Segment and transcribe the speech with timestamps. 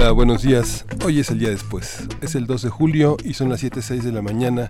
[0.00, 0.86] Hola, buenos días.
[1.04, 2.06] Hoy es el día después.
[2.20, 4.68] Es el 2 de julio y son las 7.06 de la mañana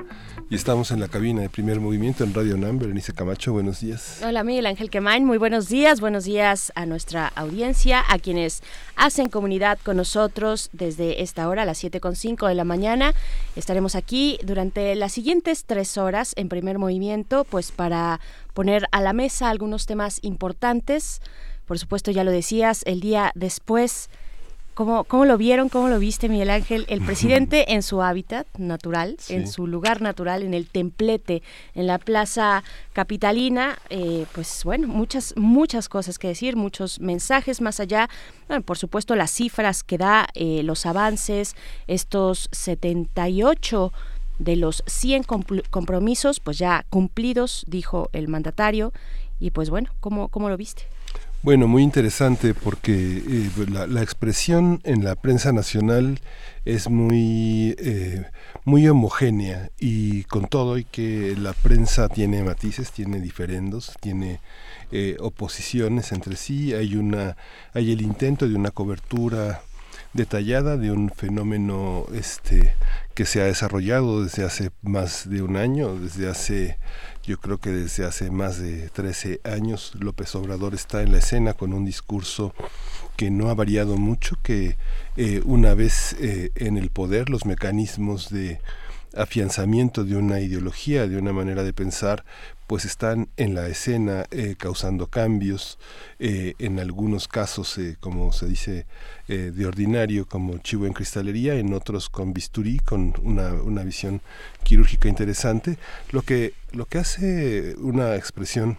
[0.49, 2.79] y estamos en la cabina de primer movimiento en Radio NAM.
[2.79, 4.23] Berenice Camacho, buenos días.
[4.25, 5.27] Hola, Miguel Ángel Quemain.
[5.27, 6.01] Muy buenos días.
[6.01, 8.63] Buenos días a nuestra audiencia, a quienes
[8.97, 13.13] hacen comunidad con nosotros desde esta hora, a las 7.5 de la mañana.
[13.55, 18.19] Estaremos aquí durante las siguientes tres horas en primer movimiento, pues para
[18.55, 21.21] poner a la mesa algunos temas importantes.
[21.67, 24.09] Por supuesto, ya lo decías, el día después
[24.79, 25.69] ¿Cómo, ¿Cómo, lo vieron?
[25.69, 26.87] ¿Cómo lo viste, Miguel Ángel?
[26.89, 31.43] El presidente en su hábitat natural, en su lugar natural, en el templete,
[31.75, 32.63] en la plaza
[32.93, 38.09] capitalina, eh, pues bueno, muchas, muchas cosas que decir, muchos mensajes más allá.
[38.47, 41.57] Bueno, por supuesto, las cifras que da, eh, los avances,
[41.89, 43.93] estos 78
[44.39, 45.25] de los 100
[45.71, 48.93] compromisos, pues ya cumplidos, dijo el mandatario.
[49.41, 50.85] Y pues bueno, ¿cómo, cómo lo viste?
[51.41, 56.19] Bueno, muy interesante porque eh, la, expresión en la prensa nacional
[56.65, 58.25] es muy, eh,
[58.65, 64.41] muy homogénea y con todo y que la prensa tiene matices, tiene diferendos, tiene
[64.91, 67.37] eh, oposiciones entre sí, hay, una,
[67.73, 69.63] hay el intento de una cobertura
[70.15, 72.75] detallada de un fenómeno este
[73.15, 76.79] que se ha desarrollado desde hace más de un año, desde hace
[77.29, 81.53] yo creo que desde hace más de 13 años López Obrador está en la escena
[81.53, 82.55] con un discurso
[83.19, 84.79] que no ha variado mucho, que
[85.19, 88.63] eh, una vez eh, en el poder los mecanismos de
[89.15, 92.25] afianzamiento de una ideología, de una manera de pensar,
[92.69, 95.79] pues están en la escena eh, causando cambios,
[96.21, 98.87] en algunos casos, como se dice
[99.29, 104.21] de ordinario, como chivo en cristalería, en otros con bisturí, con una, una visión
[104.65, 105.79] quirúrgica interesante,
[106.11, 108.79] lo que, lo que hace una expresión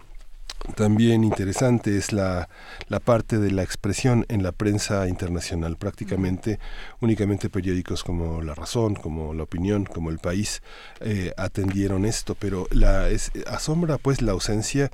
[0.76, 2.48] también interesante es la,
[2.88, 5.76] la, parte de la expresión en la prensa internacional.
[5.76, 6.58] Prácticamente
[7.00, 10.62] únicamente periódicos como La Razón, como La Opinión, como El País
[11.00, 14.90] eh, atendieron esto, pero la, es, asombra pues la ausencia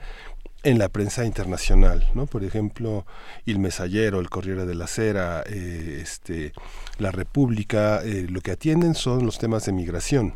[0.62, 2.26] en la prensa internacional, ¿no?
[2.26, 3.06] Por ejemplo,
[3.46, 6.52] El Mesallero, El Corriere de la Cera, eh, este,
[6.98, 10.34] La República, eh, lo que atienden son los temas de migración,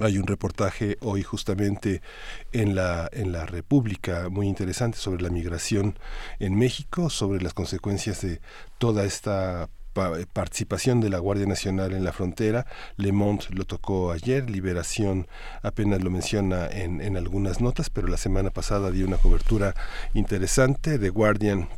[0.00, 2.02] hay un reportaje hoy justamente
[2.52, 5.98] en la, en la República muy interesante sobre la migración
[6.38, 8.40] en México, sobre las consecuencias de
[8.78, 9.68] toda esta
[10.32, 12.66] participación de la Guardia Nacional en la frontera.
[12.96, 15.26] Le Monde lo tocó ayer, Liberación
[15.62, 19.74] apenas lo menciona en, en algunas notas, pero la semana pasada dio una cobertura
[20.12, 20.98] interesante.
[20.98, 21.68] de Guardian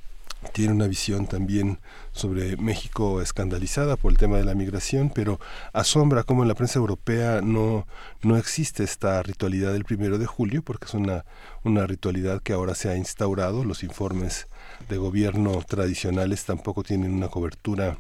[0.53, 1.79] tiene una visión también
[2.13, 5.41] sobre México escandalizada por el tema de la migración, pero
[5.73, 7.87] asombra cómo en la prensa europea no,
[8.23, 11.25] no existe esta ritualidad del primero de julio, porque es una,
[11.65, 13.65] una ritualidad que ahora se ha instaurado.
[13.65, 14.49] Los informes
[14.89, 17.99] de gobierno tradicionales tampoco tienen una cobertura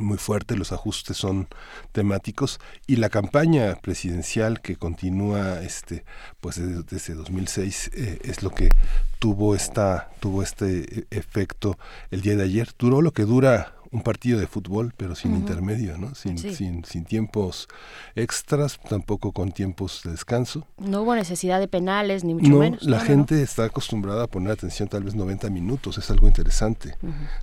[0.00, 1.48] muy fuerte, los ajustes son
[1.92, 6.04] temáticos y la campaña presidencial que continúa este
[6.40, 8.70] pues desde, 2006 eh, es lo que
[9.18, 11.78] tuvo esta tuvo este eh, efecto
[12.10, 12.68] el día de ayer.
[12.78, 16.14] Duró lo que dura un partido de fútbol, pero sin intermedio, ¿no?
[16.14, 17.68] Sin, sin, sin, tiempos
[18.14, 20.66] extras, tampoco con tiempos de descanso.
[20.78, 22.82] No hubo necesidad de penales, ni mucho menos.
[22.82, 26.96] La gente está acostumbrada a poner atención tal vez 90 minutos, es algo interesante,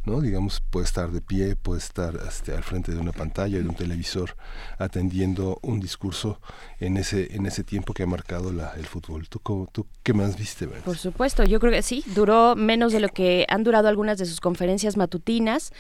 [0.05, 0.21] ¿no?
[0.21, 3.75] Digamos, puede estar de pie, puede estar este, al frente de una pantalla, de un
[3.75, 4.35] televisor,
[4.77, 6.39] atendiendo un discurso
[6.79, 9.27] en ese, en ese tiempo que ha marcado la, el fútbol.
[9.29, 9.39] ¿Tú,
[9.71, 10.67] ¿Tú qué más viste?
[10.67, 14.25] Por supuesto, yo creo que sí, duró menos de lo que han durado algunas de
[14.25, 15.71] sus conferencias matutinas.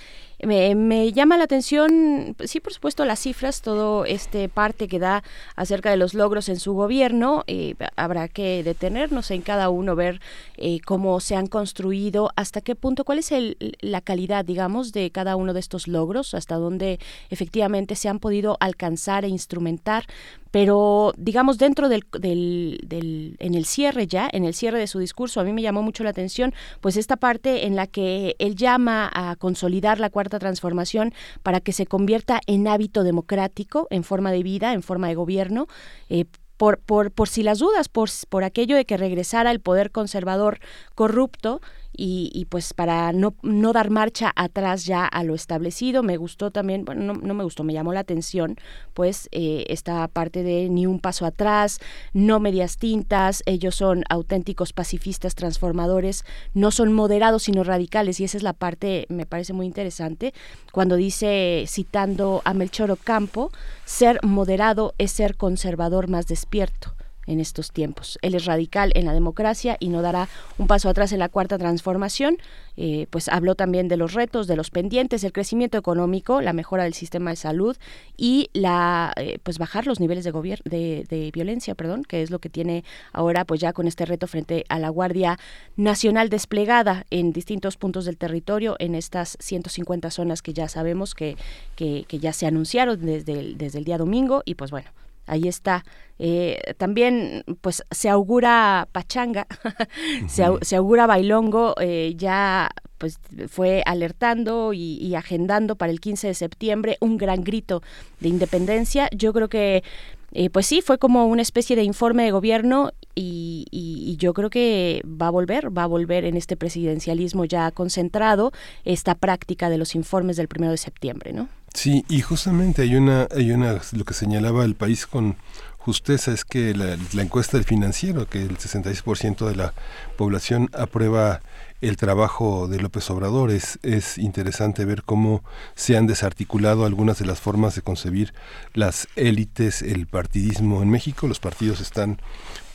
[0.45, 5.23] Me, llama la atención, sí, por supuesto, las cifras, todo este parte que da
[5.55, 7.43] acerca de los logros en su gobierno.
[7.47, 10.19] Eh, habrá que detenernos en cada uno, ver
[10.57, 15.11] eh, cómo se han construido, hasta qué punto, cuál es el, la calidad, digamos, de
[15.11, 16.99] cada uno de estos logros, hasta dónde
[17.29, 20.05] efectivamente se han podido alcanzar e instrumentar
[20.53, 25.39] pero digamos dentro del, del, en el cierre ya, en el cierre de su discurso,
[25.39, 29.09] a mí me llamó mucho la atención, pues esta parte en la que él llama
[29.15, 31.11] a consolidar la cuarta transformación
[31.41, 35.65] para que se convierta en hábito democrático, en forma de vida, en forma de gobierno,
[36.09, 36.25] eh,
[36.55, 40.59] por, por, por si las dudas, por, por aquello de que regresara el poder conservador
[40.93, 41.61] corrupto
[41.95, 46.01] y, pues para no, no dar marcha atrás ya a lo establecido.
[46.01, 48.57] Me gustó también, bueno, no, me gustó, me llamó la atención,
[48.93, 51.79] pues eh, esta parte de ni un paso atrás,
[52.13, 58.37] no medias tintas, ellos son auténticos pacifistas transformadores, no son moderados sino radicales y esa
[58.37, 60.33] es la parte, me parece muy interesante,
[60.71, 63.51] cuando dice, citando a Melchor Ocampo,
[63.85, 66.93] ser moderado es ser conservador más despierto
[67.27, 68.17] en estos tiempos.
[68.21, 70.27] Él es radical en la democracia y no dará
[70.57, 72.37] un paso atrás en la cuarta transformación.
[72.75, 76.83] Eh, pues habló también de los retos, de los pendientes, el crecimiento económico, la mejora
[76.83, 77.77] del sistema de salud
[78.17, 82.39] y la eh, pues bajar los niveles de, de, de violencia, perdón, que es lo
[82.39, 85.37] que tiene ahora pues ya con este reto frente a la Guardia
[85.75, 91.37] Nacional desplegada en distintos puntos del territorio en estas 150 zonas que ya sabemos que,
[91.75, 94.89] que, que ya se anunciaron desde desde el día domingo y pues bueno
[95.25, 95.83] ahí está.
[96.19, 99.47] Eh, también, pues, se augura pachanga,
[100.27, 106.97] se, augura bailongo, eh, ya pues fue alertando y, agendando para el 15 de septiembre
[107.01, 107.81] un gran grito
[108.21, 109.09] de independencia.
[109.13, 109.83] Yo creo que,
[110.31, 114.49] eh, pues sí, fue como una especie de informe de gobierno y, y, yo creo
[114.49, 118.51] que va a volver, va a volver en este presidencialismo ya concentrado
[118.85, 121.49] esta práctica de los informes del primero de septiembre, ¿no?
[121.73, 125.35] Sí, y justamente hay una, hay una, lo que señalaba el país con
[125.83, 129.73] justeza es que la, encuesta del financiero, que el 66% de la
[130.15, 131.41] población aprueba
[131.81, 133.51] el trabajo de López Obrador.
[133.51, 135.43] Es, es interesante ver cómo
[135.75, 138.33] se han desarticulado algunas de las formas de concebir
[138.73, 141.27] las élites, el partidismo en México.
[141.27, 142.21] Los partidos están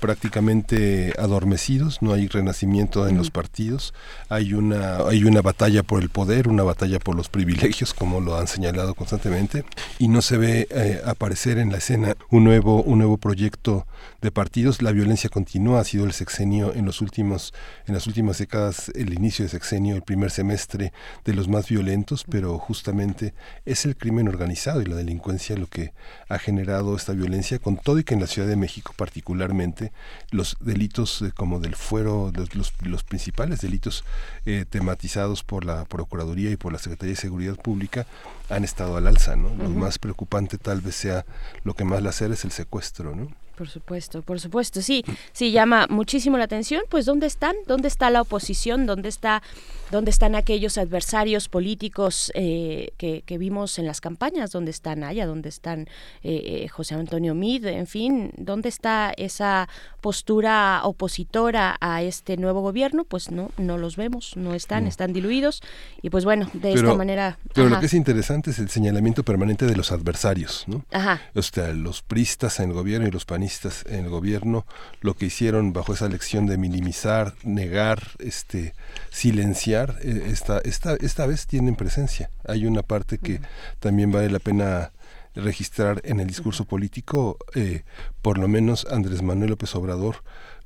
[0.01, 3.95] prácticamente adormecidos, no hay renacimiento en los partidos,
[4.29, 8.39] hay una, hay una batalla por el poder, una batalla por los privilegios, como lo
[8.39, 9.65] han señalado constantemente,
[9.99, 13.87] y no se ve eh, aparecer en la escena un nuevo, un nuevo proyecto
[14.21, 14.83] de partidos.
[14.83, 17.53] La violencia continúa, ha sido el sexenio en los últimos,
[17.87, 20.93] en las últimas décadas, el inicio de sexenio, el primer semestre
[21.25, 23.35] de los más violentos, pero justamente
[23.65, 25.93] es el crimen organizado y la delincuencia lo que
[26.29, 29.88] ha generado esta violencia, con todo y que en la Ciudad de México particularmente
[30.31, 34.05] los delitos eh, como del fuero, los, los, principales delitos
[34.47, 38.07] eh, tematizados por la Procuraduría y por la Secretaría de Seguridad Pública
[38.49, 39.55] han estado al alza, ¿no?
[39.55, 41.25] Lo más preocupante tal vez sea
[41.65, 43.29] lo que más la hacer es el secuestro, ¿no?
[43.59, 46.83] Por supuesto, por supuesto, sí, sí llama muchísimo la atención.
[46.89, 49.43] Pues dónde están, dónde está la oposición, dónde está,
[49.91, 55.49] dónde están aquellos adversarios políticos eh, que, vimos en las campañas, dónde están Naya, dónde
[55.49, 55.89] están
[56.23, 59.69] eh, eh, José Antonio Mid, en fin, dónde está esa
[60.01, 63.03] postura opositora a este nuevo gobierno.
[63.03, 65.63] Pues no, no los vemos, no están, están diluidos
[66.01, 67.39] y pues bueno, de esta manera.
[67.55, 70.85] Pero lo que es interesante es el señalamiento permanente de los adversarios, ¿no?
[70.93, 71.23] Ajá.
[71.35, 73.48] O sea, los pristas en el gobierno y los panistas
[73.87, 74.67] en el gobierno
[75.01, 78.75] lo que hicieron bajo esa lección de minimizar, negar, este,
[79.11, 82.31] silenciar, eh, esta, esta, esta vez tienen presencia.
[82.47, 83.41] Hay una parte que
[83.81, 84.93] también vale la pena
[85.35, 87.85] registrar en el discurso político, eh,
[88.23, 90.17] por lo menos Andrés Manuel López Obrador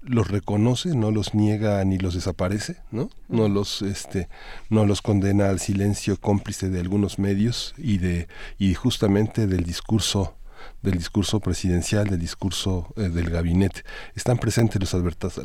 [0.02, 3.08] los reconoce, no los niega ni los desaparece, ¿no?
[3.28, 4.28] No los este
[4.68, 8.26] no los condena al silencio cómplice de algunos medios y de
[8.58, 10.34] y justamente del discurso
[10.82, 13.82] del discurso presidencial, del discurso eh, del gabinete.
[14.14, 14.92] Están presentes los,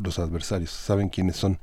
[0.02, 1.60] los adversarios, saben quiénes son.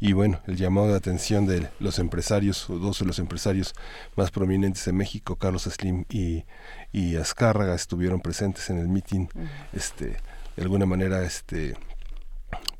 [0.00, 3.74] Y bueno, el llamado de atención de los empresarios, dos de los empresarios
[4.16, 6.44] más prominentes de México, Carlos Slim y,
[6.92, 9.26] y Azcárraga, estuvieron presentes en el meeting,
[9.72, 10.16] este,
[10.56, 11.76] de alguna manera, este,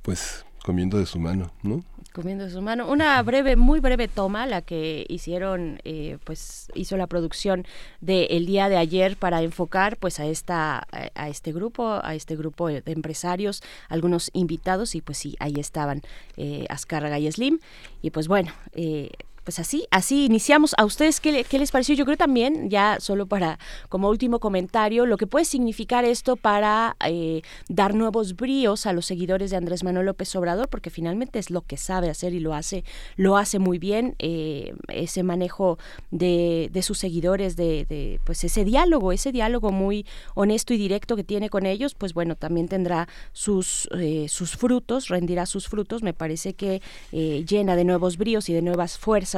[0.02, 1.84] pues comiendo de su mano, ¿no?
[2.12, 2.90] Comiendo de su mano.
[2.90, 7.66] Una breve, muy breve toma, la que hicieron, eh, pues hizo la producción
[8.00, 12.68] del día de ayer para enfocar pues a esta, a, este grupo, a este grupo
[12.68, 16.02] de empresarios, algunos invitados y pues sí, ahí estaban
[16.36, 17.60] eh, Azcárraga y Slim.
[18.02, 19.10] Y pues bueno, eh,
[19.48, 20.74] pues así, así iniciamos.
[20.76, 21.94] ¿A ustedes qué, les pareció?
[21.94, 26.98] Yo creo también, ya solo para como último comentario, lo que puede significar esto para
[27.06, 31.48] eh, dar nuevos bríos a los seguidores de Andrés Manuel López Obrador, porque finalmente es
[31.48, 32.84] lo que sabe hacer y lo hace,
[33.16, 35.78] lo hace muy bien, eh, ese manejo
[36.10, 41.16] de, de sus seguidores, de, de, pues ese diálogo, ese diálogo muy honesto y directo
[41.16, 46.02] que tiene con ellos, pues bueno, también tendrá sus, eh, sus frutos, rendirá sus frutos,
[46.02, 49.37] me parece que llena de nuevos bríos y de nuevas fuerzas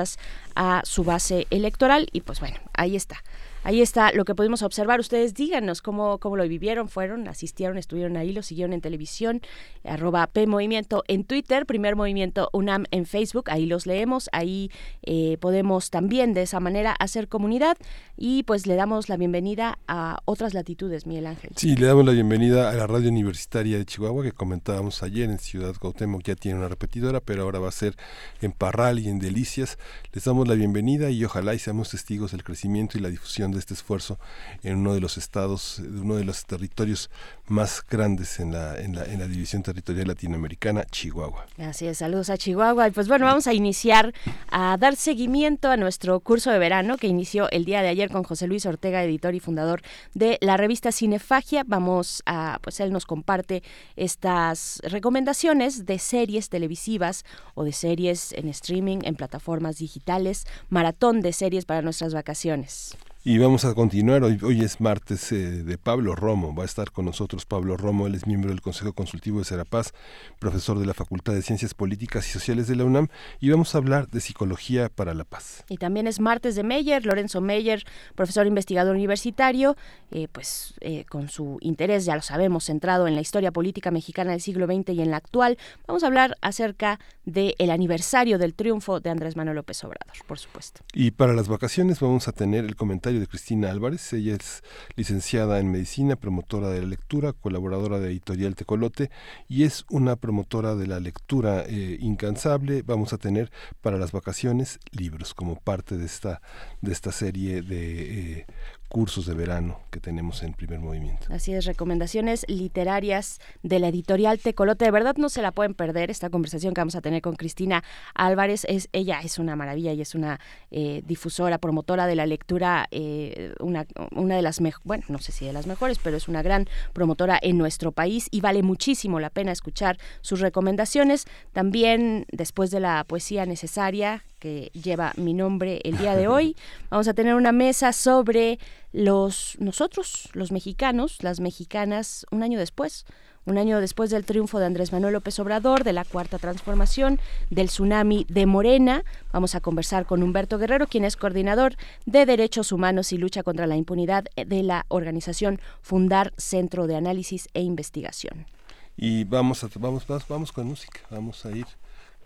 [0.55, 3.23] a su base electoral y pues bueno, ahí está.
[3.63, 5.01] Ahí está lo que pudimos observar.
[5.01, 9.43] Ustedes díganos cómo, cómo lo vivieron, fueron, asistieron, estuvieron ahí, lo siguieron en televisión,
[9.85, 14.71] arroba P Movimiento en Twitter, Primer Movimiento UNAM en Facebook, ahí los leemos, ahí
[15.03, 17.77] eh, podemos también de esa manera hacer comunidad
[18.17, 21.51] y pues le damos la bienvenida a otras latitudes, Miguel Ángel.
[21.57, 25.39] Sí, le damos la bienvenida a la radio universitaria de Chihuahua que comentábamos ayer en
[25.39, 27.95] Ciudad Cuauhtémoc, ya tiene una repetidora, pero ahora va a ser
[28.41, 29.79] en Parral y en Delicias.
[30.13, 33.59] Les damos la bienvenida y ojalá y seamos testigos del crecimiento y la difusión de
[33.59, 34.19] este esfuerzo
[34.63, 37.11] en uno de los estados, uno de los territorios
[37.47, 41.47] más grandes en la, en la, en la división territorial latinoamericana, Chihuahua.
[41.59, 42.89] Así es, saludos a Chihuahua.
[42.89, 44.15] Y pues bueno, vamos a iniciar
[44.51, 48.23] a dar seguimiento a nuestro curso de verano que inició el día de ayer con
[48.23, 49.83] José Luis Ortega, editor y fundador
[50.15, 51.65] de la revista Cinefagia.
[51.67, 53.63] Vamos a, pues él nos comparte
[53.97, 61.33] estas recomendaciones de series televisivas o de series en streaming, en plataformas digitales, maratón de
[61.33, 62.97] series para nuestras vacaciones.
[63.23, 66.91] Y vamos a continuar, hoy, hoy es martes eh, de Pablo Romo, va a estar
[66.91, 69.93] con nosotros Pablo Romo, él es miembro del Consejo Consultivo de Serapaz,
[70.39, 73.09] profesor de la Facultad de Ciencias Políticas y Sociales de la UNAM,
[73.39, 75.67] y vamos a hablar de Psicología para la Paz.
[75.69, 77.85] Y también es martes de Meyer, Lorenzo Meyer,
[78.15, 79.77] profesor investigador universitario,
[80.13, 84.31] eh, pues eh, con su interés, ya lo sabemos, centrado en la historia política mexicana
[84.31, 88.99] del siglo XX y en la actual, vamos a hablar acerca del aniversario del triunfo
[88.99, 90.81] de Andrés Manuel López Obrador, por supuesto.
[90.95, 94.13] Y para las vacaciones vamos a tener el comentario de Cristina Álvarez.
[94.13, 94.63] Ella es
[94.95, 99.11] licenciada en medicina, promotora de la lectura, colaboradora de Editorial Tecolote
[99.49, 102.83] y es una promotora de la lectura eh, incansable.
[102.83, 103.51] Vamos a tener
[103.81, 106.41] para las vacaciones libros como parte de esta,
[106.81, 108.47] de esta serie de eh,
[108.91, 111.29] cursos de verano que tenemos en primer movimiento.
[111.31, 114.85] Así es, recomendaciones literarias de la editorial Tecolote.
[114.85, 117.85] De verdad no se la pueden perder esta conversación que vamos a tener con Cristina
[118.15, 118.67] Álvarez.
[118.69, 120.41] Es, ella es una maravilla y es una
[120.73, 125.31] eh, difusora, promotora de la lectura, eh, una, una de las mejores, bueno, no sé
[125.31, 129.21] si de las mejores, pero es una gran promotora en nuestro país y vale muchísimo
[129.21, 131.27] la pena escuchar sus recomendaciones.
[131.53, 136.57] También después de la poesía necesaria que lleva mi nombre el día de hoy.
[136.91, 138.59] Vamos a tener una mesa sobre
[138.93, 143.05] los nosotros, los mexicanos, las mexicanas, un año después.
[143.47, 147.19] Un año después del triunfo de Andrés Manuel López Obrador, de la Cuarta Transformación,
[147.49, 152.71] del tsunami de Morena, vamos a conversar con Humberto Guerrero, quien es coordinador de Derechos
[152.71, 158.47] Humanos y Lucha contra la Impunidad de la organización Fundar Centro de Análisis e Investigación.
[158.95, 161.67] Y vamos, a, vamos, vamos, vamos con música, vamos a ir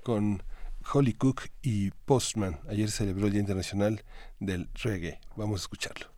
[0.02, 0.42] con
[0.92, 2.60] Holly Cook y Postman.
[2.68, 4.04] Ayer celebró el Día Internacional
[4.40, 5.20] del Reggae.
[5.36, 6.13] Vamos a escucharlo.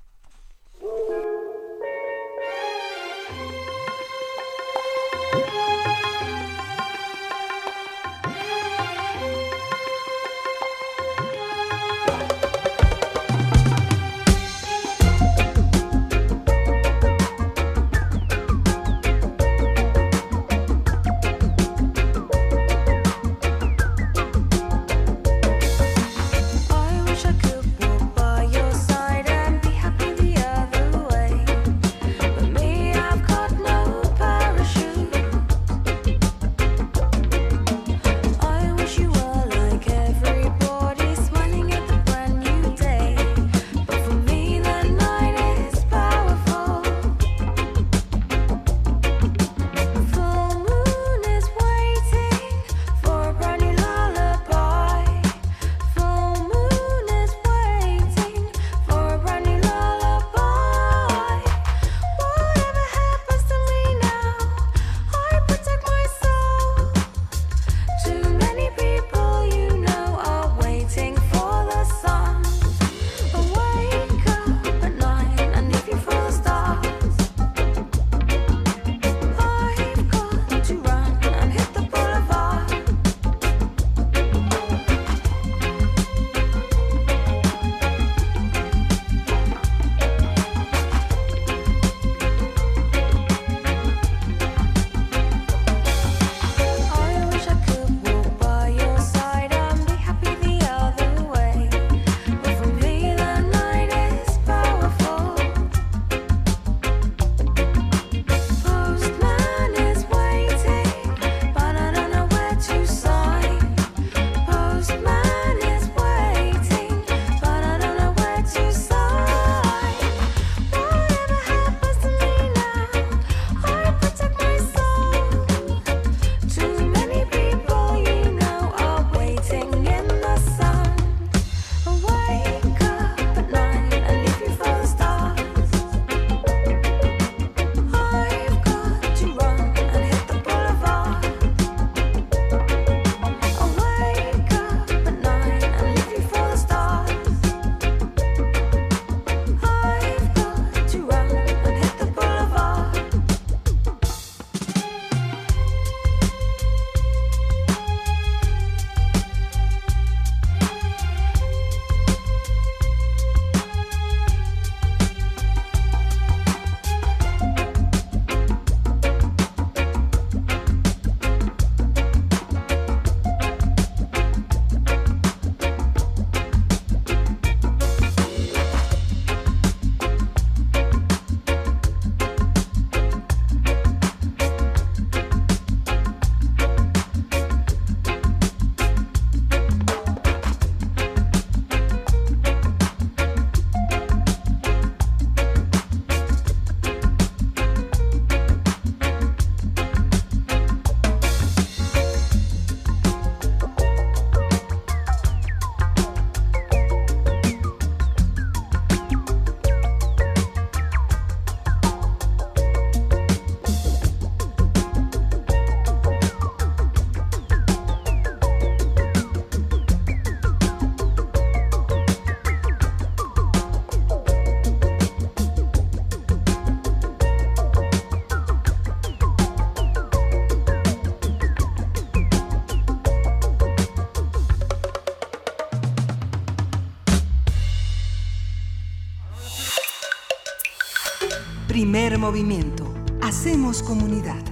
[242.27, 242.93] Movimiento.
[243.23, 244.43] Hacemos comunidad.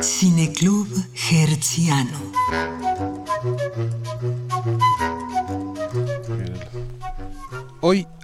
[0.00, 0.88] Cineclub
[1.30, 2.18] Herziano.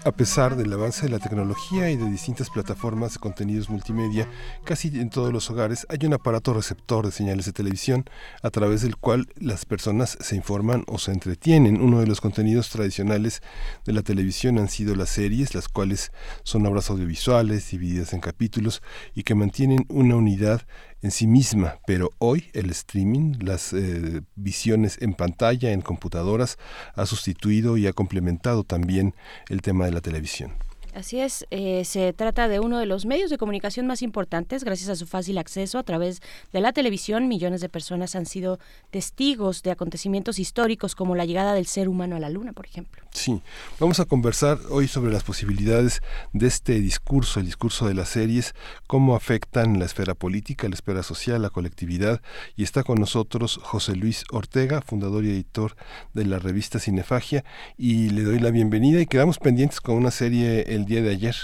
[0.05, 4.27] A pesar del avance de la tecnología y de distintas plataformas de contenidos multimedia,
[4.65, 8.05] casi en todos los hogares hay un aparato receptor de señales de televisión
[8.43, 11.83] a través del cual las personas se informan o se entretienen.
[11.83, 13.43] Uno de los contenidos tradicionales
[13.85, 16.13] de la televisión han sido las series, las cuales
[16.45, 18.83] son obras audiovisuales divididas en capítulos
[19.15, 20.63] y que mantienen una unidad
[21.03, 26.59] en sí misma, pero hoy el streaming, las eh, visiones en pantalla, en computadoras,
[26.95, 29.15] ha sustituido y ha complementado también
[29.49, 30.53] el tema de la televisión.
[30.95, 34.91] Así es, eh, se trata de uno de los medios de comunicación más importantes gracias
[34.91, 36.21] a su fácil acceso a través
[36.53, 37.29] de la televisión.
[37.29, 38.59] Millones de personas han sido
[38.91, 43.03] testigos de acontecimientos históricos como la llegada del ser humano a la luna, por ejemplo.
[43.13, 43.41] Sí,
[43.79, 48.55] vamos a conversar hoy sobre las posibilidades de este discurso, el discurso de las series,
[48.87, 52.21] cómo afectan la esfera política, la esfera social, la colectividad.
[52.57, 55.77] Y está con nosotros José Luis Ortega, fundador y editor
[56.15, 57.45] de la revista Cinefagia,
[57.77, 61.35] y le doy la bienvenida y quedamos pendientes con una serie el día de ayer.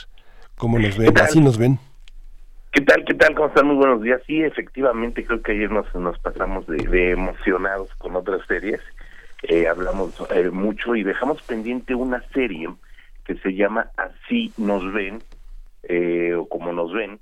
[0.57, 1.17] ¿Cómo nos ven?
[1.19, 1.79] Así nos ven.
[2.73, 3.05] ¿Qué tal?
[3.05, 3.35] ¿Qué tal?
[3.35, 3.67] ¿Cómo están?
[3.67, 4.21] Muy buenos días.
[4.27, 8.81] Sí, efectivamente, creo que ayer nos, nos pasamos de, emocionados con otras series.
[9.43, 12.69] Eh, hablamos eh, mucho y dejamos pendiente una serie
[13.25, 15.23] que se llama Así nos ven,
[15.85, 17.19] eh, o como nos ven,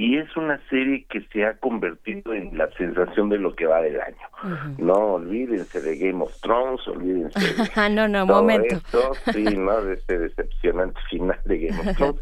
[0.00, 3.82] y es una serie que se ha convertido en la sensación de lo que va
[3.82, 4.74] del año.
[4.78, 8.80] No olvídense de Game of Thrones, olvídense de no, no, momento.
[9.30, 9.82] sí, ¿no?
[9.82, 12.20] De este decepcionante final de Game of Thrones.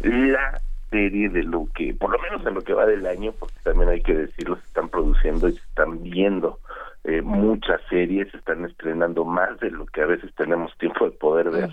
[0.00, 3.56] La serie de lo que, por lo menos en lo que va del año, porque
[3.62, 6.60] también hay que decirlo, se están produciendo y se están viendo
[7.04, 11.10] eh, muchas series, se están estrenando más de lo que a veces tenemos tiempo de
[11.10, 11.68] poder ver.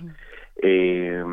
[0.62, 1.24] Eh,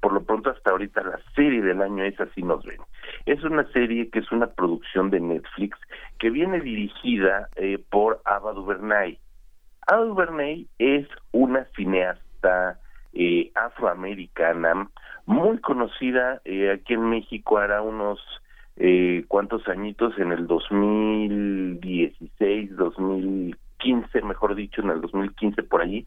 [0.00, 2.80] por lo pronto hasta ahorita la serie del año es Así nos ven.
[3.26, 5.78] Es una serie que es una producción de Netflix
[6.18, 9.18] que viene dirigida eh, por Ava DuVernay.
[9.86, 12.80] Ava DuVernay es una cineasta
[13.12, 14.88] eh, afroamericana
[15.26, 18.18] muy conocida eh, aquí en México hará unos
[18.76, 26.06] eh, cuantos añitos en el 2016, 2015, mejor dicho, en el 2015 por allí,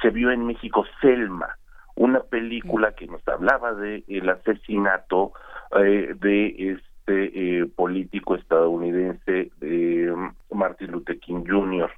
[0.00, 1.58] se vio en México Selma
[1.96, 5.32] una película que nos hablaba de el asesinato
[5.78, 11.90] eh, de este eh, político estadounidense de mm, Martin Luther King Jr.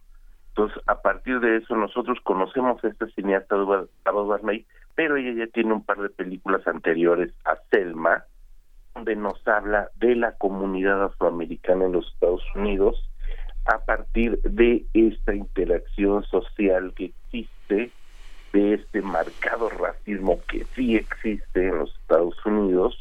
[0.50, 5.72] Entonces, a partir de eso, nosotros conocemos a esta cineasta Barney, pero ella ya tiene
[5.72, 8.24] un par de películas anteriores a Selma,
[8.94, 13.08] donde nos habla de la comunidad afroamericana en los Estados Unidos
[13.66, 17.92] a partir de esta interacción social que existe
[18.52, 22.96] de este marcado racismo que sí existe en los Estados Unidos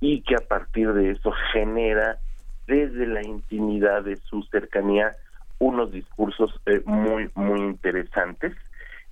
[0.00, 2.18] y que a partir de eso genera
[2.66, 5.16] desde la intimidad de su cercanía
[5.58, 8.54] unos discursos eh, muy muy interesantes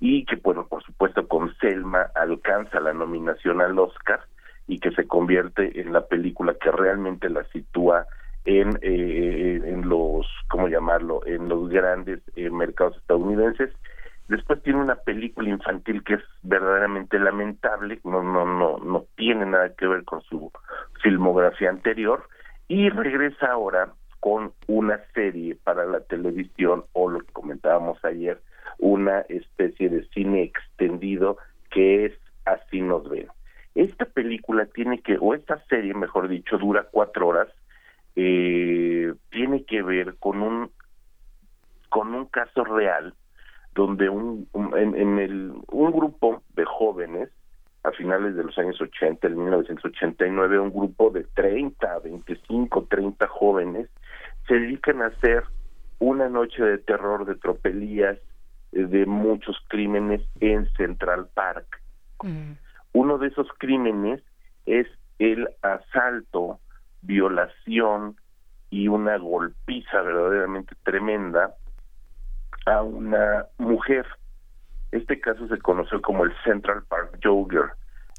[0.01, 4.21] y que bueno por supuesto con Selma alcanza la nominación al Oscar
[4.67, 8.07] y que se convierte en la película que realmente la sitúa
[8.45, 13.71] en eh, en los cómo llamarlo en los grandes eh, mercados estadounidenses
[14.33, 19.75] Después tiene una película infantil que es verdaderamente lamentable, no no no no tiene nada
[19.75, 20.51] que ver con su
[21.03, 22.27] filmografía anterior
[22.67, 28.41] y regresa ahora con una serie para la televisión o lo que comentábamos ayer,
[28.79, 31.37] una especie de cine extendido
[31.71, 32.13] que es
[32.47, 33.29] Así nos ven.
[33.75, 37.49] Esta película tiene que, o esta serie, mejor dicho, dura cuatro horas,
[38.17, 40.71] eh, tiene que ver con un
[41.91, 43.15] con un caso real
[43.75, 47.31] donde un, en, el, un grupo de jóvenes
[47.85, 53.89] a finales de los años 80, en 1989, un grupo de 30, 25, 30 jóvenes
[54.47, 55.45] se dedican a hacer
[55.99, 58.19] una noche de terror, de tropelías,
[58.73, 61.81] de muchos crímenes en Central Park.
[62.23, 62.53] Mm.
[62.93, 64.23] Uno de esos crímenes
[64.67, 64.87] es
[65.19, 66.59] el asalto,
[67.03, 68.17] violación
[68.71, 71.55] y una golpiza verdaderamente tremenda
[72.67, 74.07] a una mujer.
[74.91, 77.71] Este caso se conoció como el Central Park Jogger,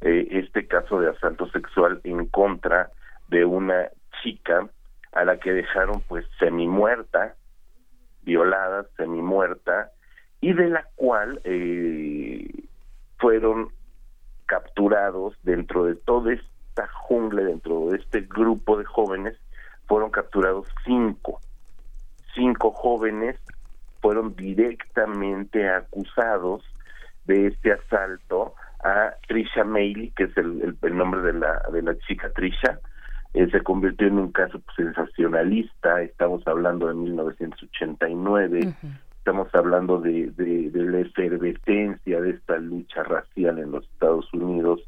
[0.02, 2.90] eh, este caso de asalto sexual en contra
[3.30, 3.90] de una
[4.22, 4.68] chica
[5.12, 7.36] a la que dejaron pues semi muerta,
[8.24, 9.92] violada, semi muerta,
[10.42, 12.50] y de la cual eh,
[13.18, 13.70] fueron
[14.46, 19.38] capturados dentro de toda esta jungla, dentro de este grupo de jóvenes,
[19.88, 21.40] fueron capturados cinco,
[22.34, 23.40] cinco jóvenes
[24.04, 26.62] fueron directamente acusados
[27.26, 31.98] de este asalto a Trisha Mailey, que es el, el, nombre de la, de la
[32.00, 32.80] chica Trisha,
[33.34, 38.74] eh, se convirtió en un caso pues, sensacionalista, estamos hablando de 1989,
[39.20, 44.82] estamos hablando de, de, de, la efervescencia de esta lucha racial en los Estados Unidos,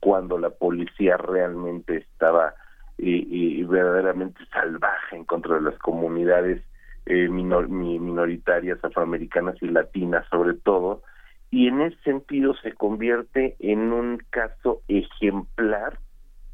[0.00, 2.54] cuando la policía realmente estaba
[2.96, 6.62] y, verdaderamente salvaje en contra de las comunidades
[7.06, 11.02] eh, minoritarias afroamericanas y latinas sobre todo
[11.50, 15.98] y en ese sentido se convierte en un caso ejemplar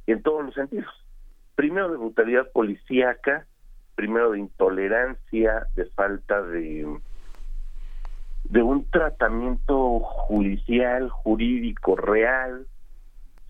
[0.06, 0.92] en todos los sentidos.
[1.54, 3.46] Primero de brutalidad policíaca
[4.00, 6.88] primero de intolerancia de falta de
[8.44, 12.66] de un tratamiento judicial jurídico real.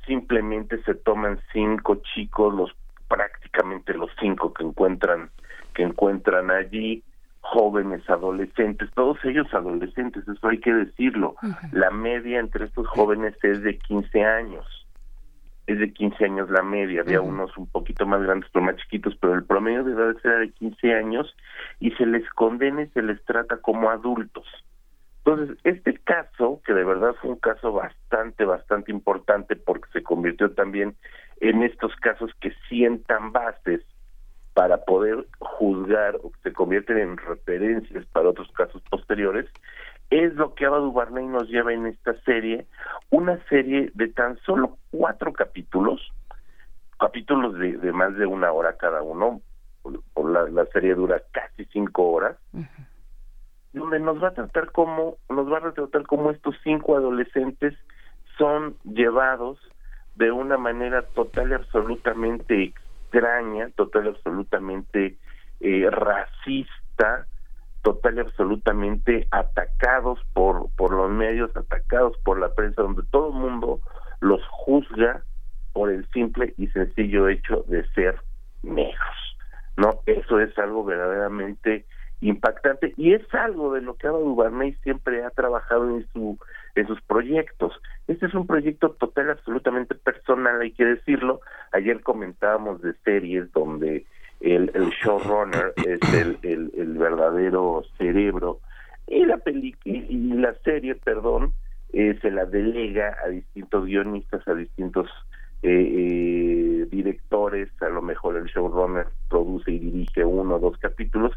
[0.06, 2.72] Simplemente se toman cinco chicos, los
[3.08, 5.30] prácticamente los cinco que encuentran
[5.70, 7.02] que encuentran allí,
[7.40, 11.34] jóvenes, adolescentes, todos ellos adolescentes, eso hay que decirlo.
[11.72, 14.66] La media entre estos jóvenes es de 15 años.
[15.66, 19.16] Es de 15 años la media, había unos un poquito más grandes, pero más chiquitos,
[19.20, 21.34] pero el promedio de edad era de 15 años
[21.78, 24.46] y se les condena y se les trata como adultos.
[25.24, 30.50] Entonces, este caso, que de verdad fue un caso bastante, bastante importante porque se convirtió
[30.52, 30.96] también
[31.40, 33.82] en estos casos que sientan bases
[34.54, 39.46] para poder juzgar o que se convierten en referencias para otros casos posteriores,
[40.10, 42.66] es lo que Ava DuVernay nos lleva en esta serie,
[43.10, 46.00] una serie de tan solo cuatro capítulos,
[46.98, 49.40] capítulos de, de más de una hora cada uno,
[50.12, 52.36] por la, la serie dura casi cinco horas,
[53.72, 57.74] donde nos va a tratar como nos va a retratar como estos cinco adolescentes
[58.36, 59.58] son llevados
[60.16, 62.74] de una manera total y absolutamente
[63.10, 65.18] extraña, total y absolutamente
[65.60, 67.26] eh, racista,
[67.82, 73.34] total y absolutamente atacados por por los medios, atacados por la prensa, donde todo el
[73.34, 73.80] mundo
[74.20, 75.22] los juzga
[75.72, 78.20] por el simple y sencillo hecho de ser
[78.62, 79.36] negros.
[79.76, 81.86] No, eso es algo verdaderamente
[82.20, 86.38] impactante y es algo de lo que Ava DuVernay siempre ha trabajado en su
[86.74, 87.72] en sus proyectos.
[88.08, 91.40] Este es un proyecto total absolutamente personal, hay que decirlo.
[91.72, 94.06] Ayer comentábamos de series donde
[94.40, 94.70] el,
[95.02, 96.00] showrunner es
[96.42, 98.60] el, verdadero cerebro
[99.06, 101.52] y la película y la serie, perdón,
[101.92, 105.08] eh, se la delega a distintos guionistas, a distintos
[105.62, 111.32] eh, eh, directores, a lo mejor el showrunner produce y dirige uno o dos capítulos.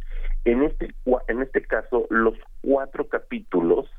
[0.46, 0.93] En este,
[1.28, 3.89] en este caso, los cuatro capítulos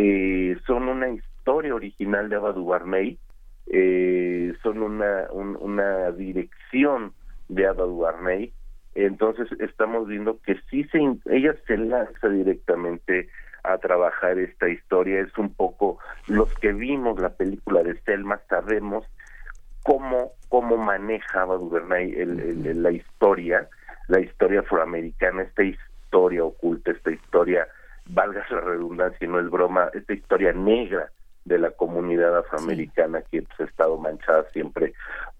[0.00, 3.18] eh, son una historia original de Ava DuVernay,
[3.66, 7.12] eh, son una, una dirección
[7.48, 8.52] de Ava DuVernay,
[8.94, 13.28] entonces estamos viendo que sí se, ella se lanza directamente
[13.64, 19.04] a trabajar esta historia, es un poco, los que vimos la película de Selma sabemos
[19.82, 23.68] cómo, cómo manejaba Duvernay el, la historia,
[24.06, 27.66] la historia afroamericana, esta historia oculta, esta historia,
[28.08, 31.10] valga la redundancia, no es broma, esta historia negra
[31.44, 34.92] de la comunidad afroamericana que pues, ha estado manchada siempre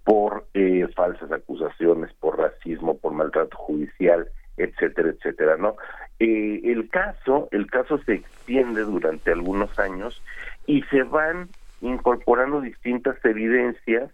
[0.04, 5.76] por eh, falsas acusaciones, por racismo, por maltrato judicial, etcétera, etcétera, ¿no?
[6.18, 10.22] Eh, el caso, el caso se extiende durante algunos años
[10.66, 11.48] y se van
[11.80, 14.10] incorporando distintas evidencias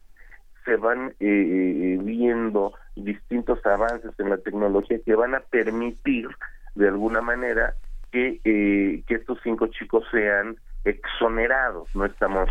[0.64, 6.28] se van eh, eh, viendo distintos avances en la tecnología que van a permitir
[6.74, 7.74] de alguna manera
[8.14, 11.88] que, eh, que estos cinco chicos sean exonerados.
[11.96, 12.48] No estamos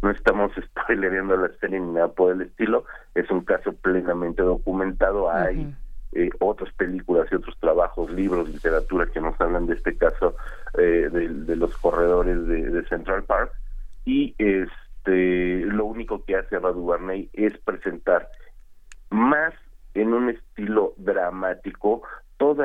[0.00, 2.86] no estamos spoilereando la serie ni nada por el estilo.
[3.14, 5.30] Es un caso plenamente documentado.
[5.30, 5.74] Hay
[6.12, 10.34] eh, otras películas y otros trabajos, libros, literatura que nos hablan de este caso
[10.78, 13.52] eh, de, de, los corredores de, de Central Park.
[14.06, 14.68] Y es
[15.04, 18.28] este, lo único que hace Radu Barney es presentar
[19.10, 19.52] más
[19.94, 22.02] en un estilo dramático
[22.36, 22.64] todo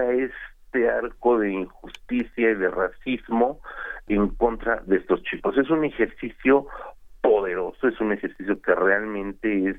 [0.68, 3.60] este arco de injusticia y de racismo
[4.08, 5.58] en contra de estos chicos.
[5.58, 6.68] Es un ejercicio
[7.22, 9.78] poderoso, es un ejercicio que realmente es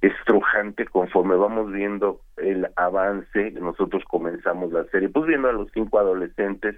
[0.00, 3.50] estrujante conforme vamos viendo el avance.
[3.52, 6.76] Nosotros comenzamos la serie, pues viendo a los cinco adolescentes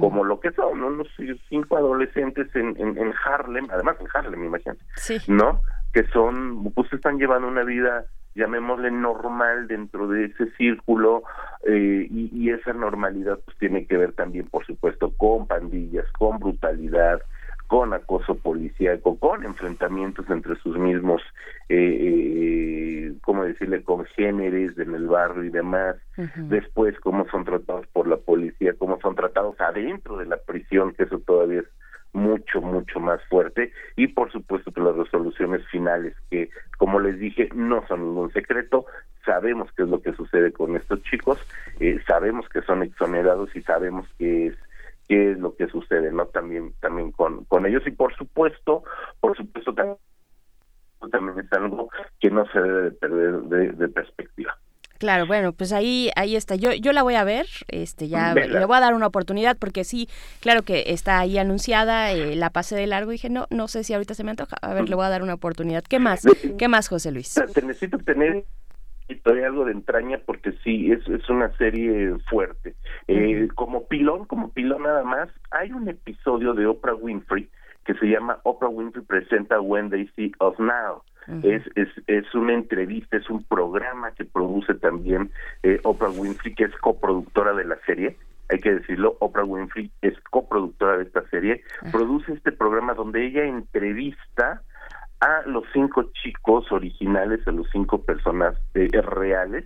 [0.00, 0.86] como lo que son, ¿no?
[0.88, 1.08] Unos
[1.48, 4.80] cinco adolescentes en, en, Harlem, además en Harlem, imagínate,
[5.28, 5.60] ¿no?
[5.92, 11.24] Que son, pues están llevando una vida llamémosle normal dentro de ese círculo
[11.64, 16.38] eh, y, y, esa normalidad pues tiene que ver también por supuesto con pandillas, con
[16.38, 17.20] brutalidad,
[17.66, 21.20] con acoso policíaco, con enfrentamientos entre sus mismos,
[21.68, 25.96] eh, eh, ¿cómo decirle?, congéneres en el barrio y demás.
[26.36, 31.04] Después, cómo son tratados por la policía, cómo son tratados adentro de la prisión, que
[31.04, 31.66] eso todavía es
[32.12, 33.72] mucho, mucho más fuerte.
[33.96, 38.86] Y por supuesto que las resoluciones finales que como les dije no son ningún secreto.
[39.24, 41.38] Sabemos qué es lo que sucede con estos chicos
[41.80, 44.54] eh, sabemos que son exonerados y sabemos qué es
[45.08, 47.82] qué es lo que sucede no también también con con ellos.
[47.86, 48.84] Y por supuesto
[49.20, 49.98] por supuesto también
[51.38, 51.90] es algo
[52.20, 53.42] que no se debe perder
[53.74, 54.56] de perspectiva
[54.98, 56.56] Claro, bueno, pues ahí ahí está.
[56.56, 59.84] Yo yo la voy a ver, este ya le voy a dar una oportunidad porque
[59.84, 60.08] sí,
[60.40, 63.84] claro que está ahí anunciada, eh, la pasé de largo y dije, "No, no sé
[63.84, 64.56] si ahorita se me antoja.
[64.62, 66.24] A ver, le voy a dar una oportunidad." ¿Qué más?
[66.58, 67.34] ¿Qué más, José Luis?
[67.54, 68.44] Te necesito tener
[69.44, 72.74] algo de entraña porque sí, es, es una serie fuerte.
[73.08, 77.48] Eh, como pilón, como pilón nada más, hay un episodio de Oprah Winfrey
[77.86, 81.02] que se llama Oprah Winfrey presenta When They See Us Now
[81.42, 85.30] es, es, es una entrevista, es un programa que produce también
[85.62, 88.16] eh, Oprah Winfrey, que es coproductora de la serie.
[88.48, 91.62] Hay que decirlo, Oprah Winfrey es coproductora de esta serie.
[91.90, 94.62] Produce este programa donde ella entrevista
[95.20, 99.64] a los cinco chicos originales, a los cinco personas eh, reales,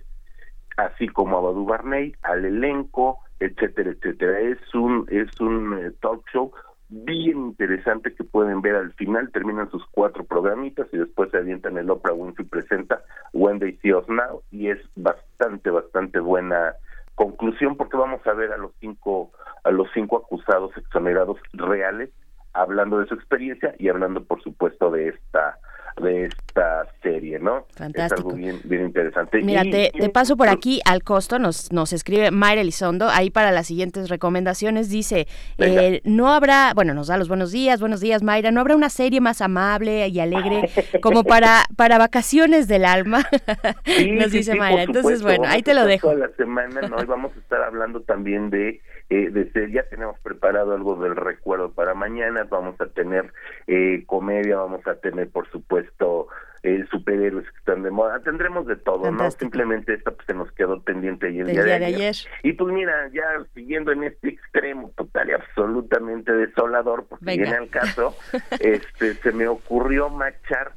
[0.77, 4.39] así como a Badu Barney, al elenco, etcétera, etcétera.
[4.39, 6.51] Es un es un eh, talk show
[6.91, 8.75] bien interesante que pueden ver.
[8.75, 13.01] Al final, terminan sus cuatro programitas y después se avientan el Oprah Winfrey presenta
[13.33, 16.75] When They See Us Now y es bastante, bastante buena
[17.15, 19.31] conclusión porque vamos a ver a los cinco,
[19.63, 22.09] a los cinco acusados exonerados reales
[22.53, 25.57] hablando de su experiencia y hablando por supuesto de esta
[26.01, 27.65] de esta serie, ¿no?
[27.75, 28.29] Fantástico.
[28.29, 29.41] Es algo bien, bien interesante.
[29.41, 33.67] Mira, te, paso por aquí al costo, nos, nos escribe Mayra Elizondo, ahí para las
[33.67, 38.51] siguientes recomendaciones, dice, eh, no habrá, bueno, nos da los buenos días, buenos días Mayra,
[38.51, 40.69] no habrá una serie más amable y alegre
[41.01, 43.23] como para, para vacaciones del alma,
[44.11, 44.83] nos dice Mayra.
[44.83, 46.09] Entonces, bueno, ahí te lo dejo.
[46.11, 46.97] Toda la semana, ¿no?
[46.97, 51.73] Hoy vamos a estar hablando también de eh, desde ya tenemos preparado algo del recuerdo
[51.73, 53.33] para mañana, vamos a tener
[53.67, 56.29] eh, comedia, vamos a tener por supuesto
[56.63, 59.29] eh, superhéroes que están de moda, tendremos de todo, ¿no?
[59.31, 62.15] Simplemente esta pues, se nos quedó pendiente ayer, el día, de, ayer.
[62.41, 67.69] Y pues mira, ya siguiendo en este extremo total y absolutamente desolador, porque viene al
[67.69, 68.15] caso,
[68.61, 70.71] este se me ocurrió machar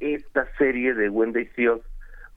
[0.00, 1.80] esta serie de Wendy Seals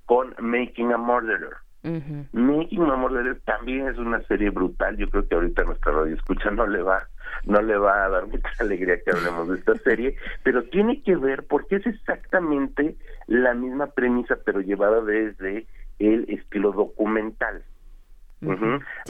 [0.06, 1.63] con Making a Murderer.
[1.84, 4.96] Making a Murderer también es una serie brutal.
[4.98, 7.08] Yo creo que ahorita nuestra radio escucha no le va,
[7.44, 11.16] no le va a dar mucha alegría que hablemos de esta serie, pero tiene que
[11.16, 12.96] ver porque es exactamente
[13.28, 15.68] la misma premisa, pero llevada desde
[16.00, 17.64] el estilo documental.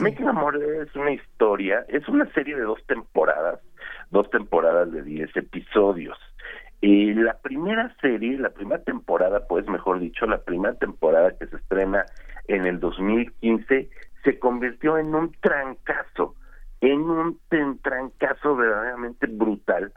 [0.00, 3.60] Making a Murderer es una historia, es una serie de dos temporadas,
[4.10, 6.16] dos temporadas de diez episodios.
[6.80, 11.56] Y la primera serie, la primera temporada, pues mejor dicho, la primera temporada que se
[11.56, 12.04] estrena
[12.48, 13.90] en el 2015
[14.22, 16.34] se convirtió en un trancazo,
[16.80, 17.38] en un
[17.82, 19.92] trancazo verdaderamente brutal,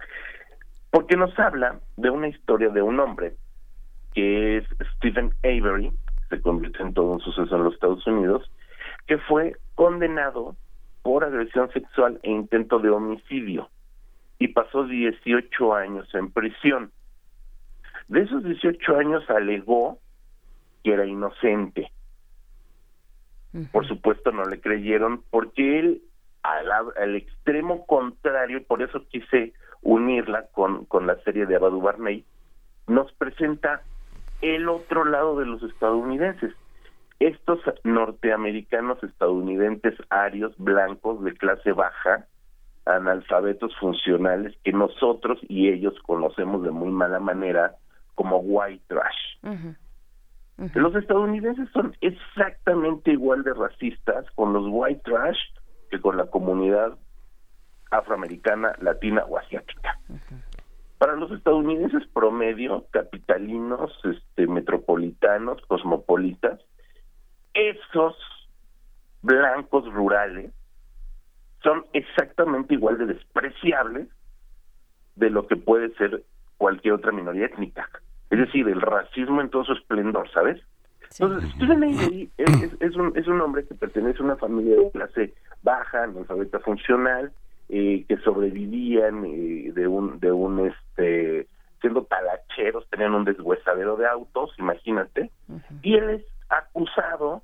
[0.91, 3.35] porque nos habla de una historia de un hombre
[4.13, 5.91] que es Stephen Avery,
[6.29, 8.51] se convirtió en todo un suceso en los Estados Unidos,
[9.05, 10.55] que fue condenado
[11.03, 13.69] por agresión sexual e intento de homicidio
[14.39, 16.91] y pasó 18 años en prisión.
[18.07, 19.99] De esos 18 años alegó
[20.83, 21.91] que era inocente
[23.71, 26.01] por supuesto no le creyeron porque él
[26.43, 32.25] al, extremo contrario, por eso quise unirla con, con la serie de Abadu Barney,
[32.87, 33.81] nos presenta
[34.41, 36.53] el otro lado de los estadounidenses.
[37.19, 42.27] Estos norteamericanos estadounidenses arios, blancos, de clase baja,
[42.85, 47.75] analfabetos funcionales, que nosotros y ellos conocemos de muy mala manera
[48.15, 49.73] como white trash.
[50.57, 55.37] Los estadounidenses son exactamente igual de racistas con los white trash
[55.91, 56.97] que con la comunidad
[57.91, 59.99] afroamericana, latina o asiática.
[60.97, 66.59] Para los estadounidenses promedio, capitalinos, este, metropolitanos, cosmopolitas,
[67.53, 68.15] esos
[69.21, 70.51] blancos rurales
[71.61, 74.07] son exactamente igual de despreciables
[75.15, 76.23] de lo que puede ser
[76.57, 77.89] cualquier otra minoría étnica.
[78.29, 80.61] Es decir, el racismo en todo su esplendor, ¿sabes?
[81.19, 84.91] Entonces, Stephen Avery es, es, un, es un hombre que pertenece a una familia de
[84.91, 87.31] clase baja, analfabeta funcional,
[87.69, 91.47] eh, que sobrevivían eh, de un, de un, este,
[91.81, 95.31] siendo talacheros, tenían un deshuesadero de autos, imagínate,
[95.81, 97.41] y él es acusado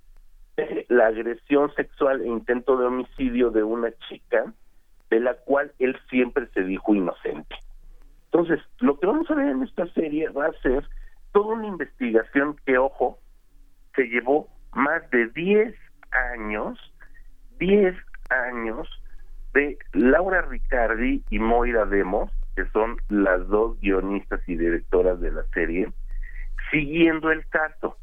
[0.56, 4.54] de la agresión sexual e intento de homicidio de una chica,
[5.10, 7.56] de la cual él siempre se dijo inocente.
[8.34, 10.84] Entonces, lo que vamos a ver en esta serie va a ser
[11.34, 13.20] toda una investigación que, ojo,
[13.96, 15.76] se llevó más de 10
[16.34, 16.80] años,
[17.60, 17.96] 10
[18.32, 18.90] años
[19.54, 25.44] de Laura Ricardi y Moira Demos, que son las dos guionistas y directoras de la
[25.54, 25.94] serie,
[26.72, 27.98] siguiendo el caso.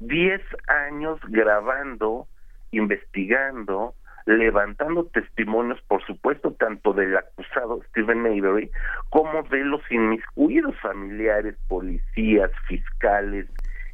[0.00, 2.26] Diez años grabando,
[2.72, 3.94] investigando,
[4.26, 8.70] levantando testimonios, por supuesto, tanto del acusado Stephen Avery
[9.10, 13.46] como de los inmiscuidos familiares, policías, fiscales,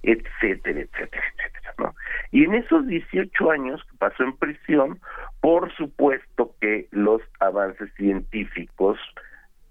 [0.03, 1.95] etcétera, etcétera, etcétera, ¿no?
[2.31, 5.01] Y en esos 18 años que pasó en prisión,
[5.41, 8.99] por supuesto que los avances científicos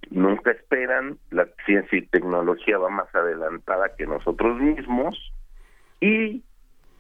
[0.10, 5.34] nunca esperan, la ciencia y tecnología va más adelantada que nosotros mismos
[6.02, 6.44] y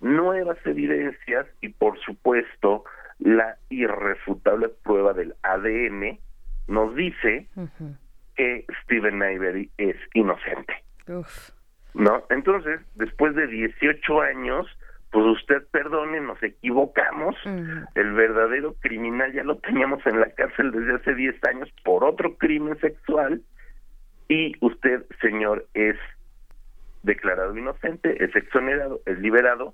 [0.01, 2.85] nuevas evidencias y por supuesto
[3.19, 6.19] la irrefutable prueba del ADN
[6.67, 7.47] nos dice
[8.35, 10.73] que Steven Avery es inocente.
[11.93, 12.23] ¿No?
[12.29, 14.67] Entonces, después de 18 años,
[15.11, 20.95] pues usted perdone, nos equivocamos, el verdadero criminal ya lo teníamos en la cárcel desde
[20.95, 23.41] hace 10 años por otro crimen sexual
[24.27, 25.97] y usted, señor, es
[27.01, 29.73] declarado inocente, es exonerado, es liberado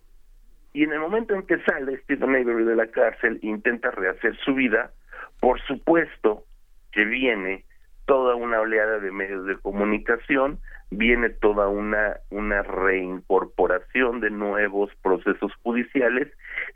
[0.76, 4.54] y en el momento en que sale Stephen Avery de la cárcel, intenta rehacer su
[4.54, 4.92] vida,
[5.40, 6.44] por supuesto
[6.92, 7.64] que viene
[8.06, 10.60] toda una oleada de medios de comunicación,
[10.92, 16.28] viene toda una, una reincorporación de nuevos procesos judiciales,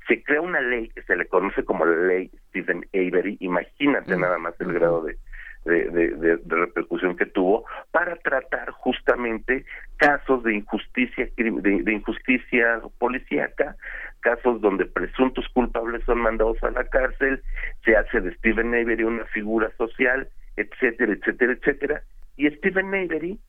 [0.07, 4.37] se crea una ley que se le conoce como la ley Stephen Avery, imagínate nada
[4.37, 5.17] más el grado de,
[5.65, 9.65] de, de, repercusión que tuvo para tratar justamente
[9.97, 13.75] casos de injusticia de, injusticia policíaca
[14.21, 17.41] casos donde presuntos culpables son mandados a la cárcel
[17.83, 22.03] se hace de Stephen Avery una figura social etcétera etcétera etcétera.
[22.37, 23.39] Y Stephen Avery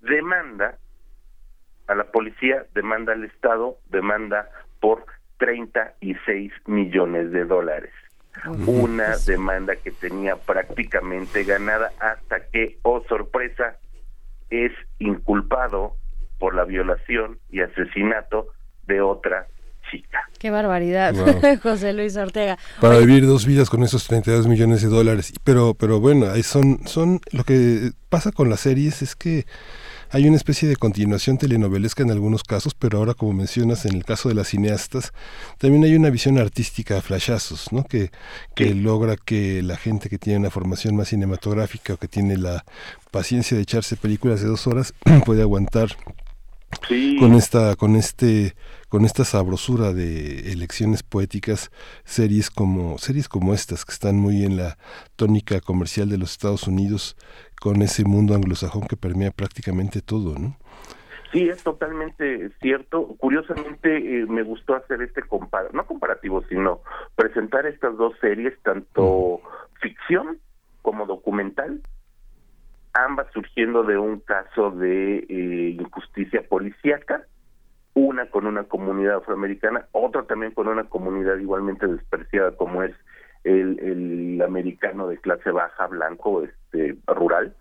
[0.00, 0.78] demanda
[1.86, 4.48] a la policía demanda al estado demanda
[4.80, 5.04] por
[5.38, 7.92] 36 millones de dólares
[8.66, 13.76] una demanda que tenía prácticamente ganada hasta que, oh sorpresa,
[14.50, 15.96] es inculpado
[16.38, 18.48] por la violación y asesinato
[18.86, 19.46] de otra
[19.90, 20.28] chica.
[20.38, 21.14] Qué barbaridad,
[21.62, 22.58] José Luis Ortega.
[22.80, 25.32] Para vivir dos vidas con esos 32 millones de dólares.
[25.44, 29.44] Pero, pero bueno, son, son lo que pasa con las series es que
[30.10, 34.04] hay una especie de continuación telenovelesca en algunos casos, pero ahora, como mencionas, en el
[34.04, 35.12] caso de las cineastas,
[35.58, 37.84] también hay una visión artística a flashazos, ¿no?
[37.84, 38.10] Que,
[38.54, 42.64] que logra que la gente que tiene una formación más cinematográfica o que tiene la
[43.10, 44.94] paciencia de echarse películas de dos horas
[45.24, 45.96] puede aguantar
[47.18, 48.54] con esta con este
[48.90, 51.70] con esta sabrosura de elecciones poéticas
[52.04, 54.76] series como series como estas que están muy en la
[55.16, 57.16] tónica comercial de los Estados Unidos
[57.60, 60.56] con ese mundo anglosajón que permea prácticamente todo, ¿no?
[61.30, 63.14] Sí, es totalmente cierto.
[63.18, 66.80] Curiosamente, eh, me gustó hacer este compar no comparativo, sino
[67.14, 69.40] presentar estas dos series, tanto
[69.80, 70.38] ficción
[70.82, 71.80] como documental,
[72.94, 77.24] ambas surgiendo de un caso de eh, injusticia policíaca,
[77.94, 82.94] una con una comunidad afroamericana, otra también con una comunidad igualmente despreciada como es
[83.44, 87.54] el, el americano de clase baja, blanco, este, rural.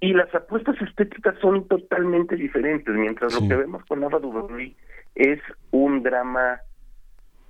[0.00, 4.74] Y las apuestas estéticas son totalmente diferentes, mientras lo que vemos con Ava DuVernay
[5.14, 5.40] es
[5.70, 6.60] un drama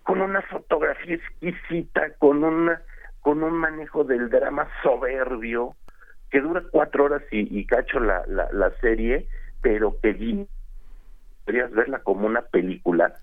[0.03, 2.83] con una fotografía exquisita, con una
[3.21, 5.77] con un manejo del drama soberbio,
[6.31, 9.29] que dura cuatro horas y, y cacho la, la, la serie,
[9.61, 10.13] pero que
[11.45, 13.15] podrías verla como una película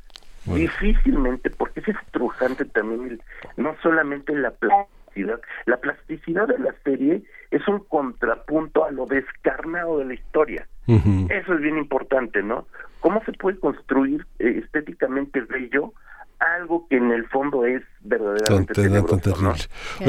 [0.45, 3.21] Difícilmente, porque es estrujante también,
[3.57, 9.99] no solamente la plasticidad, la plasticidad de la serie es un contrapunto a lo descarnado
[9.99, 10.67] de la historia.
[10.87, 12.65] Eso es bien importante, ¿no?
[12.99, 15.93] ¿Cómo se puede construir eh, estéticamente bello
[16.39, 19.01] algo que en el fondo es verdaderamente terrible.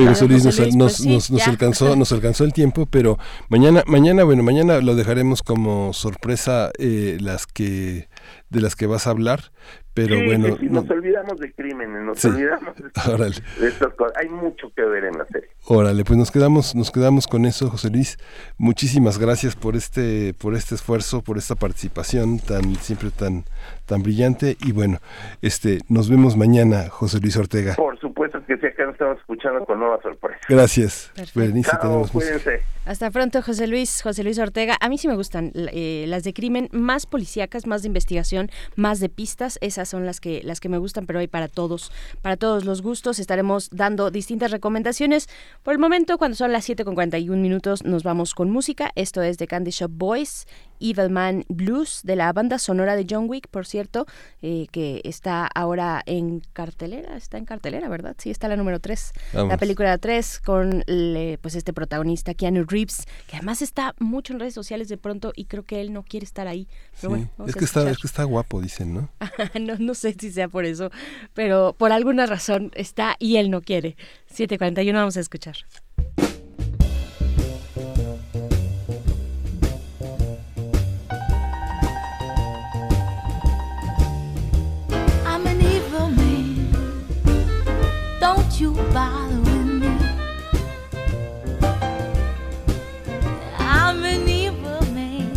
[0.09, 0.45] José Luis,
[0.77, 3.19] nos, nos, nos, alcanzó, nos alcanzó el tiempo, pero
[3.49, 8.09] mañana, mañana, bueno, mañana lo dejaremos como sorpresa eh, las que
[8.51, 9.53] de las que vas a hablar,
[9.95, 10.57] pero bueno...
[10.61, 12.75] nos olvidamos de crímenes, nos olvidamos
[13.61, 14.17] de, estas cosas.
[14.17, 15.49] Hay mucho que ver en la serie.
[15.67, 18.19] Órale, pues nos quedamos, nos quedamos con eso, José Luis.
[18.59, 23.45] Muchísimas gracias por este, por este esfuerzo, por esta participación tan, siempre tan,
[23.87, 24.57] tan brillante.
[24.61, 24.99] Y bueno,
[25.43, 27.75] este, nos vemos mañana, José Luis Ortega.
[27.75, 28.10] Por supuesto
[28.47, 30.43] que sí, acá nos estamos escuchando con nuevas sorpresas.
[30.49, 31.13] Gracias.
[32.13, 32.63] cuídense.
[32.85, 34.77] Hasta pronto, José Luis, José Luis Ortega.
[34.81, 39.01] A mí sí me gustan eh, las de crimen, más policíacas, más de investigación, más
[39.01, 39.59] de pistas.
[39.61, 41.93] Esas son las que las que me gustan, pero hay para todos,
[42.23, 43.19] para todos los gustos.
[43.19, 45.29] Estaremos dando distintas recomendaciones.
[45.63, 48.91] Por el momento, cuando son las 7 con 41 minutos, nos vamos con música.
[48.95, 50.47] Esto es de Candy Shop Boys
[50.81, 54.07] Evilman Blues de la banda sonora de John Wick, por cierto,
[54.43, 58.17] eh, que está ahora en cartelera, está en cartelera, ¿verdad?
[58.19, 60.85] Sí, está la número 3, la película 3 con
[61.41, 65.45] pues este protagonista Keanu Reeves, que además está mucho en redes sociales de pronto y
[65.45, 66.69] creo que él no quiere estar ahí.
[67.01, 69.11] Pero bueno, es, que está, es que está guapo, dicen, ¿no?
[69.61, 70.91] no, no sé si sea por eso,
[71.35, 73.97] pero por alguna razón está y él no quiere.
[74.35, 75.57] 7.41 vamos a escuchar.
[88.61, 89.89] You bother with me.
[93.57, 95.33] I'm an evil man.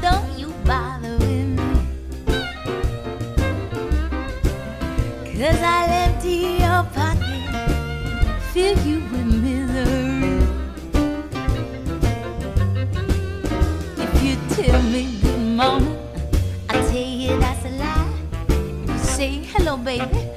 [0.00, 1.74] Don't you bother with me.
[5.34, 7.44] Cause I'll empty your pocket,
[8.54, 10.38] fill you with misery.
[14.02, 15.98] If you tell me good morning,
[16.70, 18.14] I tell you that's a lie.
[18.48, 20.35] If you say hello, baby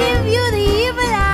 [0.00, 1.29] give you the evil eye.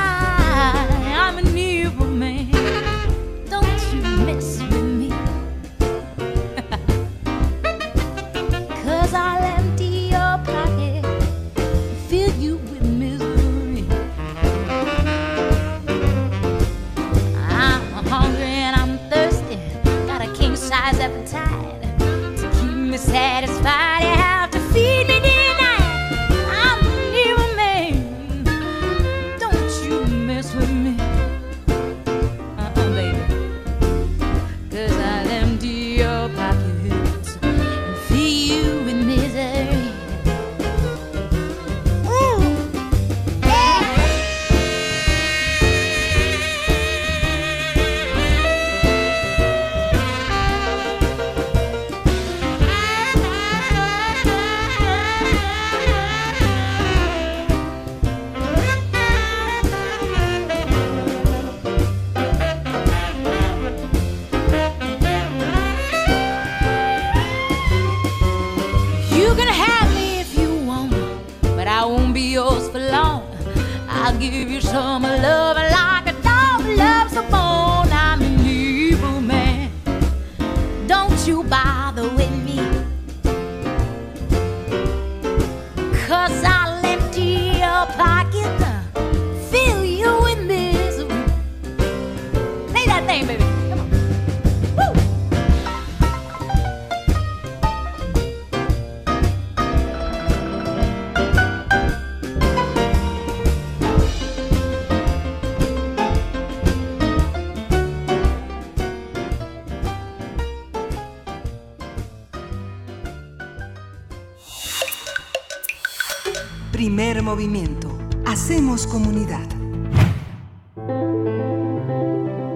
[117.27, 117.89] Movimiento.
[118.24, 119.45] Hacemos comunidad.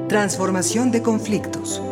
[0.08, 1.82] Transformación de conflictos.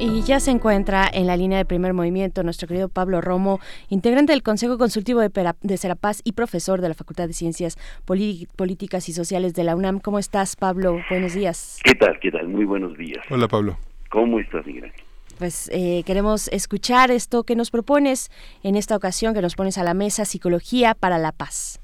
[0.00, 4.32] Y ya se encuentra en la línea de primer movimiento nuestro querido Pablo Romo, integrante
[4.32, 5.30] del Consejo Consultivo de,
[5.62, 10.00] de Serapaz y profesor de la Facultad de Ciencias Políticas y Sociales de la UNAM.
[10.00, 10.98] ¿Cómo estás, Pablo?
[11.08, 11.78] Buenos días.
[11.84, 12.18] ¿Qué tal?
[12.18, 12.48] ¿Qué tal?
[12.48, 13.24] Muy buenos días.
[13.30, 13.78] Hola, Pablo.
[14.10, 14.92] ¿Cómo estás, Miguel?
[15.38, 18.28] Pues eh, queremos escuchar esto que nos propones
[18.64, 21.80] en esta ocasión, que nos pones a la mesa, Psicología para la Paz.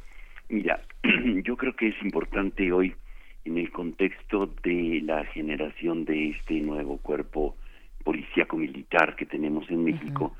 [0.48, 0.82] Mira,
[1.44, 2.94] yo creo que es importante hoy,
[3.44, 7.56] en el contexto de la generación de este nuevo cuerpo
[8.02, 10.34] policíaco militar que tenemos en México,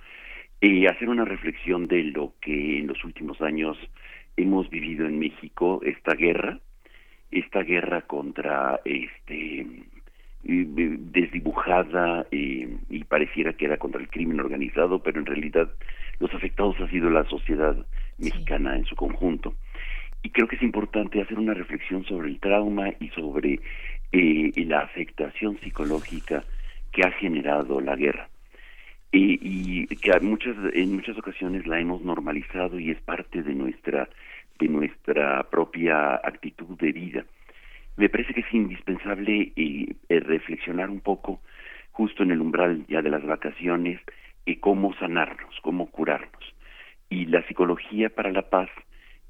[0.60, 3.78] eh, hacer una reflexión de lo que en los últimos años
[4.36, 6.58] hemos vivido en México, esta guerra,
[7.30, 9.66] esta guerra contra este
[10.44, 15.70] desdibujada y pareciera que era contra el crimen organizado, pero en realidad
[16.20, 17.76] los afectados ha sido la sociedad
[18.18, 19.54] mexicana en su conjunto.
[20.22, 23.60] Y creo que es importante hacer una reflexión sobre el trauma y sobre
[24.12, 26.44] eh, la afectación psicológica
[26.92, 28.28] que ha generado la guerra.
[29.12, 34.08] y que a muchas, en muchas ocasiones la hemos normalizado y es parte de nuestra,
[34.58, 37.24] de nuestra propia actitud de vida
[37.96, 41.40] me parece que es indispensable eh, eh, reflexionar un poco
[41.92, 44.00] justo en el umbral ya de las vacaciones
[44.46, 46.54] eh, cómo sanarnos, cómo curarnos.
[47.08, 48.68] Y la psicología para la paz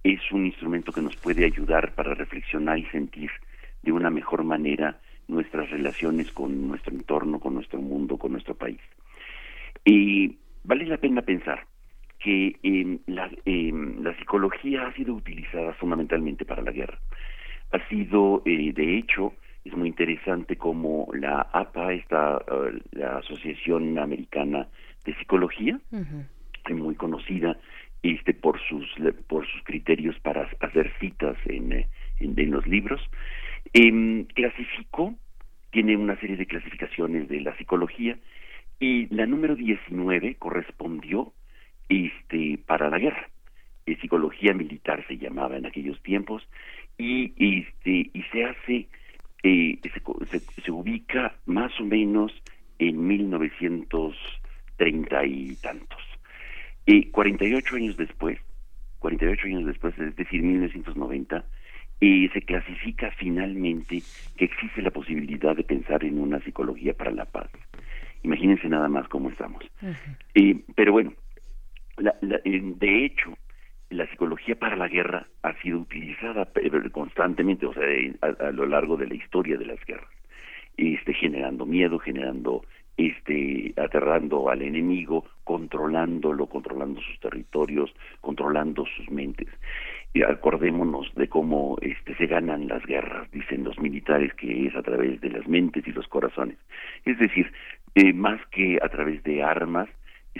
[0.03, 3.31] es un instrumento que nos puede ayudar para reflexionar y sentir
[3.83, 4.99] de una mejor manera
[5.29, 8.81] nuestras relaciones con nuestro entorno, con nuestro mundo, con nuestro país.
[9.85, 11.67] Y vale la pena pensar
[12.19, 16.99] que eh, la, la psicología ha sido utilizada fundamentalmente para la guerra
[17.75, 19.33] ha sido, eh, de hecho,
[19.65, 24.69] es muy interesante como la APA, esta, eh, la Asociación Americana
[25.05, 25.81] de Psicología,
[26.71, 27.59] muy conocida
[28.03, 28.87] este, por, sus,
[29.27, 31.89] por sus criterios para hacer citas en, eh,
[32.21, 33.01] en, los libros,
[33.73, 35.15] em, clasificó,
[35.71, 38.17] tiene una serie de clasificaciones de la psicología,
[38.79, 41.33] y la número 19 correspondió
[41.89, 43.29] este, para la guerra.
[43.87, 46.43] Eh, psicología militar se llamaba en aquellos tiempos,
[46.99, 48.89] y, este, y se hace
[49.43, 49.91] eh, se,
[50.63, 52.33] se, ubica más o menos
[52.79, 56.01] en 1930 y tantos.
[56.87, 58.39] Y 48 años después,
[59.01, 61.45] 48 años después, es decir, 1990,
[62.01, 64.03] eh, se clasifica finalmente
[64.37, 67.51] que existe la posibilidad de pensar en una psicología para la paz.
[68.23, 69.63] Imagínense nada más cómo estamos.
[70.35, 71.13] eh, pero bueno,
[71.99, 73.37] la, de hecho,
[73.91, 76.49] la psicología para la guerra ha sido utilizada
[76.93, 77.85] constantemente, o sea,
[78.23, 80.11] a, lo largo de la historia de las guerras,
[80.77, 82.65] este, generando miedo, generando,
[82.97, 89.49] este, aterrando al enemigo, controlándolo, controlando sus territorios, controlando sus mentes.
[90.29, 95.21] Acordémonos de cómo este, se ganan las guerras, dicen los militares, que es a través
[95.21, 96.57] de las mentes y los corazones.
[97.05, 97.53] Es decir,
[97.97, 99.89] eh, más que a través de armas,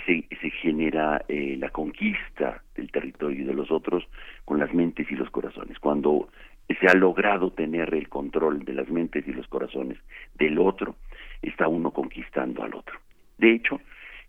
[0.05, 4.03] se, se genera eh, la conquista del territorio de los otros
[4.43, 5.79] con las mentes y los corazones.
[5.79, 6.29] Cuando
[6.67, 9.97] se ha logrado tener el control de las mentes y los corazones
[10.35, 10.95] del otro,
[11.41, 12.99] está uno conquistando al otro.
[13.37, 13.79] De hecho,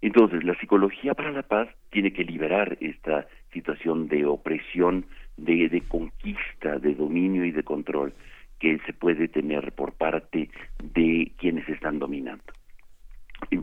[0.03, 5.07] entonces la psicología para la paz tiene que liberar esta situación de opresión,
[5.37, 8.13] de, de conquista, de dominio y de control
[8.59, 10.51] que se puede tener por parte
[10.83, 12.53] de quienes están dominando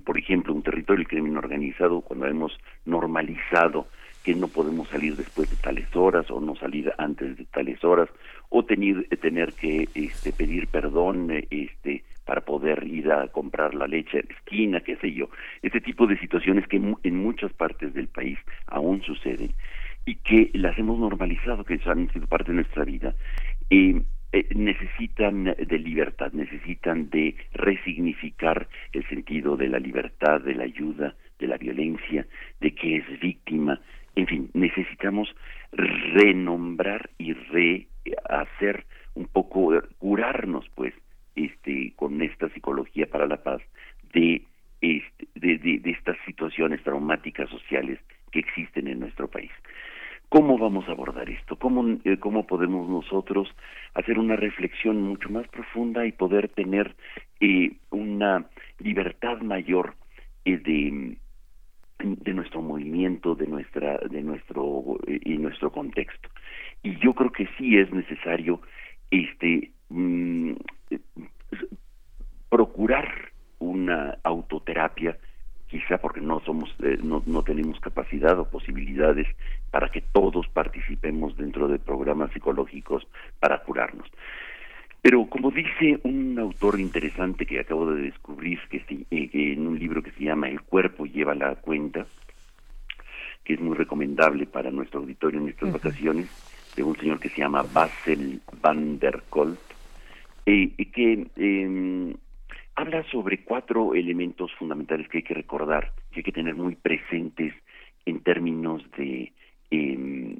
[0.06, 3.88] por ejemplo, un territorio del crimen organizado, cuando hemos normalizado
[4.24, 8.10] que no podemos salir después de tales horas o no salir antes de tales horas
[8.50, 14.20] o tener, tener que este, pedir perdón este, para poder ir a comprar la leche
[14.20, 15.30] a la esquina, qué sé yo.
[15.62, 19.52] Este tipo de situaciones que en muchas partes del país aún suceden
[20.06, 23.16] y que las hemos normalizado, que han sido parte de nuestra vida.
[23.70, 24.02] Eh,
[24.34, 31.16] eh, necesitan de libertad, necesitan de resignificar el sentido de la libertad, de la ayuda,
[31.38, 32.26] de la violencia,
[32.60, 33.80] de que es víctima,
[34.16, 35.36] en fin, necesitamos
[35.72, 40.96] renombrar y rehacer un poco, curarnos pues,
[41.36, 43.62] este, con esta psicología para la paz
[44.14, 44.42] de,
[44.82, 48.00] este, de, de, de estas situaciones traumáticas sociales
[48.32, 49.52] que existen en nuestro país.
[50.34, 51.58] ¿Cómo vamos a abordar esto?
[51.58, 53.48] ¿Cómo, eh, ¿Cómo podemos nosotros
[53.94, 56.96] hacer una reflexión mucho más profunda y poder tener
[57.40, 58.44] eh, una
[58.80, 59.94] libertad mayor
[60.44, 61.18] eh, de,
[62.00, 66.30] de nuestro movimiento, de nuestra, de nuestro y nuestro contexto?
[66.82, 68.60] Y yo creo que sí es necesario
[69.12, 70.54] este mm,
[72.50, 73.08] procurar
[73.60, 75.16] una autoterapia
[75.74, 79.28] quizá porque no somos eh, no, no tenemos capacidad o posibilidades
[79.74, 83.08] para que todos participemos dentro de programas psicológicos
[83.40, 84.08] para curarnos.
[85.02, 88.78] Pero como dice un autor interesante que acabo de descubrir que,
[89.10, 92.06] eh, en un libro que se llama El cuerpo lleva la cuenta,
[93.44, 96.30] que es muy recomendable para nuestro auditorio en estas vacaciones,
[96.76, 99.58] de un señor que se llama Basel van der Kolk,
[100.46, 102.16] eh, que eh,
[102.76, 107.56] habla sobre cuatro elementos fundamentales que hay que recordar, que hay que tener muy presentes
[108.06, 109.34] en términos de,
[109.74, 110.38] em,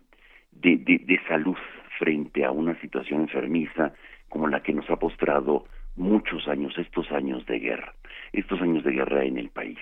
[0.52, 1.58] de, de, salud
[2.00, 3.94] frente a una situación enfermiza
[4.30, 5.66] como la que nos ha postrado
[5.96, 7.94] muchos años, estos años de guerra,
[8.32, 9.80] estos años de guerra en el país.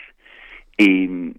[0.78, 1.34] Eh,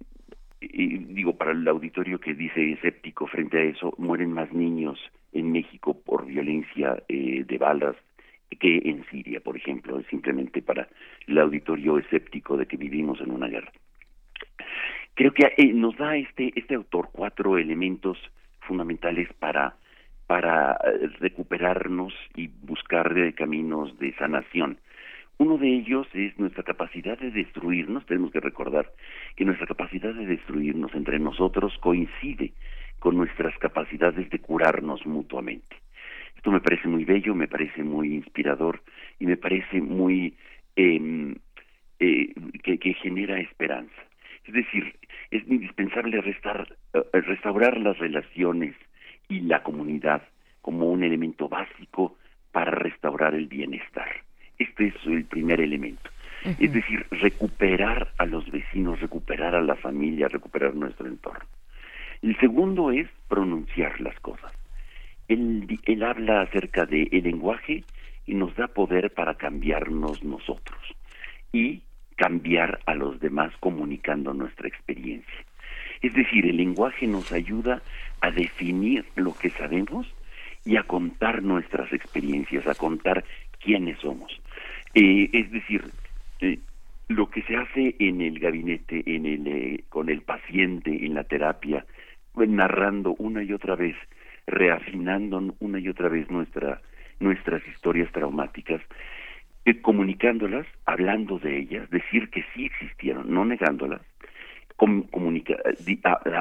[0.61, 4.99] digo, para el auditorio que dice escéptico frente a eso, mueren más niños
[5.33, 7.97] en México por violencia eh, de balas,
[8.61, 10.89] que en Siria, por ejemplo, simplemente para
[11.27, 13.73] el auditorio escéptico de que vivimos en una guerra.
[15.15, 18.19] Creo que eh, nos da este este autor cuatro elementos
[18.61, 19.77] fundamentales para
[20.27, 24.79] para eh, recuperarnos y buscar caminos de sanación.
[25.39, 28.07] Uno de ellos es nuestra capacidad de destruirnos.
[28.07, 28.93] Tenemos que recordar
[29.37, 32.53] que nuestra capacidad de destruirnos entre nosotros coincide
[33.01, 35.77] con nuestras capacidades de curarnos mutuamente.
[36.37, 38.83] Esto me parece muy bello, me parece muy inspirador
[39.19, 40.37] y me parece muy
[40.77, 41.35] eh,
[41.99, 44.01] eh, que, genera esperanza.
[44.45, 44.95] Es decir,
[45.31, 48.75] es indispensable restar, uh, restaurar las relaciones
[49.29, 50.23] y la comunidad
[50.61, 52.17] como un elemento básico
[52.51, 54.09] para restaurar el bienestar.
[54.59, 56.11] Este es el primer elemento.
[56.45, 56.57] Uh -huh.
[56.59, 61.45] Es decir, recuperar a los vecinos, recuperar a la familia, recuperar nuestro entorno.
[62.21, 64.53] El segundo es pronunciar las cosas
[65.29, 67.85] él, él habla acerca del el lenguaje
[68.27, 70.79] y nos da poder para cambiarnos nosotros
[71.53, 71.83] y
[72.23, 75.45] cambiar a los demás comunicando nuestra experiencia.
[76.03, 77.83] Es decir, el lenguaje nos ayuda
[78.21, 80.07] a definir lo que sabemos
[80.65, 83.25] y a contar nuestras experiencias, a contar
[83.59, 84.41] quiénes somos.
[84.95, 85.83] Eh, es decir,
[86.43, 86.61] eh,
[87.09, 91.25] lo que se hace en el gabinete, en el, eh, con el paciente, en la
[91.25, 91.85] terapia,
[92.37, 93.97] narrando una y otra vez,
[94.47, 96.81] reafinando una y otra vez nuestra,
[97.19, 98.81] nuestras historias traumáticas,
[99.83, 104.01] comunicándolas, hablando de ellas, decir que sí existieron, no negándolas,
[105.11, 105.55] comunica,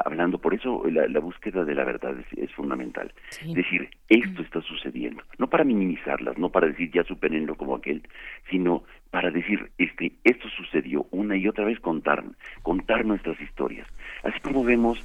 [0.03, 3.13] hablando, por eso la, búsqueda de la verdad es, fundamental.
[3.53, 8.01] Decir, esto está sucediendo, no para minimizarlas, no para decir ya supérenlo como aquel,
[8.49, 12.23] sino para decir, este, esto sucedió una y otra vez contar,
[12.63, 13.87] contar nuestras historias.
[14.23, 14.99] Así como vemos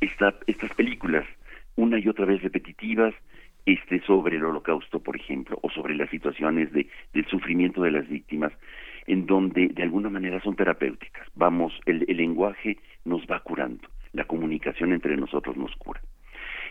[0.00, 1.24] esta, estas películas
[1.76, 3.14] una y otra vez repetitivas,
[3.66, 8.08] este sobre el holocausto, por ejemplo, o sobre las situaciones de, del sufrimiento de las
[8.08, 8.52] víctimas,
[9.06, 11.26] en donde de alguna manera son terapéuticas.
[11.34, 16.00] Vamos, el, el lenguaje nos va curando, la comunicación entre nosotros nos cura.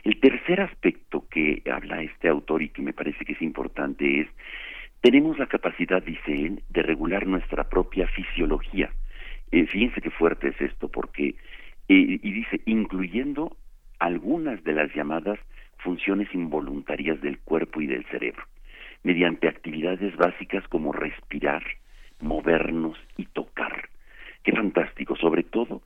[0.04, 4.28] El tercer aspecto que habla este autor y que me parece que es importante es,
[5.02, 8.92] tenemos la capacidad, dice él, de regular nuestra propia fisiología.
[9.52, 11.36] Eh, fíjense qué fuerte es esto, porque,
[11.88, 13.56] eh, y dice, incluyendo
[14.00, 15.40] algunas de las llamadas
[15.84, 18.44] funciones involuntarias del cuerpo y del cerebro,
[19.04, 21.64] mediante actividades básicas como respirar,
[22.22, 23.90] movernos y tocar.
[24.44, 25.82] Qué fantástico, sobre todo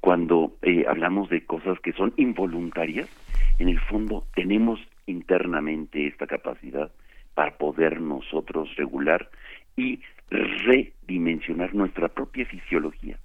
[0.00, 3.08] cuando eh, hablamos de cosas que son involuntarias,
[3.60, 6.90] en el fondo tenemos internamente esta capacidad
[7.34, 9.30] para poder nosotros regular
[9.76, 13.16] y redimensionar nuestra propia fisiología.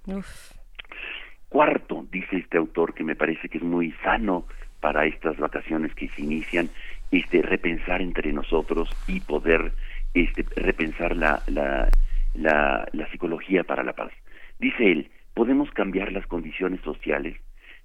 [1.48, 4.46] Cuarto, dice este autor, que me parece que es muy sano
[4.80, 6.70] para estas vacaciones que se inician,
[7.10, 9.72] este repensar entre nosotros y poder
[10.14, 11.90] este repensar la, la,
[12.34, 14.12] la, psicología para la paz.
[14.58, 17.36] Dice él, podemos cambiar las condiciones sociales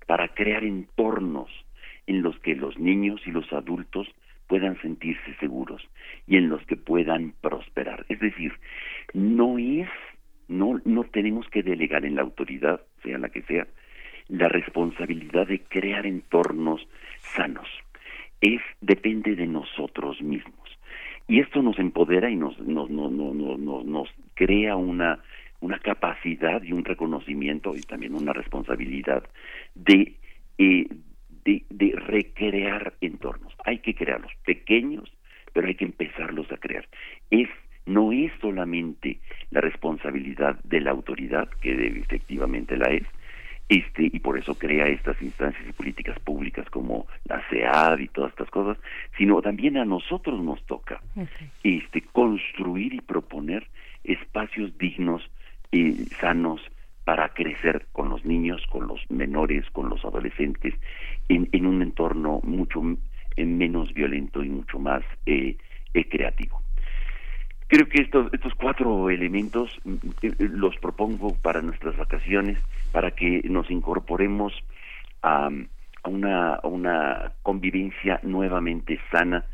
[0.08, 1.50] para crear entornos
[2.08, 4.08] en los que los niños y los adultos
[4.48, 5.82] puedan sentirse seguros
[6.28, 8.06] y en los que puedan prosperar.
[8.10, 8.54] Es decir,
[9.14, 9.90] no es,
[10.48, 13.68] no, no tenemos que delegar en la autoridad, sea la que sea,
[14.34, 16.88] la responsabilidad de crear entornos
[17.36, 17.70] sanos.
[18.42, 20.56] Es, depende de nosotros mismos.
[21.28, 25.20] Y esto nos empodera y nos, nos, nos, nos, nos crea una,
[25.62, 29.24] una capacidad y un reconocimiento y también una responsabilidad
[29.76, 30.16] de,
[30.58, 30.88] eh,
[31.46, 33.54] de, de recrear entornos.
[33.64, 35.14] Hay que crearlos pequeños,
[35.54, 36.88] pero hay que empezarlos a crear.
[37.30, 37.50] Es
[37.86, 39.20] no es solamente
[39.52, 43.04] la responsabilidad de la autoridad, que efectivamente la es,
[43.70, 48.32] este y por eso crea estas instancias y políticas públicas como la CEAD y todas
[48.32, 48.78] estas cosas,
[49.18, 51.02] sino también a nosotros nos toca
[51.64, 53.68] este construir y proponer
[54.04, 55.30] espacios dignos
[55.72, 56.62] y sanos
[57.06, 60.74] para crecer con los niños, con los menores, con los adolescentes,
[61.28, 62.82] en, en un entorno mucho
[63.38, 65.58] menos violento y mucho más eh,
[65.94, 66.63] eh, creativo.
[67.74, 72.60] Creo que estos, estos cuatro elementos mm, eh, los propongo para nuestras vacaciones,
[72.92, 74.54] para que nos incorporemos
[75.24, 75.50] a,
[76.04, 79.46] a, una, a una convivencia nuevamente sana.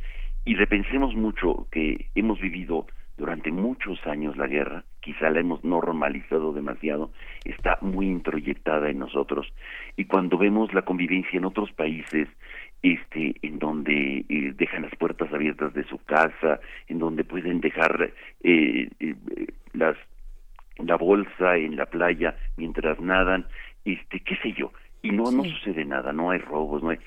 [0.43, 6.51] Y repensemos mucho que hemos vivido durante muchos años la guerra, quizá la hemos normalizado
[6.51, 7.11] demasiado,
[7.45, 9.47] está muy introyectada en nosotros.
[9.95, 12.27] Y cuando vemos la convivencia en otros países,
[12.81, 18.11] este, en donde eh, dejan las puertas abiertas de su casa, en donde pueden dejar
[18.43, 19.15] eh, eh,
[19.73, 19.97] las
[20.77, 23.45] la bolsa en la playa mientras nadan,
[23.83, 24.71] este, qué sé yo,
[25.01, 26.99] y no no sucede nada, no hay robos, no hay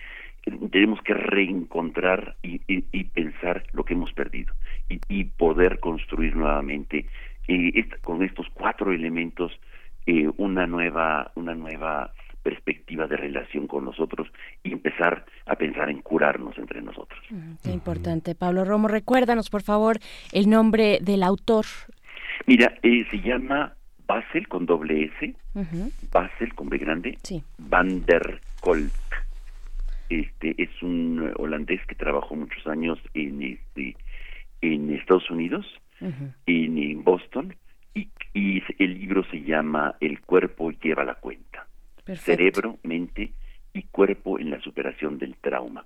[0.70, 4.52] tenemos que reencontrar y, y, pensar lo que hemos perdido
[4.88, 7.06] y, y poder construir nuevamente
[7.46, 9.52] eh, con estos cuatro elementos
[10.06, 12.12] eh, una nueva una nueva
[12.42, 14.28] perspectiva de relación con nosotros
[14.62, 17.20] y empezar a pensar en curarnos entre nosotros.
[17.30, 18.34] Mm, qué importante.
[18.34, 19.98] Pablo Romo, recuérdanos por favor
[20.32, 21.64] el nombre del autor.
[22.46, 23.74] Mira, eh, se llama
[24.06, 25.34] Basel con doble S,
[26.12, 27.42] Basel con B grande, sí.
[27.58, 28.90] Van der Kolk
[30.12, 33.96] este es un holandés que trabajó muchos años en este
[34.60, 35.66] en Estados Unidos
[36.46, 37.54] en, Boston
[37.94, 41.66] y, y, el libro se llama El cuerpo lleva la cuenta
[42.16, 43.32] cerebro mente
[43.72, 45.84] y cuerpo en la superación del trauma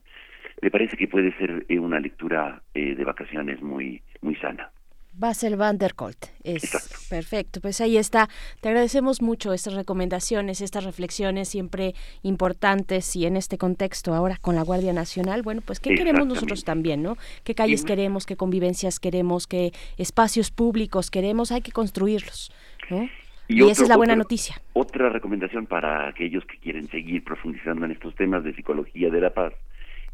[0.63, 4.71] me parece que puede ser eh, una lectura eh, de vacaciones muy muy sana
[5.19, 6.27] Basel van der Colt.
[6.45, 7.61] Es perfecto.
[7.61, 8.29] Pues ahí está.
[8.61, 14.57] Te agradecemos mucho estas recomendaciones, estas reflexiones siempre importantes y en este contexto ahora con
[14.57, 17.17] la Guardia Nacional, bueno, pues qué queremos nosotros también, ¿no?
[17.45, 21.51] ¿Qué calles queremos, qué convivencias queremos, qué espacios públicos queremos?
[21.51, 22.53] Hay que construirlos,
[22.91, 23.09] ¿no?
[23.49, 24.57] Y, esa es la buena noticia.
[24.73, 29.31] Otra recomendación para aquellos que quieren seguir profundizando en estos temas de psicología de la
[29.31, 29.53] paz,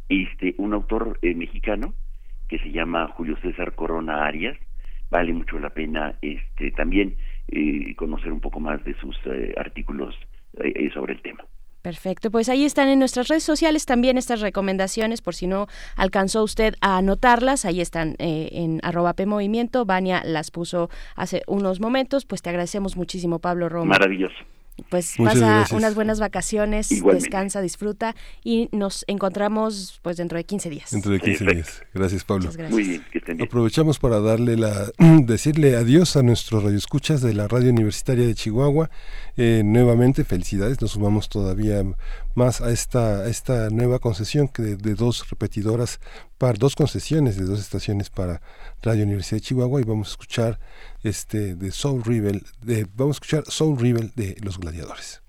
[0.08, 1.94] este, un autor eh, mexicano
[2.48, 4.58] que se llama Julio César Corona Arias,
[5.12, 7.16] vale mucho la pena este también
[7.48, 10.14] eh, conocer un poco más de sus eh, artículos
[10.54, 11.44] eh, sobre el tema.
[11.82, 15.66] Perfecto, pues ahí están en nuestras redes sociales también estas recomendaciones, por si no
[15.96, 22.24] alcanzó usted a anotarlas, ahí están en arroba Movimiento, Vania las puso hace unos momentos,
[22.24, 23.90] pues te agradecemos muchísimo Pablo Roma.
[23.90, 24.36] Maravilloso.
[24.88, 30.90] Pues pasa unas buenas vacaciones, descansa, disfruta y nos encontramos pues dentro de 15 días.
[30.90, 31.82] Dentro de 15 días.
[31.92, 32.50] Gracias, Pablo.
[32.70, 33.04] Muy bien,
[33.42, 38.90] Aprovechamos para darle la decirle adiós a nuestros radioescuchas de la Radio Universitaria de Chihuahua.
[39.36, 41.82] Eh, nuevamente felicidades, nos sumamos todavía
[42.34, 46.00] más a esta esta nueva concesión que de, dos repetidoras
[46.38, 48.40] para dos concesiones de dos estaciones para
[48.82, 50.60] Radio Universidad de Chihuahua y vamos a escuchar
[51.02, 55.22] este de Soul Rebel, de, vamos a escuchar Soul Rebel de Los Gladiadores.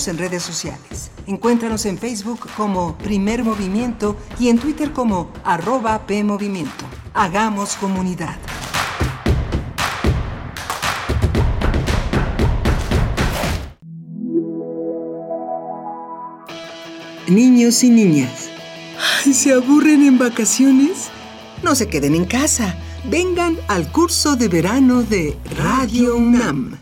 [0.00, 1.10] Síguenos en redes sociales.
[1.26, 6.86] Encuéntranos en Facebook como Primer Movimiento y en Twitter como arroba PMovimiento.
[7.12, 8.36] Hagamos comunidad.
[17.28, 18.48] Niños y niñas,
[19.30, 21.10] ¿se aburren en vacaciones?
[21.62, 22.74] No se queden en casa.
[23.04, 26.79] Vengan al curso de verano de Radio UNAM.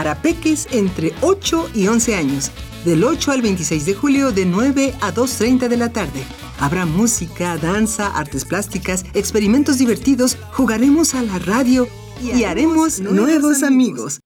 [0.00, 2.50] Para peques entre 8 y 11 años,
[2.86, 6.24] del 8 al 26 de julio de 9 a 2.30 de la tarde.
[6.58, 11.86] Habrá música, danza, artes plásticas, experimentos divertidos, jugaremos a la radio
[12.22, 14.20] y, haremos nuevos amigos.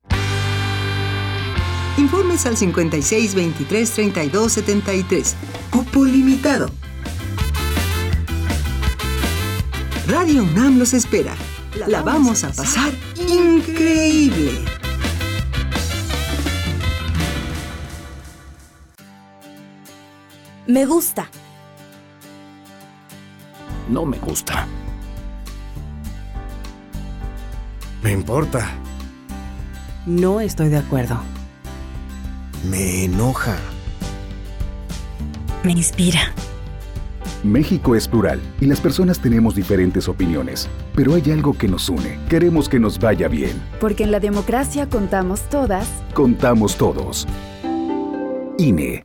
[1.99, 5.35] Informes al 56 23 32 73.
[5.71, 6.71] Cupo limitado.
[10.07, 11.35] Radio UNAM los espera.
[11.89, 12.93] La vamos a pasar
[13.29, 14.84] increíble.
[20.67, 21.29] Me gusta.
[23.89, 24.67] No me gusta.
[28.03, 28.71] Me importa.
[30.07, 31.19] No estoy de acuerdo.
[32.71, 33.57] Me enoja.
[35.65, 36.33] Me inspira.
[37.43, 42.19] México es plural y las personas tenemos diferentes opiniones, pero hay algo que nos une.
[42.31, 43.63] Queremos que nos vaya bien.
[43.81, 45.87] Porque en la democracia contamos todas.
[46.15, 47.29] Contamos todos.
[48.57, 49.05] INE.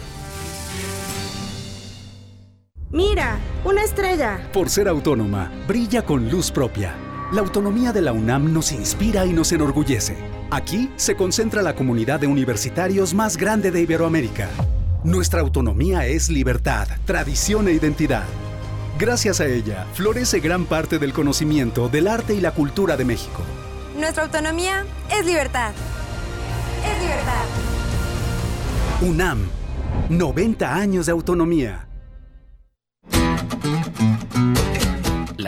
[2.93, 4.49] Mira, una estrella.
[4.51, 6.93] Por ser autónoma, brilla con luz propia.
[7.31, 10.17] La autonomía de la UNAM nos inspira y nos enorgullece.
[10.49, 14.49] Aquí se concentra la comunidad de universitarios más grande de Iberoamérica.
[15.05, 18.25] Nuestra autonomía es libertad, tradición e identidad.
[18.99, 23.41] Gracias a ella, florece gran parte del conocimiento del arte y la cultura de México.
[23.97, 25.71] Nuestra autonomía es libertad.
[26.85, 27.45] Es libertad.
[29.01, 29.47] UNAM,
[30.09, 31.87] 90 años de autonomía.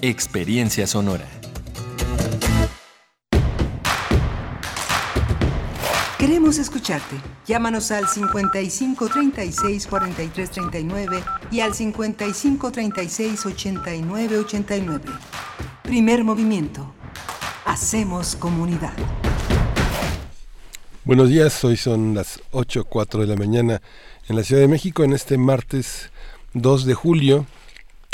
[0.00, 1.26] experiencia sonora.
[6.18, 7.16] Queremos escucharte.
[7.46, 15.04] Llámanos al 55 36 43 39 y al 55 36 89 89.
[15.82, 16.92] Primer movimiento.
[17.64, 18.92] Hacemos comunidad.
[21.04, 23.80] Buenos días, hoy son las 8.04 de la mañana
[24.28, 26.10] en la Ciudad de México en este martes
[26.52, 27.46] 2 de julio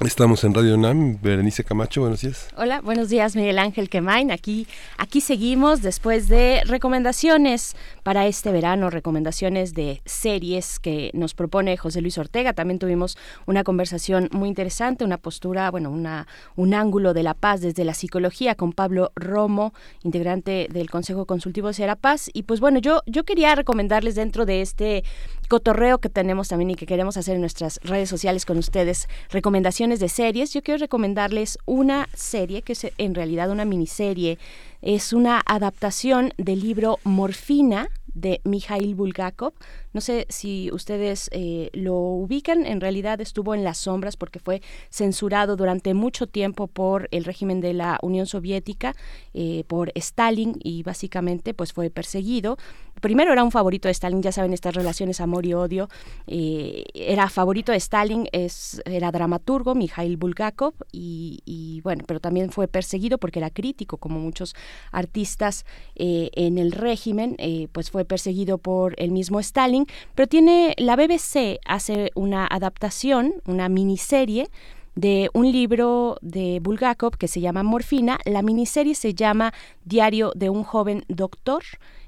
[0.03, 2.49] Estamos en Radio UNAM, Berenice Camacho, buenos días.
[2.57, 4.33] Hola, buenos días Miguel Ángel Quemain.
[4.33, 4.67] Aquí,
[4.99, 12.03] aquí seguimos después de recomendaciones para este verano, recomendaciones de series que nos propone José
[12.03, 12.53] Luis Ortega.
[12.53, 17.63] También tuvimos una conversación muy interesante, una postura, bueno, una, un ángulo de la paz
[17.63, 22.31] desde la psicología con Pablo Romo, integrante del Consejo Consultivo de la Paz.
[22.33, 25.03] Y pues bueno, yo, yo quería recomendarles dentro de este
[25.49, 29.99] cotorreo que tenemos también y que queremos hacer en nuestras redes sociales con ustedes, recomendaciones
[29.99, 30.53] de series.
[30.53, 34.39] Yo quiero recomendarles una serie que es en realidad una miniserie.
[34.87, 39.53] Es una adaptación del libro Morfina de Mikhail Bulgakov.
[39.93, 44.63] No sé si ustedes eh, lo ubican, en realidad estuvo en las sombras porque fue
[44.91, 48.95] censurado durante mucho tiempo por el régimen de la Unión Soviética,
[49.35, 52.57] eh, por Stalin y básicamente pues fue perseguido.
[53.01, 55.89] Primero era un favorito de Stalin, ya saben estas relaciones amor y odio.
[56.27, 62.51] Eh, era favorito de Stalin, es, era dramaturgo Mikhail Bulgakov y, y, bueno, pero también
[62.51, 64.55] fue perseguido porque era crítico como muchos
[64.93, 67.37] artistas en el régimen,
[67.73, 73.69] pues fue perseguido por el mismo Stalin, pero tiene la BBC hace una adaptación, una
[73.69, 74.49] miniserie
[74.95, 78.19] de un libro de Bulgakov que se llama Morfina.
[78.25, 79.53] La miniserie se llama
[79.85, 81.63] Diario de un joven doctor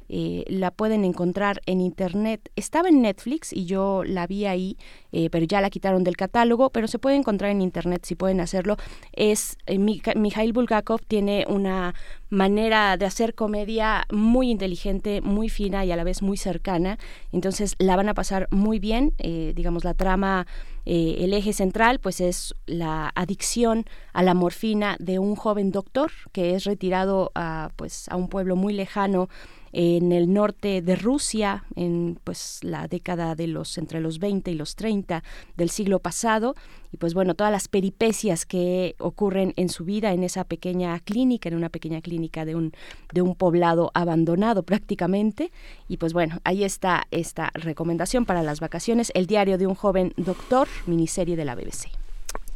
[0.09, 2.51] eh, la pueden encontrar en internet.
[2.57, 4.77] Estaba en Netflix y yo la vi ahí,
[5.13, 8.41] eh, pero ya la quitaron del catálogo, pero se puede encontrar en internet si pueden
[8.41, 8.77] hacerlo.
[9.13, 11.95] Es eh, Mikhail Bulgakov tiene una
[12.29, 16.99] manera de hacer comedia muy inteligente, muy fina y a la vez muy cercana.
[17.33, 19.13] Entonces la van a pasar muy bien.
[19.17, 20.47] digamos, la trama
[20.85, 26.55] el eje central pues es la adicción a la morfina de un joven doctor que
[26.55, 29.29] es retirado a pues a un pueblo muy lejano
[29.73, 34.55] en el norte de Rusia en pues la década de los entre los 20 y
[34.55, 35.23] los 30
[35.57, 36.55] del siglo pasado.
[36.93, 41.49] Y pues bueno todas las peripecias que ocurren en su vida en esa pequeña clínica
[41.49, 42.73] en una pequeña clínica de un
[43.12, 45.51] de un poblado abandonado prácticamente.
[45.89, 50.14] Y pues bueno ahí está esta recomendación para las vacaciones el diario de un joven
[50.17, 51.89] doctor miniserie de la BBC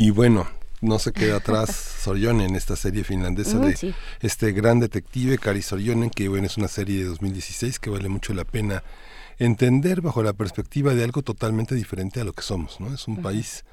[0.00, 0.46] y bueno,
[0.80, 1.70] no se queda atrás
[2.00, 6.68] Sorjonen en esta serie finlandesa de este gran detective Kari Sorjonen, que bueno, es una
[6.68, 8.82] serie de 2016 que vale mucho la pena
[9.38, 12.92] entender bajo la perspectiva de algo totalmente diferente a lo que somos, ¿no?
[12.94, 13.64] Es un país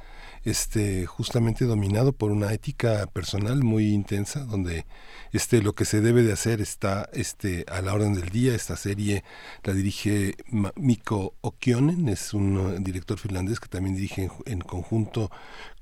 [0.45, 4.85] este justamente dominado por una ética personal muy intensa donde
[5.33, 8.55] este lo que se debe de hacer está este a la orden del día.
[8.55, 9.23] Esta serie
[9.63, 10.35] la dirige
[10.75, 15.29] Mikko Okionen es un uh, director finlandés que también dirige en, conjunto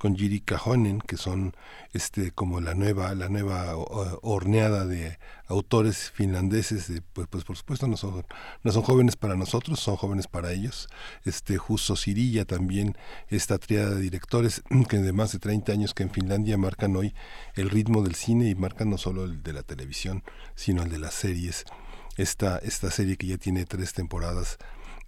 [0.05, 1.55] con Jiri Kahonen que son
[1.91, 3.75] este como la nueva la nueva
[4.21, 8.23] horneada de autores finlandeses pues, pues por supuesto no son
[8.61, 10.89] no son jóvenes para nosotros son jóvenes para ellos.
[11.23, 12.95] Este Justo Sirilla también
[13.29, 17.15] esta triada de directores que de más de 30 años que en Finlandia marcan hoy
[17.55, 20.21] el ritmo del cine y marcan no solo el de la televisión
[20.53, 21.65] sino el de las series.
[22.15, 24.59] Esta esta serie que ya tiene tres temporadas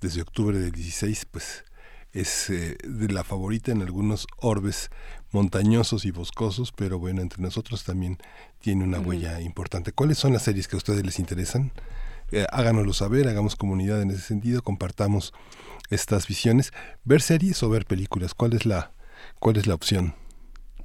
[0.02, 1.67] desde octubre del 16 pues
[2.20, 4.90] es eh, de la favorita en algunos orbes
[5.32, 8.18] montañosos y boscosos, pero bueno, entre nosotros también
[8.60, 9.92] tiene una huella importante.
[9.92, 11.72] ¿Cuáles son las series que a ustedes les interesan?
[12.32, 15.34] Eh, háganoslo saber, hagamos comunidad en ese sentido, compartamos
[15.90, 16.74] estas visiones.
[17.04, 18.34] ¿Ver series o ver películas?
[18.34, 18.92] ¿Cuál es la,
[19.40, 20.16] cuál es la opción?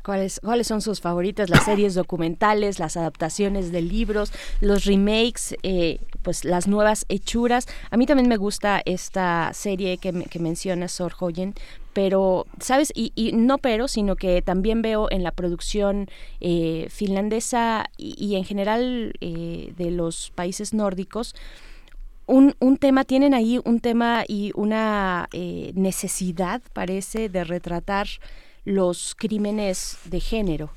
[0.05, 1.49] ¿Cuáles, ¿Cuáles son sus favoritas?
[1.49, 7.69] Las series documentales, las adaptaciones de libros, los remakes, eh, pues las nuevas hechuras.
[7.91, 11.55] A mí también me gusta esta serie que, que menciona Sor Hoyen,
[11.93, 12.93] pero, ¿sabes?
[12.97, 16.09] Y, y, no pero, sino que también veo en la producción
[16.41, 21.37] eh, finlandesa y, en general eh, de los países nórdicos,
[22.27, 25.29] un, un, tema, tienen ahí un tema y una
[25.75, 28.09] necesidad, parece, de retratar
[28.65, 30.71] los crímenes de género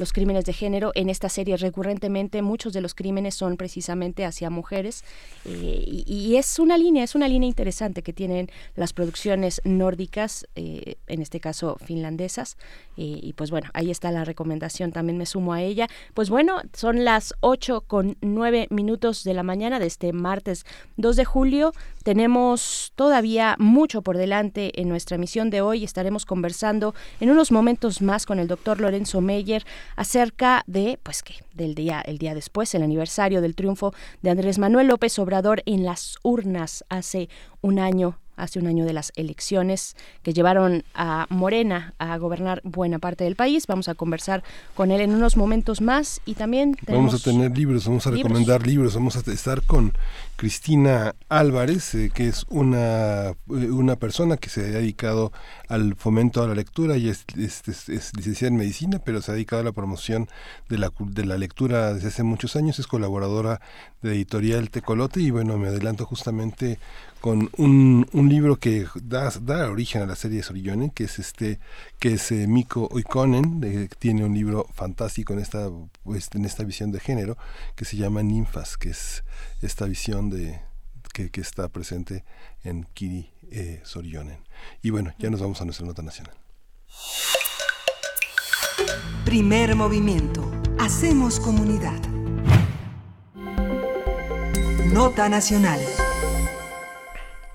[0.00, 0.90] los crímenes de género.
[0.94, 5.04] En esta serie recurrentemente muchos de los crímenes son precisamente hacia mujeres
[5.44, 10.96] eh, y, es una línea, es una línea interesante que tienen las producciones nórdicas, eh,
[11.06, 12.56] en este caso finlandesas.
[12.96, 15.86] Eh, y pues bueno, ahí está la recomendación, también me sumo a ella.
[16.14, 20.64] Pues bueno, son las 8 con 9 minutos de la mañana de este martes
[20.96, 21.72] 2 de julio.
[22.02, 25.84] Tenemos todavía mucho por delante en nuestra emisión de hoy.
[25.84, 29.64] Estaremos conversando en unos momentos más con el doctor Lorenzo Meyer
[29.96, 33.92] acerca de, pues que, del día, el día después, el aniversario del triunfo
[34.22, 37.28] de Andrés Manuel López Obrador en las urnas hace
[37.60, 42.98] un año hace un año de las elecciones que llevaron a Morena a gobernar buena
[42.98, 43.66] parte del país.
[43.66, 44.42] Vamos a conversar
[44.74, 48.66] con él en unos momentos más y también vamos a tener libros, vamos a recomendar
[48.66, 49.92] libros, vamos a estar con
[50.36, 55.32] Cristina Álvarez, eh, que es una, eh, una persona que se ha dedicado
[55.70, 59.64] al fomento a la lectura y es, licenciada en medicina, pero se ha dedicado a
[59.64, 60.28] la promoción
[60.68, 63.60] de la, de la lectura desde hace muchos años, es colaboradora
[64.02, 66.80] de editorial Tecolote y bueno, me adelanto justamente
[67.20, 71.20] con un, un libro que da, da, origen a la serie de Sorillone, que es
[71.20, 71.60] este,
[72.00, 75.68] que es eh, Miko Oikonen, que tiene un libro fantástico en esta,
[76.02, 77.38] pues, en esta visión de género,
[77.76, 79.22] que se llama Ninfas, que es
[79.62, 80.60] esta visión de
[81.12, 82.24] que, que está presente
[82.64, 83.82] en Kiri eh,
[84.82, 86.34] Y bueno, ya nos vamos a nuestra nota nacional.
[89.24, 90.50] Primer movimiento.
[90.78, 92.00] Hacemos comunidad.
[94.92, 95.78] Nota nacional.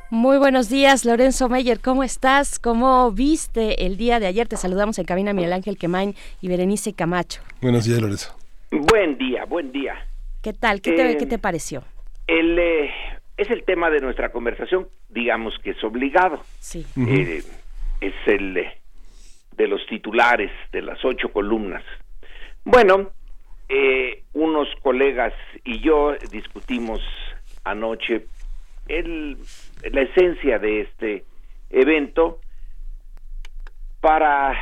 [0.10, 1.80] Muy buenos días, Lorenzo Meyer.
[1.82, 2.60] ¿Cómo estás?
[2.60, 4.48] ¿Cómo viste el día de ayer?
[4.48, 7.42] Te saludamos en cabina Miguel Ángel Quemain y Berenice Camacho.
[7.62, 8.34] Buenos días, Lorenzo.
[8.72, 9.96] Buen día, buen día.
[10.42, 10.80] ¿Qué tal?
[10.80, 11.84] ¿Qué, te, ¿qué te pareció?
[12.28, 12.90] El, eh,
[13.38, 16.42] es el tema de nuestra conversación, digamos que es obligado.
[16.60, 16.86] Sí.
[16.98, 17.44] Eh,
[18.02, 18.78] es el eh,
[19.56, 21.84] de los titulares de las ocho columnas.
[22.64, 23.12] Bueno,
[24.34, 25.34] unos colegas
[25.64, 27.02] y yo discutimos
[27.64, 28.26] anoche
[28.88, 29.38] el
[29.92, 31.26] la esencia de este
[31.70, 32.40] evento
[34.02, 34.56] para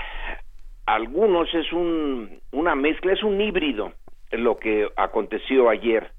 [0.86, 3.94] algunos es un, una mezcla, es un híbrido
[4.32, 6.12] lo que aconteció ayer.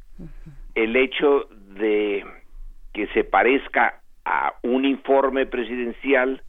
[0.74, 1.48] El hecho
[1.78, 2.24] de
[2.94, 6.42] que se parezca a un informe presidencial,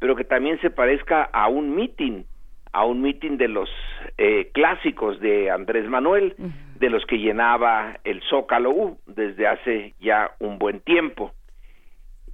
[0.00, 2.26] pero que también se parezca a un mitin,
[2.72, 3.70] a un mitin de los
[4.18, 6.34] eh, clásicos de Andrés Manuel,
[6.78, 11.32] de los que llenaba el Zócalo U desde hace ya un buen tiempo.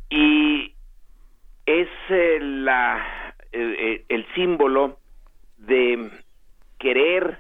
[0.09, 0.75] Y
[1.67, 4.99] es eh, la, eh, el símbolo
[5.59, 6.11] de
[6.79, 7.39] querer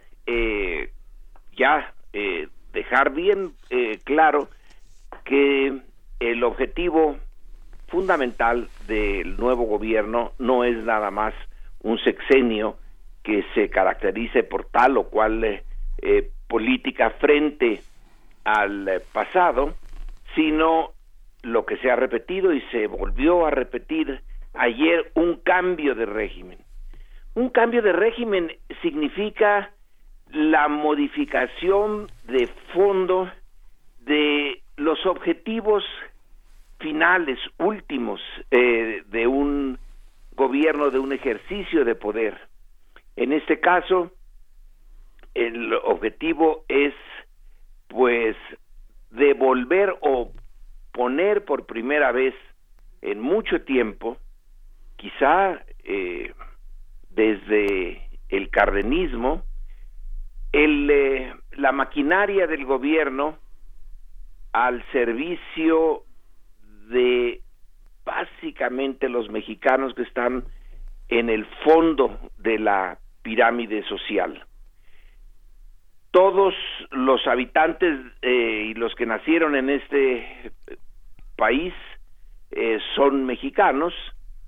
[1.56, 1.92] ya
[2.72, 3.52] dejar bien
[4.04, 4.48] claro
[5.24, 5.80] que
[6.20, 7.16] el objetivo
[7.88, 11.34] fundamental del nuevo gobierno no es nada más
[11.82, 12.76] un sexenio
[13.22, 15.64] que se caracterice por tal o cual eh,
[16.02, 17.80] eh, política frente
[18.44, 19.74] al eh, pasado,
[20.34, 20.90] sino
[21.42, 24.22] lo que se ha repetido y se volvió a repetir
[24.54, 26.58] ayer, un cambio de régimen.
[27.34, 28.52] Un cambio de régimen
[28.82, 29.70] significa
[30.32, 33.30] la modificación de fondo
[34.00, 35.84] de los objetivos
[36.80, 38.20] finales, últimos
[38.50, 39.78] eh, de un
[40.34, 42.38] gobierno, de un ejercicio de poder.
[43.16, 44.10] En este caso,
[45.34, 46.94] el objetivo es,
[47.88, 48.36] pues,
[49.10, 50.32] devolver o
[50.92, 52.34] poner por primera vez
[53.02, 54.16] en mucho tiempo,
[54.96, 56.32] quizá eh,
[57.10, 59.44] desde el cardenismo,
[60.52, 63.38] el, eh, la maquinaria del gobierno
[64.52, 66.04] al servicio
[66.90, 67.40] de
[68.04, 70.44] básicamente los mexicanos que están
[71.08, 74.44] en el fondo de la pirámide social.
[76.10, 76.54] Todos
[76.90, 80.52] los habitantes eh, y los que nacieron en este
[81.36, 81.72] país
[82.50, 83.94] eh, son mexicanos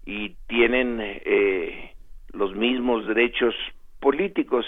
[0.04, 1.94] y tienen eh,
[2.32, 3.54] los mismos derechos
[4.00, 4.66] políticos,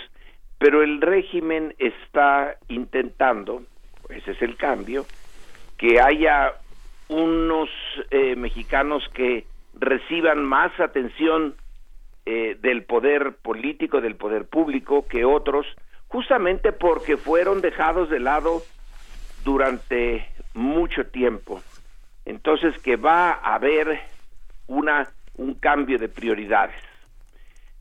[0.58, 3.62] pero el régimen está intentando,
[4.08, 5.04] ese es el cambio,
[5.76, 6.54] que haya
[7.08, 7.68] unos
[8.10, 11.54] eh, mexicanos que reciban más atención
[12.26, 15.66] eh, del poder político, del poder público que otros,
[16.08, 18.62] justamente porque fueron dejados de lado
[19.44, 21.60] durante mucho tiempo.
[22.24, 24.00] Entonces que va a haber
[24.66, 26.80] una un cambio de prioridades.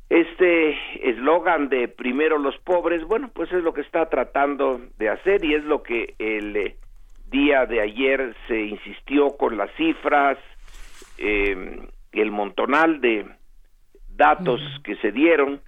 [0.10, 5.44] Este eslogan de primero los pobres, bueno, pues es lo que está tratando de hacer
[5.44, 6.76] y es lo que el eh,
[7.34, 10.38] día de ayer se insistió con las cifras,
[11.18, 11.82] eh,
[12.12, 13.26] el montonal de
[14.08, 15.60] datos que se dieron.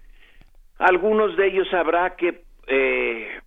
[0.78, 3.40] Algunos de ellos habrá que eh,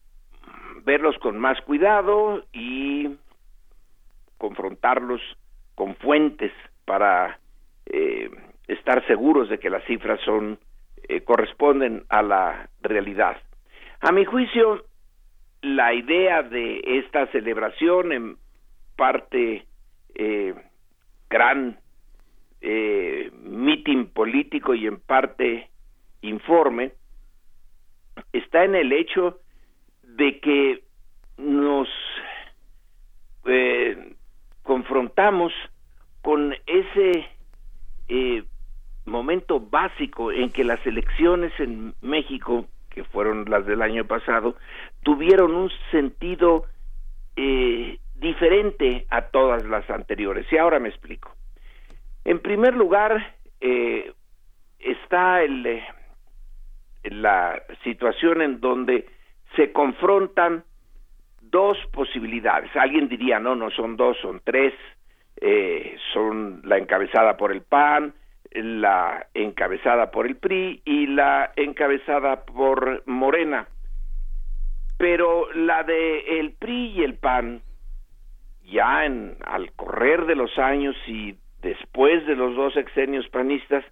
[0.84, 3.08] verlos con más cuidado y
[4.36, 5.20] confrontarlos
[5.76, 6.52] con fuentes
[6.84, 7.38] para
[7.86, 8.30] eh,
[8.66, 10.58] estar seguros de que las cifras son
[11.24, 13.38] corresponden a la realidad.
[14.00, 14.84] A mi juicio,
[15.62, 18.36] la idea de esta celebración en
[18.96, 19.66] parte
[20.14, 20.54] eh,
[21.28, 21.78] gran
[22.60, 25.68] eh, meeting político y en parte
[26.22, 26.92] informe
[28.32, 29.38] está en el hecho
[30.02, 30.82] de que
[31.36, 31.88] nos
[33.46, 34.14] eh,
[34.62, 35.52] confrontamos
[36.22, 37.26] con ese
[38.08, 38.44] eh,
[39.06, 42.66] momento básico en que las elecciones en México
[42.98, 44.56] que fueron las del año pasado,
[45.04, 46.64] tuvieron un sentido
[47.36, 50.52] eh, diferente a todas las anteriores.
[50.52, 51.32] Y ahora me explico.
[52.24, 54.12] En primer lugar, eh,
[54.80, 55.84] está el, eh,
[57.04, 59.06] la situación en donde
[59.54, 60.64] se confrontan
[61.40, 62.74] dos posibilidades.
[62.74, 64.74] Alguien diría, no, no son dos, son tres,
[66.12, 68.12] son la encabezada por el PAN,
[68.52, 73.68] la encabezada por el PRI y la encabezada por Morena.
[74.96, 77.62] Pero la de el PRI y el PAN,
[78.64, 83.84] ya en, al correr de los años y después de los dos exenios panistas,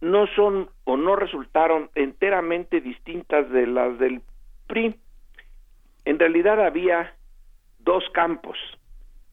[0.00, 4.22] no son o no resultaron enteramente distintas de las del
[4.66, 4.94] PRI.
[6.04, 7.14] En realidad había
[7.80, 8.56] dos campos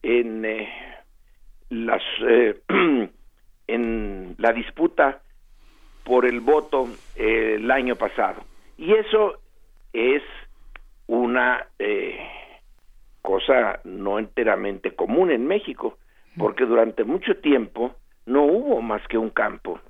[0.02, 0.68] en eh,
[1.70, 2.60] las eh,
[3.66, 5.20] en la disputa
[6.04, 8.42] por el voto eh, el año pasado.
[8.78, 9.40] Y eso
[9.92, 10.22] es
[11.08, 12.18] una eh,
[13.22, 15.98] cosa no enteramente común en México,
[16.36, 19.80] porque durante mucho tiempo no hubo más que un campo.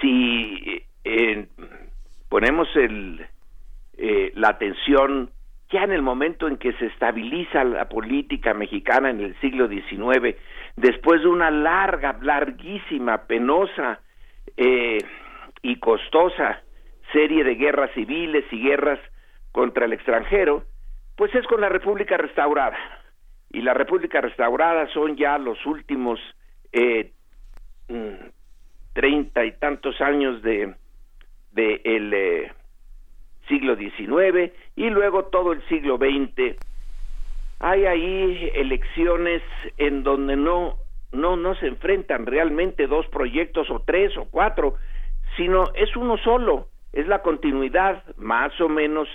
[0.00, 1.46] Si eh,
[2.28, 3.26] ponemos el,
[4.34, 5.30] la atención
[5.70, 10.36] ya en el momento en que se estabiliza la política mexicana en el siglo XIX,
[10.76, 14.00] después de una larga, larguísima, penosa
[14.56, 14.98] eh,
[15.62, 16.62] y costosa
[17.12, 18.98] serie de guerras civiles y guerras
[19.52, 20.64] contra el extranjero,
[21.16, 22.76] pues es con la República restaurada.
[23.50, 26.18] y la República Restaurada son ya los últimos
[26.72, 27.12] eh,
[27.88, 28.26] mm,
[28.94, 30.74] treinta y tantos años de,
[31.54, 32.52] eh,
[33.46, 36.56] siglo XIX y luego todo el siglo XX.
[37.66, 39.40] Hay ahí elecciones
[39.78, 40.76] en donde no
[41.12, 44.74] no no se enfrentan realmente dos proyectos o tres o cuatro,
[45.38, 49.08] sino es uno solo, es la continuidad más o menos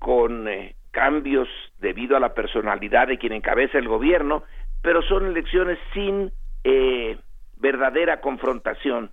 [0.00, 1.46] con eh, cambios
[1.78, 4.42] debido a la personalidad de quien encabeza el gobierno,
[4.82, 6.32] pero son elecciones sin
[6.64, 7.16] eh,
[7.58, 9.12] verdadera confrontación.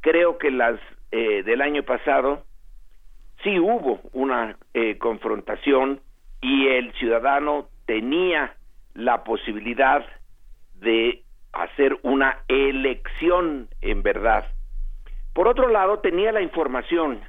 [0.00, 0.78] Creo que las
[1.10, 2.44] eh, del año pasado
[3.42, 6.02] sí hubo una eh, confrontación
[6.40, 8.54] y el ciudadano tenía
[8.94, 10.04] la posibilidad
[10.74, 11.22] de
[11.52, 14.44] hacer una elección en verdad.
[15.32, 17.20] Por otro lado, tenía la información.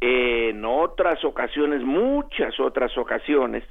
[0.00, 3.64] En otras ocasiones, muchas otras ocasiones,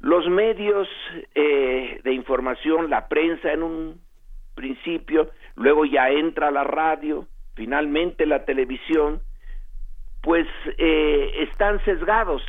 [0.00, 0.88] los medios
[1.34, 4.00] eh, de información, la prensa en un
[4.54, 9.22] principio, luego ya entra la radio, finalmente la televisión,
[10.22, 10.46] pues
[10.78, 12.42] eh, están sesgados.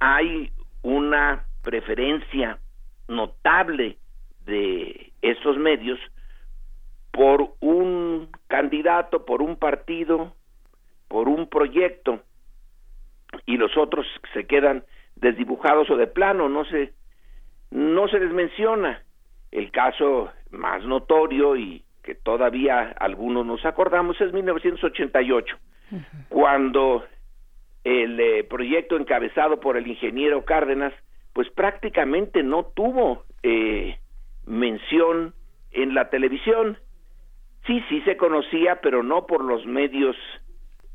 [0.00, 0.50] Hay
[0.82, 2.58] una preferencia
[3.08, 3.98] notable
[4.46, 5.98] de estos medios
[7.10, 10.34] por un candidato, por un partido,
[11.08, 12.22] por un proyecto,
[13.44, 14.82] y los otros se quedan
[15.16, 16.94] desdibujados o de plano, no se,
[17.70, 19.02] no se les menciona.
[19.52, 25.54] El caso más notorio y que todavía algunos nos acordamos es 1988,
[26.30, 27.04] cuando
[27.84, 30.94] el eh, proyecto encabezado por el ingeniero Cárdenas,
[31.38, 33.96] pues prácticamente no tuvo eh,
[34.44, 35.34] mención
[35.70, 36.78] en la televisión.
[37.64, 40.16] Sí, sí se conocía, pero no por los medios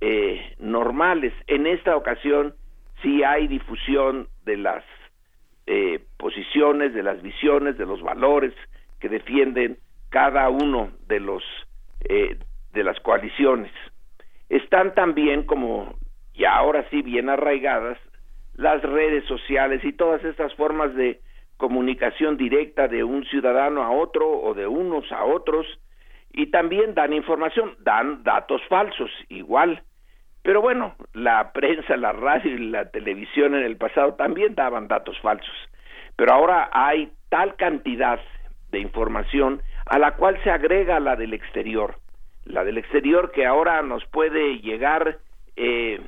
[0.01, 1.31] eh, normales.
[1.47, 2.55] En esta ocasión
[3.01, 4.83] sí hay difusión de las
[5.65, 8.53] eh, posiciones, de las visiones, de los valores
[8.99, 9.77] que defienden
[10.09, 11.41] cada uno de los
[12.01, 12.37] eh,
[12.73, 13.71] de las coaliciones.
[14.49, 15.95] Están también como
[16.33, 17.97] y ahora sí bien arraigadas
[18.55, 21.19] las redes sociales y todas estas formas de
[21.57, 25.65] comunicación directa de un ciudadano a otro o de unos a otros
[26.31, 29.83] y también dan información, dan datos falsos igual.
[30.41, 35.19] Pero bueno, la prensa, la radio y la televisión en el pasado también daban datos
[35.21, 35.55] falsos.
[36.15, 38.19] Pero ahora hay tal cantidad
[38.71, 41.95] de información a la cual se agrega la del exterior.
[42.45, 45.19] La del exterior que ahora nos puede llegar
[45.55, 46.01] eh,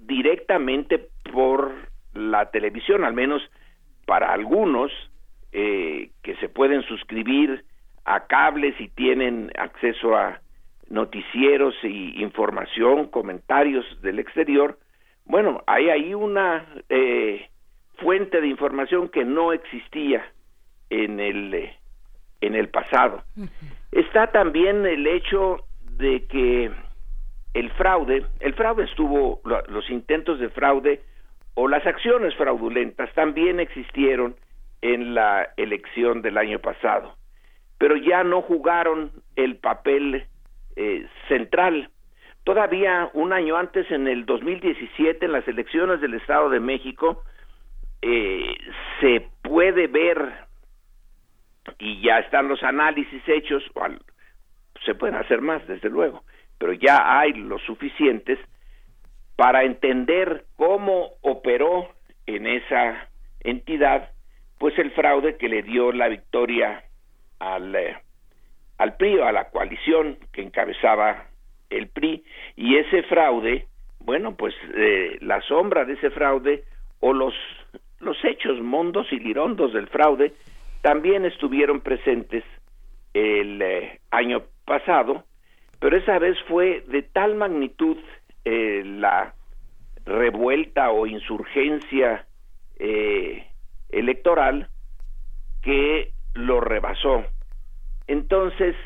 [0.00, 1.72] directamente por
[2.14, 3.42] la televisión, al menos
[4.06, 4.92] para algunos
[5.52, 7.64] eh, que se pueden suscribir
[8.04, 10.40] a cables y tienen acceso a
[10.88, 14.78] noticieros y información, comentarios del exterior,
[15.24, 17.48] bueno, hay ahí una eh,
[17.96, 20.24] fuente de información que no existía
[20.88, 21.76] en el eh,
[22.42, 23.24] en el pasado.
[23.90, 25.64] Está también el hecho
[25.96, 26.70] de que
[27.54, 31.00] el fraude, el fraude estuvo, los intentos de fraude
[31.54, 34.36] o las acciones fraudulentas también existieron
[34.82, 37.16] en la elección del año pasado,
[37.78, 40.26] pero ya no jugaron el papel
[40.76, 41.90] eh, central.
[42.44, 47.22] Todavía un año antes, en el 2017, en las elecciones del Estado de México,
[48.02, 48.54] eh,
[49.00, 50.34] se puede ver
[51.78, 53.62] y ya están los análisis hechos,
[54.84, 56.24] se pueden hacer más, desde luego,
[56.58, 58.38] pero ya hay los suficientes
[59.36, 61.88] para entender cómo operó
[62.26, 63.08] en esa
[63.40, 64.10] entidad,
[64.58, 66.84] pues el fraude que le dio la victoria
[67.38, 67.96] al, eh,
[68.78, 71.26] al PRI a la coalición que encabezaba
[71.70, 72.24] el PRI,
[72.56, 73.66] y ese fraude,
[74.00, 76.64] bueno, pues eh, la sombra de ese fraude
[77.00, 77.34] o los,
[78.00, 80.32] los hechos mondos y lirondos del fraude
[80.82, 82.44] también estuvieron presentes
[83.12, 85.24] el eh, año pasado,
[85.80, 87.96] pero esa vez fue de tal magnitud
[88.44, 89.34] eh, la
[90.04, 92.26] revuelta o insurgencia
[92.78, 93.46] eh,
[93.88, 94.68] electoral
[95.62, 97.24] que lo rebasó.
[98.06, 98.76] Entonces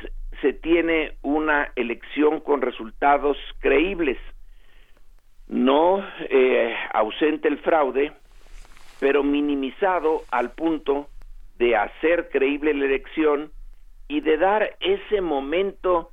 [0.40, 4.18] se tiene una elección con resultados creíbles,
[5.48, 8.12] no eh, ausente el fraude,
[9.00, 11.08] pero minimizado al punto
[11.58, 13.50] de hacer creíble la elección
[14.06, 16.10] y de dar ese momento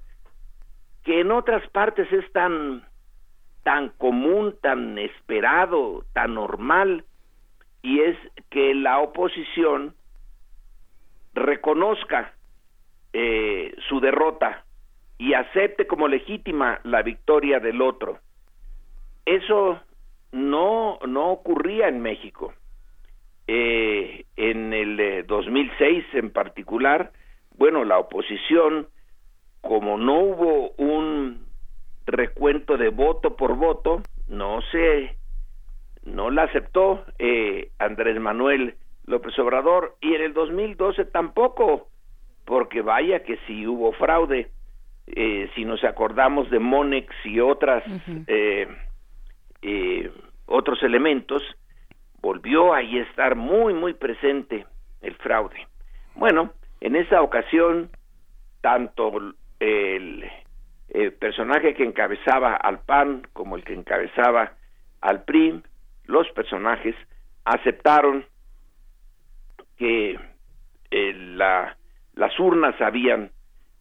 [1.04, 2.84] que en otras partes es tan
[3.66, 7.04] tan común, tan esperado, tan normal,
[7.82, 8.16] y es
[8.52, 9.96] que la oposición
[11.34, 12.32] reconozca
[13.12, 14.64] eh, su derrota
[15.18, 18.20] y acepte como legítima la victoria del otro.
[19.26, 19.82] Eso
[20.32, 22.54] no, no ocurría en México.
[23.48, 27.12] eh, en el 2006 en particular,
[27.58, 28.88] bueno, la oposición,
[29.62, 31.45] como no hubo un
[32.06, 35.16] recuento de voto por voto, no se,
[36.04, 38.76] no la aceptó eh, Andrés Manuel
[39.06, 41.88] López Obrador y en el 2012 tampoco,
[42.46, 44.50] porque vaya que si hubo fraude,
[45.08, 47.84] eh, si nos acordamos de Monex y otras
[48.28, 48.68] eh,
[49.62, 50.12] eh,
[50.48, 51.44] otros elementos,
[52.22, 54.66] volvió ahí a estar muy muy presente
[55.02, 55.68] el fraude.
[56.16, 57.90] Bueno, en esa ocasión
[58.62, 59.12] tanto
[59.60, 60.26] el,
[60.90, 64.54] el personaje que encabezaba al PAN como el que encabezaba
[65.02, 65.62] al PRI,
[66.06, 66.96] los personajes
[67.44, 68.26] aceptaron
[69.78, 70.20] que
[70.92, 71.78] eh, la,
[72.16, 73.32] las urnas habían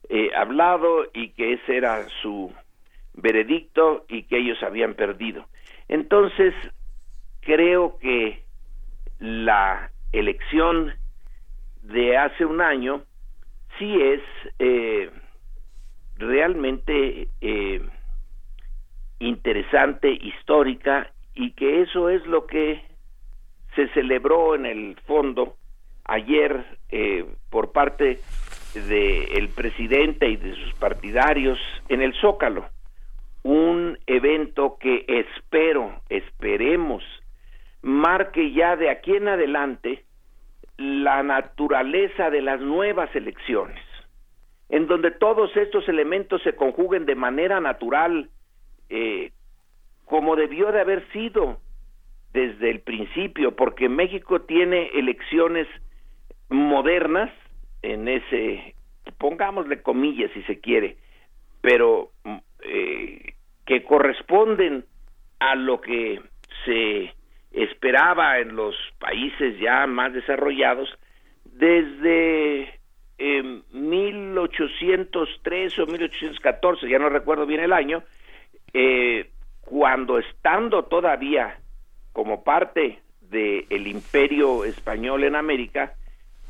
[0.09, 2.53] eh, hablado y que ese era su
[3.15, 5.47] veredicto y que ellos habían perdido.
[5.89, 6.55] Entonces,
[7.41, 8.43] creo que
[9.19, 10.93] la elección
[11.83, 13.03] de hace un año
[13.79, 14.21] sí es
[14.59, 15.11] eh,
[16.17, 17.81] realmente eh,
[19.19, 22.83] interesante, histórica, y que eso es lo que
[23.75, 25.57] se celebró en el fondo
[26.05, 28.21] ayer eh, por parte
[28.75, 31.59] del presidente y de sus partidarios
[31.89, 32.67] en el Zócalo.
[33.43, 37.03] Un evento que espero, esperemos,
[37.83, 40.05] marque ya de aquí en adelante
[40.77, 43.84] la naturaleza de las nuevas elecciones,
[44.75, 48.29] en donde todos estos elementos se conjuguen de manera natural,
[48.89, 49.31] eh,
[50.05, 51.61] como debió de haber sido
[52.33, 55.69] desde el principio, porque México tiene elecciones
[56.49, 57.31] modernas
[57.83, 58.75] en ese,
[59.17, 60.97] pongámosle comillas si se quiere,
[61.61, 62.11] pero
[62.65, 63.35] eh,
[63.67, 64.87] que corresponden
[65.39, 66.21] a lo que
[66.65, 67.15] se
[67.53, 70.93] esperaba en los países ya más desarrollados
[71.45, 72.81] desde
[73.19, 78.03] eh, 1803 o 1814, ya no recuerdo bien el año,
[78.73, 79.31] eh,
[79.61, 81.59] cuando estando todavía
[82.13, 85.95] como parte del imperio español en América,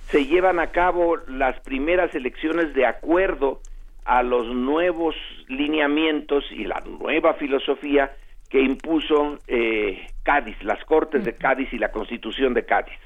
[0.09, 3.61] se llevan a cabo las primeras elecciones de acuerdo
[4.05, 5.15] a los nuevos
[5.49, 8.12] lineamientos y la nueva filosofía
[8.51, 12.99] que impuso eh, Cádiz, las Cortes de Cádiz y la Constitución de Cádiz.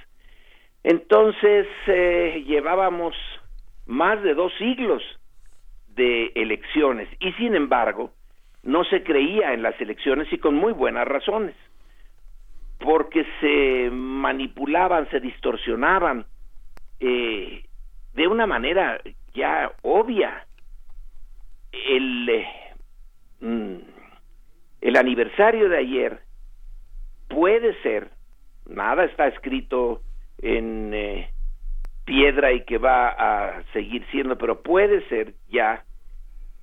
[0.83, 3.15] Entonces eh, llevábamos
[3.89, 5.03] más de dos siglos
[5.89, 8.13] de elecciones y sin embargo
[8.63, 11.57] no se creía en las elecciones y con muy buenas razones,
[12.79, 16.27] porque se manipulaban, se distorsionaban
[17.01, 17.65] eh,
[18.15, 19.01] de una manera
[19.35, 20.45] ya obvia.
[21.73, 22.47] El, eh,
[23.41, 23.77] mm,
[24.83, 26.21] el aniversario de ayer
[27.29, 28.11] puede ser,
[28.67, 30.03] nada está escrito
[30.43, 31.31] en eh,
[32.09, 35.85] piedra y que va a seguir siendo, pero puede ser ya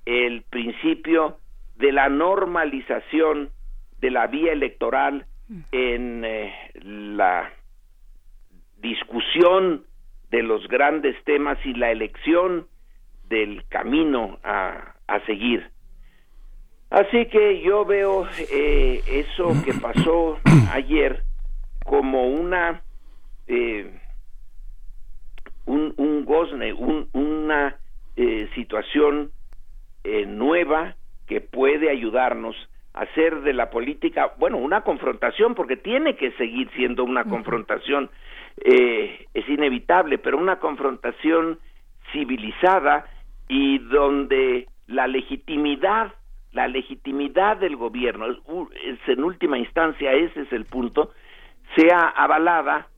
[0.04, 1.38] el principio
[1.76, 3.50] de la normalización
[4.00, 5.26] de la vía electoral
[5.70, 6.52] en eh,
[6.82, 7.52] la
[8.78, 9.84] discusión
[10.30, 12.66] de los grandes temas y la elección
[13.28, 15.70] del camino a, a seguir.
[16.90, 20.40] Así que yo veo eh, eso que pasó
[20.72, 21.22] ayer
[21.84, 22.82] como una
[23.46, 23.92] eh,
[25.66, 27.76] un, un gozne, un, una
[28.16, 29.30] eh, situación
[30.04, 30.94] eh, nueva
[31.26, 32.56] que puede ayudarnos
[32.94, 38.10] a hacer de la política, bueno, una confrontación, porque tiene que seguir siendo una confrontación,
[38.64, 41.58] eh, es inevitable, pero una confrontación
[42.12, 43.04] civilizada
[43.48, 46.14] y donde la legitimidad,
[46.52, 51.12] la legitimidad del gobierno, es, en última instancia ese es el punto,
[51.74, 52.88] sea avalada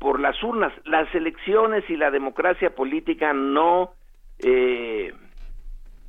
[0.00, 0.72] por las urnas.
[0.84, 3.92] Las elecciones y la democracia política no
[4.40, 5.12] eh,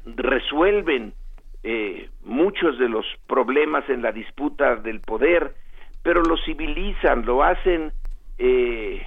[0.05, 1.13] resuelven
[1.61, 5.53] eh, muchos de los problemas en la disputa del poder,
[6.01, 7.91] pero lo civilizan, lo hacen
[8.39, 9.05] eh,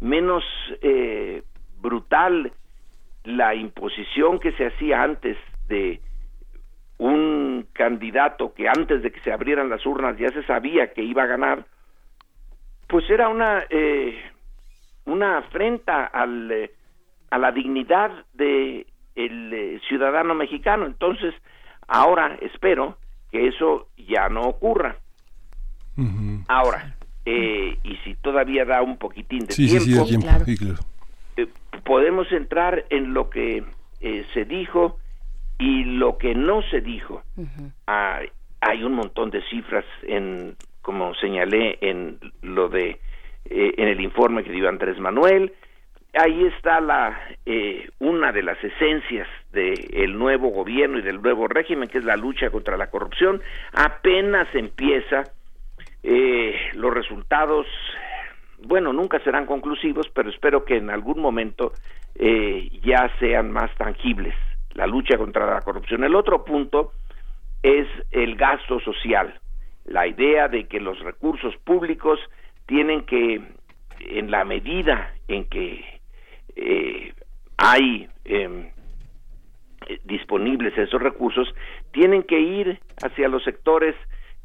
[0.00, 0.42] menos
[0.80, 1.42] eh,
[1.80, 2.50] brutal
[3.24, 5.36] la imposición que se hacía antes
[5.68, 6.00] de
[6.98, 11.24] un candidato que antes de que se abrieran las urnas ya se sabía que iba
[11.24, 11.66] a ganar,
[12.88, 14.18] pues era una eh,
[15.06, 16.70] una afrenta al, eh,
[17.30, 20.86] a la dignidad de el eh, ciudadano mexicano.
[20.86, 21.34] Entonces,
[21.86, 22.96] ahora espero
[23.30, 24.96] que eso ya no ocurra.
[26.48, 30.44] Ahora, eh, y si todavía da un poquitín de Sí, tiempo, sí, da tiempo.
[30.44, 30.80] Sí, claro.
[31.36, 31.46] eh,
[31.84, 33.64] podemos entrar en lo que
[34.00, 34.98] eh, se dijo
[35.58, 37.22] y lo que no se dijo.
[37.86, 38.20] Ah,
[38.60, 43.00] hay un montón de cifras en, como señalé, en lo de
[43.46, 45.52] eh, en el informe que dio Andrés Manuel.
[46.12, 51.88] Ahí está la eh, una de las esencias del nuevo gobierno y del nuevo régimen,
[51.88, 53.40] que es la lucha contra la corrupción.
[53.72, 55.24] Apenas empieza,
[56.02, 57.66] eh, los resultados,
[58.62, 61.72] bueno, nunca serán conclusivos, pero espero que en algún momento
[62.16, 64.34] ya sean más tangibles
[64.74, 66.04] la lucha contra la corrupción.
[66.04, 66.92] El otro punto
[67.62, 69.40] es el gasto social,
[69.84, 72.18] la idea de que los recursos públicos
[72.66, 73.42] tienen que,
[74.00, 75.84] en la medida en que
[76.56, 77.12] eh,
[77.56, 78.70] hay em,
[80.04, 81.54] disponibles esos recursos,
[81.92, 83.94] tienen que ir hacia los sectores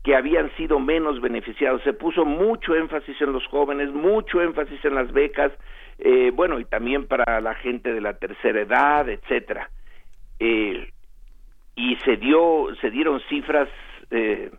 [0.03, 1.81] que habían sido menos beneficiados.
[1.83, 5.51] Se puso mucho énfasis en los jóvenes, mucho énfasis en las becas,
[5.97, 9.69] eh, bueno, y también para la gente de la tercera edad, etcétera.
[10.39, 10.89] Eh,
[11.75, 13.67] y se dio, se dieron cifras
[14.11, 14.51] eh,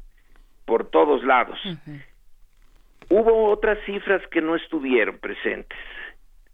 [0.71, 1.59] por todos lados.
[3.09, 5.77] Hubo otras cifras que no estuvieron presentes,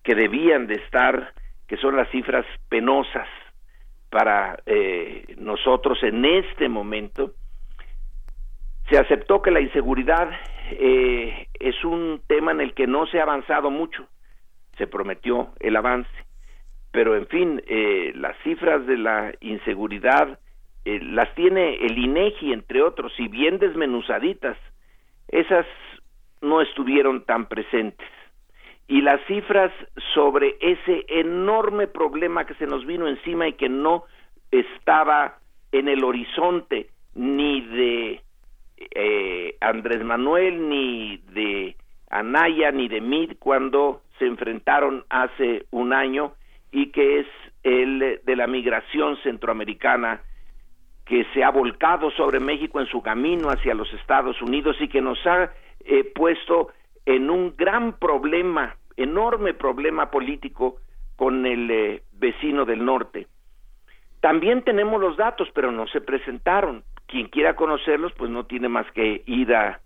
[0.03, 1.35] que debían de estar,
[1.69, 3.29] que son las cifras penosas
[4.09, 7.33] para eh, nosotros en este momento.
[8.89, 10.31] Se aceptó que la inseguridad
[10.71, 14.07] eh, es un tema en el que no se ha avanzado mucho.
[14.79, 16.09] Se prometió el avance,
[16.91, 20.39] pero en fin, eh, las cifras de la inseguridad
[20.87, 24.57] las tiene el INEGI entre otros y bien desmenuzaditas.
[25.29, 25.67] Esas
[26.41, 28.07] no estuvieron tan presentes.
[28.89, 29.73] Y las cifras
[30.15, 34.05] sobre ese enorme problema que se nos vino encima y que no
[34.53, 35.39] estaba
[35.73, 38.21] en el horizonte ni de
[38.95, 41.75] eh, Andrés Manuel, ni de
[42.11, 46.35] Anaya, ni de Mid cuando se enfrentaron hace un año
[46.71, 47.27] y que es
[47.65, 50.21] el de la migración centroamericana
[51.07, 55.01] que se ha volcado sobre México en su camino hacia los Estados Unidos y que
[55.01, 55.53] nos ha
[55.85, 56.73] eh, puesto
[57.07, 60.77] en un gran problema, enorme problema político
[61.15, 63.29] con el eh, vecino del norte.
[64.21, 66.83] También tenemos los datos, pero no se presentaron.
[67.07, 69.81] Quien quiera conocerlos, pues no tiene más que ir a,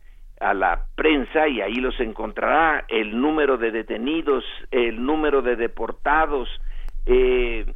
[0.55, 2.87] la prensa y ahí los encontrará.
[2.89, 6.49] El número de detenidos, el número de deportados,
[7.05, 7.67] eh,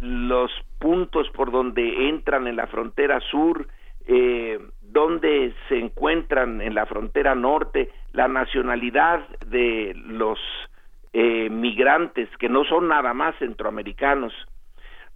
[0.00, 3.66] los puntos por donde entran en la frontera sur,
[4.06, 10.38] eh, donde se encuentran en la frontera norte, la nacionalidad de los
[11.12, 14.32] eh, migrantes, que no son nada más centroamericanos.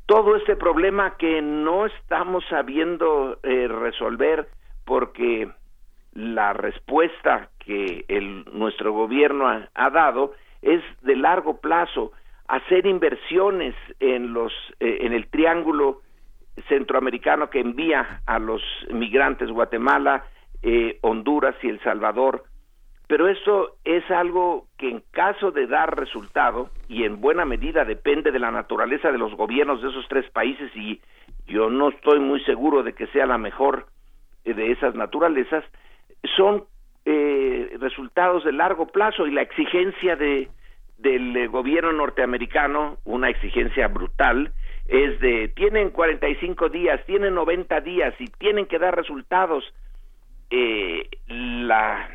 [0.07, 4.49] Todo este problema que no estamos sabiendo eh, resolver
[4.85, 5.49] porque
[6.13, 12.13] la respuesta que el, nuestro gobierno ha dado es de largo plazo
[12.49, 16.01] hacer inversiones en los eh, en el triángulo
[16.69, 20.25] centroamericano que envía a los migrantes Guatemala,
[20.63, 22.45] eh, Honduras y El Salvador.
[23.07, 28.31] Pero eso es algo que en caso de dar resultado, y en buena medida depende
[28.31, 31.01] de la naturaleza de los gobiernos de esos tres países, y
[31.47, 33.87] yo no estoy muy seguro de que sea la mejor
[34.45, 35.65] eh, de esas naturalezas,
[36.37, 36.65] son
[37.79, 40.49] resultados de largo plazo y la exigencia de,
[41.05, 44.53] del eh, gobierno norteamericano, una exigencia brutal,
[44.89, 49.65] es de tienen 45 días, tienen 90 días y tienen que dar resultados.
[50.51, 52.09] Eh, la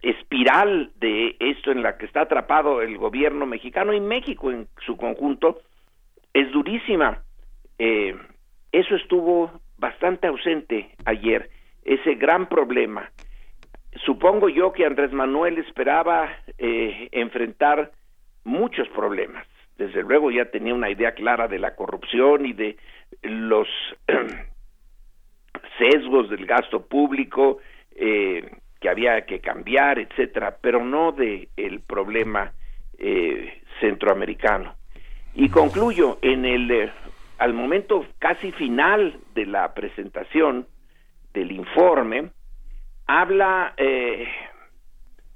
[0.00, 4.96] espiral de esto en la que está atrapado el gobierno mexicano y México en su
[4.96, 5.60] conjunto
[6.32, 7.22] es durísima.
[7.78, 8.16] Eh,
[8.72, 11.50] eso estuvo bastante ausente ayer,
[11.84, 13.10] ese gran problema
[14.04, 17.92] supongo yo que Andrés Manuel esperaba eh, enfrentar
[18.44, 19.46] muchos problemas.
[19.76, 22.76] Desde luego ya tenía una idea clara de la corrupción y de
[23.22, 23.68] los
[25.78, 27.58] sesgos del gasto público
[27.94, 28.50] eh,
[28.80, 32.52] que había que cambiar, etcétera, pero no de el problema
[32.98, 34.74] eh, centroamericano.
[35.34, 36.92] Y concluyo en el
[37.38, 40.66] al momento casi final de la presentación
[41.32, 42.30] del informe,
[43.20, 44.26] habla eh,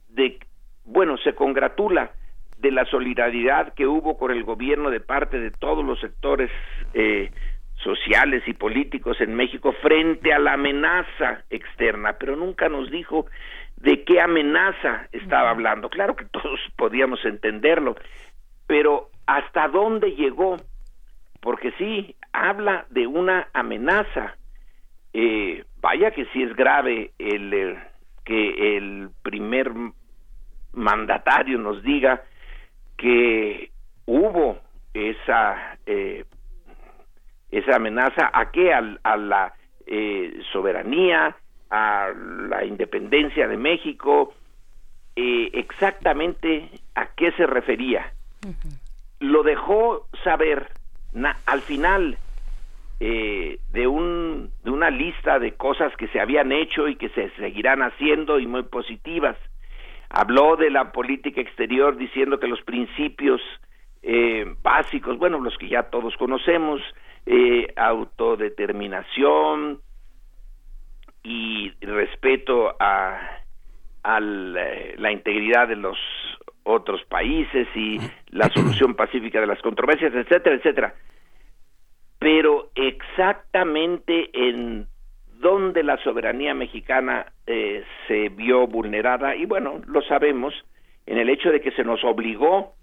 [0.08, 0.38] de,
[0.84, 2.10] bueno, se congratula
[2.58, 6.50] de la solidaridad que hubo con el gobierno de parte de todos los sectores
[6.94, 7.30] eh,
[7.84, 13.26] sociales y políticos en México frente a la amenaza externa, pero nunca nos dijo
[13.76, 15.90] de qué amenaza estaba hablando.
[15.90, 17.96] Claro que todos podíamos entenderlo,
[18.66, 20.56] pero ¿hasta dónde llegó?
[21.42, 24.34] Porque sí, habla de una amenaza
[25.12, 27.78] eh, vaya que sí es grave el, eh,
[28.24, 29.70] que el primer
[30.72, 32.24] mandatario nos diga
[32.96, 33.70] que
[34.04, 34.58] hubo
[34.92, 36.24] esa eh,
[37.52, 39.54] esa amenaza a qué a, la
[40.52, 41.36] soberanía
[41.70, 42.08] a
[42.50, 44.34] la independencia de México
[45.14, 48.12] eh, exactamente a qué se refería.
[49.20, 50.68] Lo dejó saber
[51.46, 52.18] al final
[52.98, 57.28] eh, de, un, de una lista de cosas que se habían hecho y que se
[57.36, 59.36] seguirán haciendo y muy positivas.
[60.08, 63.42] Habló de la política exterior diciendo que los principios
[64.02, 66.80] eh, básicos, bueno, los que ya todos conocemos,
[67.26, 69.80] eh, autodeterminación
[71.22, 73.42] y respeto a,
[74.04, 75.98] a la integridad de los
[76.62, 77.98] otros países y
[78.30, 80.94] la solución pacífica de las controversias, etcétera, etcétera
[82.18, 84.86] pero exactamente en
[85.38, 90.54] donde la soberanía mexicana eh, se vio vulnerada, y bueno, lo sabemos,
[91.06, 92.74] en el hecho de que se nos obligó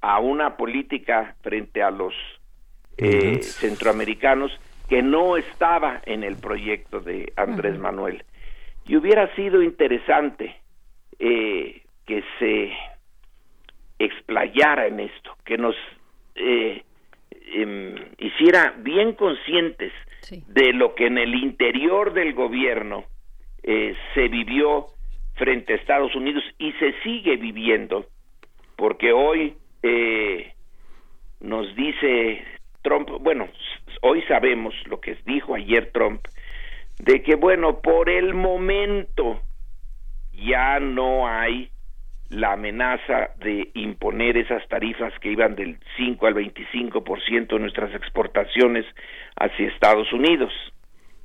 [0.00, 2.14] a una política frente a los
[2.98, 4.52] eh, centroamericanos
[4.88, 8.22] que no estaba en el proyecto de Andrés Manuel.
[8.86, 10.54] Y hubiera sido interesante
[11.18, 12.72] eh, que se
[13.98, 15.74] explayara en esto, que nos
[17.46, 19.92] Em, hiciera bien conscientes
[20.30, 23.04] de lo que en el interior del gobierno
[23.62, 24.86] eh, se vivió
[25.34, 28.06] frente a Estados Unidos y se sigue viviendo,
[28.76, 30.54] porque hoy eh,
[31.40, 32.42] nos dice
[32.82, 33.48] Trump, bueno,
[34.00, 36.22] hoy sabemos lo que dijo ayer Trump,
[36.98, 39.42] de que bueno, por el momento
[40.32, 41.68] ya no hay
[42.30, 48.84] la amenaza de imponer esas tarifas que iban del 5 al 25% de nuestras exportaciones
[49.36, 50.52] hacia Estados Unidos.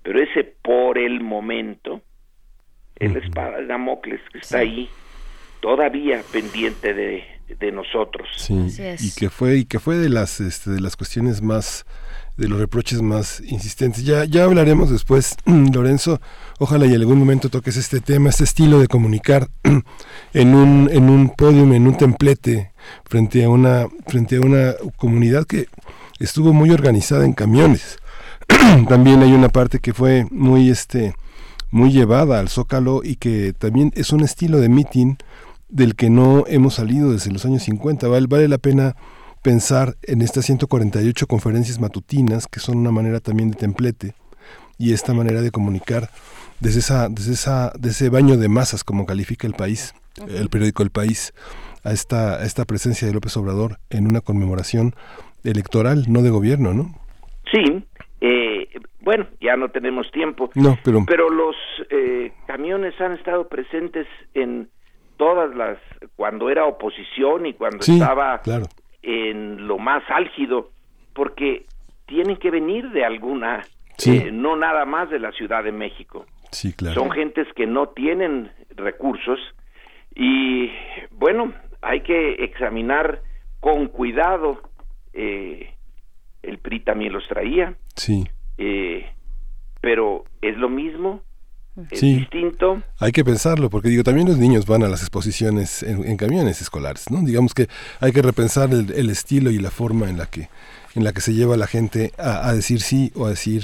[0.03, 2.01] Pero ese por el momento,
[2.97, 4.89] el espada de Damocles que está ahí,
[5.61, 8.27] todavía pendiente de, de nosotros.
[8.35, 8.67] Sí,
[8.99, 11.85] y que fue, y que fue de las, este, de las cuestiones más
[12.39, 14.05] de los reproches más insistentes.
[14.05, 16.21] Ya, ya hablaremos después, Lorenzo.
[16.57, 19.49] Ojalá y en algún momento toques este tema, este estilo de comunicar
[20.33, 22.71] en un, en un podium, en un templete,
[23.03, 25.67] frente a una, frente a una comunidad que
[26.19, 27.99] estuvo muy organizada en camiones.
[28.87, 31.13] también hay una parte que fue muy este
[31.71, 35.17] muy llevada al zócalo y que también es un estilo de meeting
[35.69, 38.07] del que no hemos salido desde los años 50.
[38.07, 38.95] Vale, vale la pena
[39.41, 44.13] pensar en estas 148 conferencias matutinas, que son una manera también de templete,
[44.77, 46.09] y esta manera de comunicar
[46.59, 49.93] desde, esa, desde, esa, de ese baño de masas, como califica el país,
[50.27, 51.33] el periódico El País,
[51.83, 54.93] a esta, esta presencia de López Obrador en una conmemoración
[55.43, 56.95] electoral, no de gobierno, ¿no?
[57.51, 57.83] Sí,
[58.21, 58.67] eh,
[58.99, 61.55] bueno, ya no tenemos tiempo, no, pero, pero los
[61.89, 64.69] eh, camiones han estado presentes en
[65.19, 65.77] todas las,
[66.15, 68.65] cuando era oposición y cuando estaba claro
[69.01, 70.71] en lo más álgido,
[71.13, 71.65] porque
[72.05, 73.65] tienen que venir de alguna,
[74.05, 76.25] eh, no nada más de la Ciudad de México.
[76.51, 76.95] Sí, claro.
[76.95, 79.39] Son gentes que no tienen recursos
[80.15, 80.71] y
[81.11, 83.21] bueno, hay que examinar
[83.59, 84.61] con cuidado.
[85.13, 85.73] Eh,
[86.41, 87.75] el PRI también los traía.
[87.95, 88.23] Sí.
[88.57, 89.05] Eh,
[89.81, 91.21] pero es lo mismo
[91.91, 92.81] es distinto.
[92.97, 97.09] Hay que pensarlo, porque digo, también los niños van a las exposiciones en, camiones escolares,
[97.09, 97.21] ¿no?
[97.21, 97.67] Digamos que
[97.99, 100.49] hay que repensar el, estilo y la forma en la que,
[100.95, 103.63] en la que se lleva la gente a, decir sí o a decir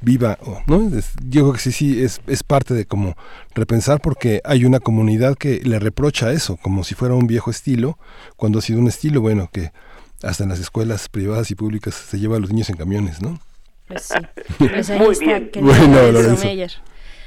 [0.00, 0.90] viva, ¿no?
[1.26, 3.16] Yo creo que sí, sí, es, es parte de como
[3.54, 7.98] repensar porque hay una comunidad que le reprocha eso, como si fuera un viejo estilo,
[8.36, 9.72] cuando ha sido un estilo, bueno, que
[10.22, 13.40] hasta en las escuelas privadas y públicas se lleva a los niños en camiones, ¿no?
[13.88, 14.18] Pues sí.
[14.58, 15.50] Pues Muy bien.
[15.60, 16.46] Bueno, Lorenzo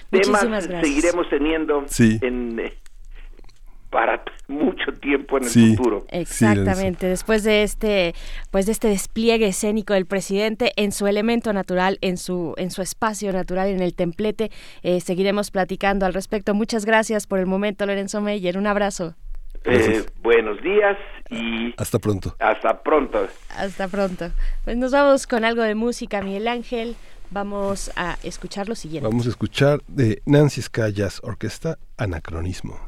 [0.09, 2.73] temas seguiremos teniendo en, eh,
[3.89, 6.05] para mucho tiempo en el futuro.
[6.09, 8.13] Exactamente, después de este
[8.51, 12.81] pues de este despliegue escénico del presidente en su elemento natural, en su en su
[12.81, 14.51] espacio natural en el templete,
[14.83, 16.53] eh, seguiremos platicando al respecto.
[16.53, 18.57] Muchas gracias por el momento, Lorenzo Meyer.
[18.57, 19.15] Un abrazo.
[19.65, 20.97] Eh, buenos días
[21.29, 22.35] y hasta pronto.
[22.39, 23.27] Hasta pronto.
[23.57, 24.29] Hasta pronto.
[24.63, 26.95] Pues nos vamos con algo de música, Miguel Ángel.
[27.29, 29.07] Vamos a escuchar lo siguiente.
[29.07, 30.61] Vamos a escuchar de Nancy
[30.93, 32.79] Jazz Orquesta Anacronismo.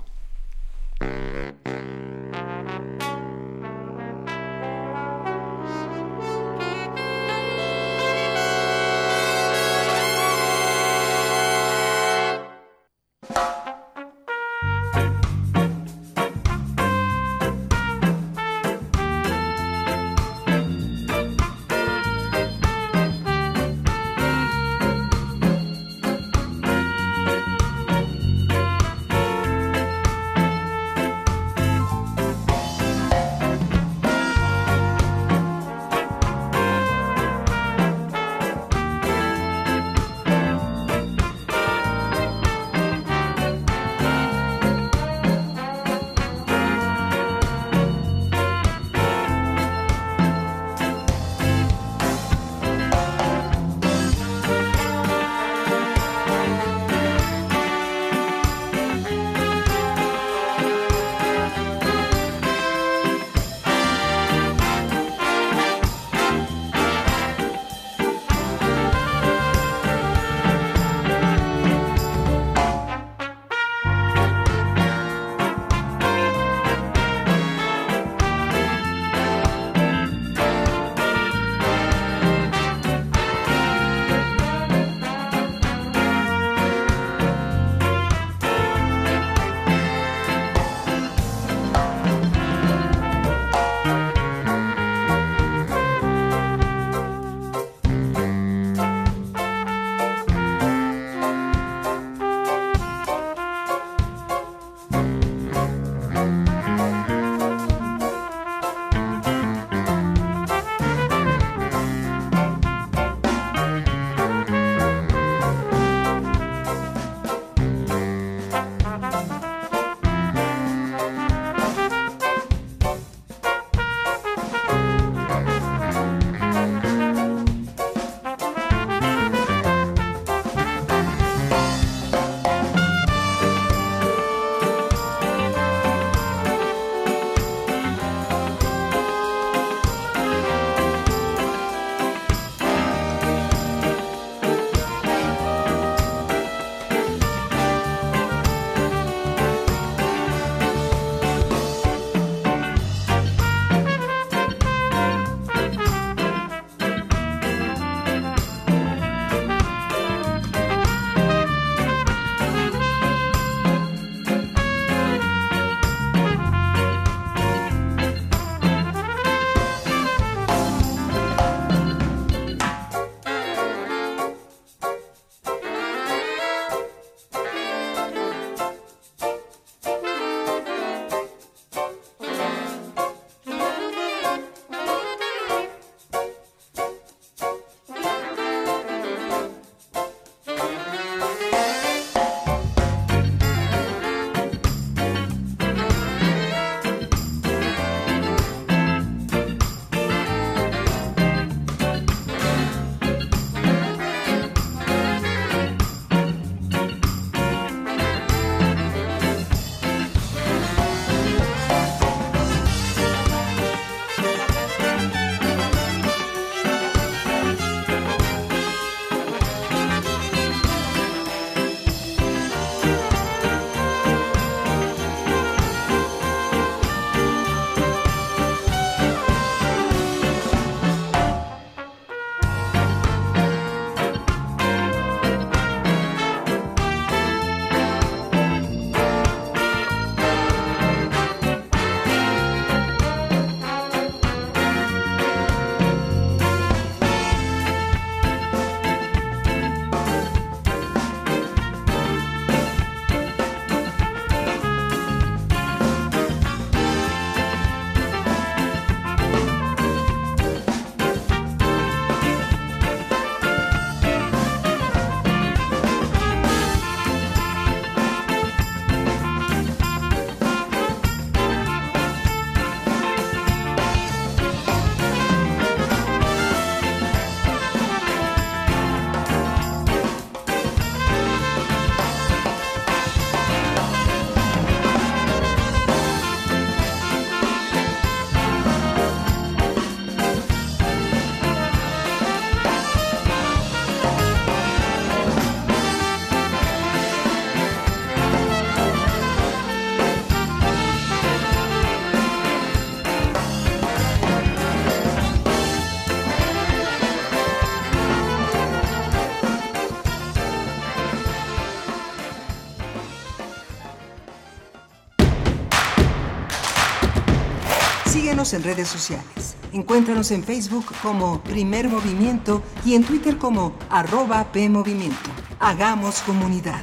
[318.53, 319.55] En redes sociales.
[319.73, 325.29] Encuéntranos en Facebook como Primer Movimiento y en Twitter como arroba PMovimiento.
[325.59, 326.81] Hagamos comunidad.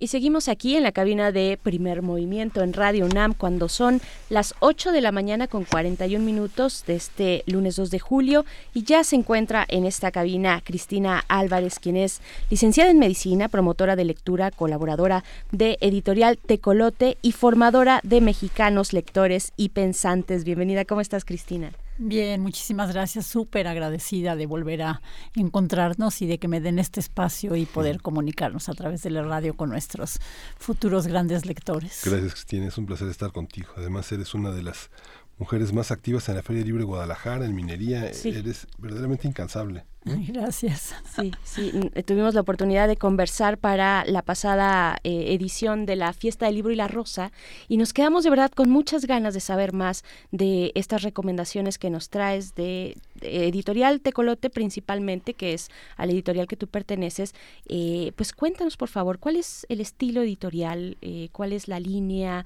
[0.00, 4.54] Y seguimos aquí en la cabina de primer movimiento en Radio UNAM cuando son las
[4.60, 9.04] 8 de la mañana con 41 minutos de este lunes 2 de julio y ya
[9.04, 12.20] se encuentra en esta cabina Cristina Álvarez, quien es
[12.50, 19.52] licenciada en medicina, promotora de lectura, colaboradora de editorial Tecolote y formadora de mexicanos lectores
[19.56, 20.44] y pensantes.
[20.44, 21.72] Bienvenida, ¿cómo estás Cristina?
[21.98, 23.26] Bien, muchísimas gracias.
[23.26, 25.00] Súper agradecida de volver a
[25.36, 29.22] encontrarnos y de que me den este espacio y poder comunicarnos a través de la
[29.22, 30.20] radio con nuestros
[30.56, 32.02] futuros grandes lectores.
[32.04, 32.66] Gracias, Cristina.
[32.66, 33.68] Es un placer estar contigo.
[33.76, 34.90] Además, eres una de las
[35.38, 38.06] mujeres más activas en la Feria Libre de Guadalajara, en minería.
[38.06, 39.84] Eres verdaderamente incansable.
[40.28, 40.94] gracias.
[41.16, 41.72] Sí, sí,
[42.04, 46.72] tuvimos la oportunidad de conversar para la pasada eh, edición de la Fiesta del Libro
[46.72, 47.32] y la Rosa
[47.68, 51.88] y nos quedamos de verdad con muchas ganas de saber más de estas recomendaciones que
[51.88, 57.34] nos traes de, Editorial Tecolote principalmente, que es al editorial que tú perteneces.
[57.68, 60.98] Eh, pues cuéntanos por favor, ¿cuál es el estilo editorial?
[61.00, 62.44] Eh, ¿Cuál es la línea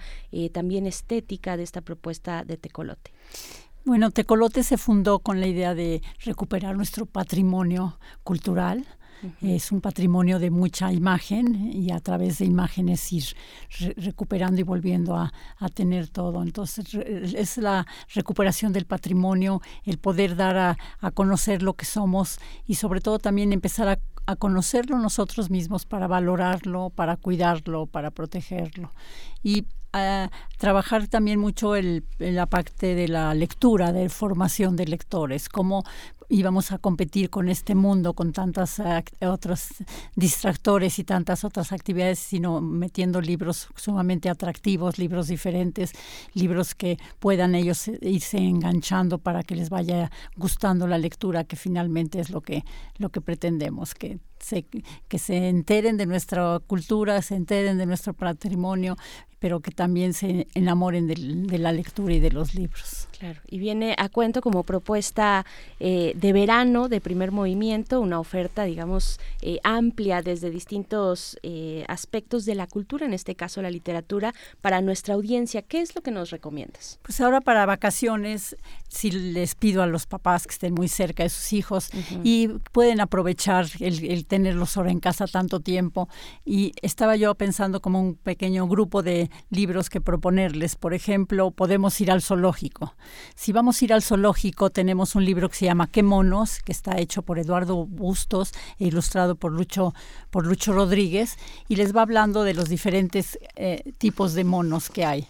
[0.53, 3.11] también estética de esta propuesta de Tecolote?
[3.89, 8.87] Bueno, Tecolote se fundó con la idea de recuperar nuestro patrimonio cultural.
[9.41, 13.25] Es un patrimonio de mucha imagen y a través de imágenes ir
[13.97, 15.33] recuperando y volviendo a,
[15.73, 16.43] tener todo.
[16.43, 20.59] Entonces es la recuperación del patrimonio, el poder dar
[21.01, 25.87] a, conocer lo que somos y sobre todo también empezar a, a conocerlo nosotros mismos
[25.87, 28.93] para valorarlo, para cuidarlo, para protegerlo.
[29.43, 35.49] Y a trabajar también mucho el, la parte de la lectura, de formación de lectores,
[35.49, 35.85] cómo
[36.29, 38.83] íbamos a competir con este mundo, con tantas
[39.21, 39.69] otros
[40.15, 45.93] distractores y tantas otras actividades, sino metiendo libros sumamente atractivos, libros diferentes,
[46.35, 52.21] libros que puedan ellos irse enganchando para que les vaya gustando la lectura, que finalmente
[52.21, 52.65] es lo que,
[52.99, 54.65] lo que pretendemos, que se,
[55.09, 58.97] que se enteren de nuestra cultura, se enteren de nuestro patrimonio,
[59.39, 63.08] pero que también se enamoren de, la lectura y de los libros.
[63.19, 65.45] Claro, y viene a cuento como propuesta
[65.81, 72.45] eh, de verano de primer movimiento, una oferta, digamos, eh, amplia desde distintos eh, aspectos
[72.45, 75.63] de la cultura, en este caso la literatura, para nuestra audiencia.
[75.63, 77.01] ¿Qué es lo que nos recomiendas?
[77.03, 78.57] Pues ahora para vacaciones,
[78.89, 81.91] si les pido a los papás que estén muy cerca de sus hijos
[82.23, 86.09] y pueden aprovechar el, el tenerlos ahora en casa tanto tiempo.
[86.45, 90.77] Y estaba yo pensando como un pequeño grupo de libros que proponerles.
[90.77, 92.95] Por ejemplo, podemos ir al zoológico.
[93.35, 96.61] Si vamos a ir al zoológico, tenemos un libro que se llama ¿Qué monos?
[96.63, 99.95] que está hecho por Eduardo Bustos e ilustrado por Lucho,
[100.31, 101.37] por Lucho Rodríguez,
[101.69, 105.29] y les va hablando de los diferentes eh, tipos de monos que hay.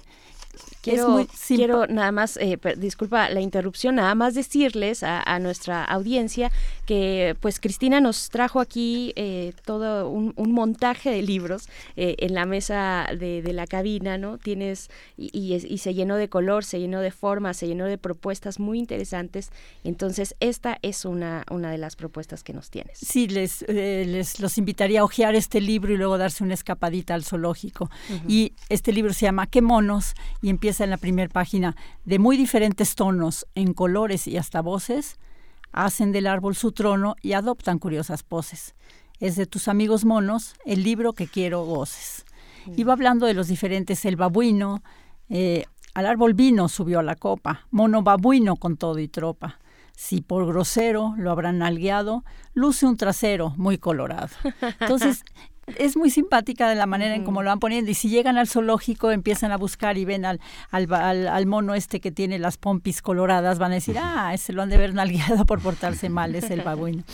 [0.89, 6.51] Quiero, quiero nada más, eh, disculpa la interrupción, nada más decirles a, nuestra audiencia
[6.87, 12.47] que pues Cristina nos trajo aquí eh, todo un, montaje de libros eh, en la
[12.47, 14.39] mesa de, la cabina, ¿no?
[14.39, 18.59] Tienes, y, y, se llenó de color, se llenó de forma, se llenó de propuestas
[18.59, 19.51] muy interesantes.
[19.85, 22.99] Entonces, esta es una, una de las propuestas que nos tienes.
[22.99, 27.25] Sí, les, les los invitaría a hojear este libro y luego darse una escapadita al
[27.25, 27.91] zoológico.
[28.27, 30.15] Y este libro se llama ¿Qué monos?
[30.43, 35.19] y empieza en la primera página, de muy diferentes tonos, en colores y hasta voces,
[35.73, 38.75] hacen del árbol su trono y adoptan curiosas poses.
[39.21, 42.25] Es de tus amigos monos, el libro que quiero goces.
[42.77, 44.83] Iba hablando de los diferentes, el babuino,
[45.29, 45.65] eh,
[45.95, 49.59] al árbol vino subió a la copa, mono babuino con todo y tropa.
[49.97, 52.25] Si por grosero lo habrán nalgueado,
[52.55, 54.29] luce un trasero muy colorado.
[54.81, 55.25] Entonces,
[55.77, 57.91] es muy simpática de la manera en cómo lo van poniendo.
[57.91, 60.41] Y si llegan al zoológico, empiezan a buscar y ven al,
[60.71, 60.93] al,
[61.29, 64.71] al, mono este que tiene las pompis coloradas, van a decir, ah, ese lo han
[64.71, 67.05] de ver nalgueado por portarse mal, es el babuino.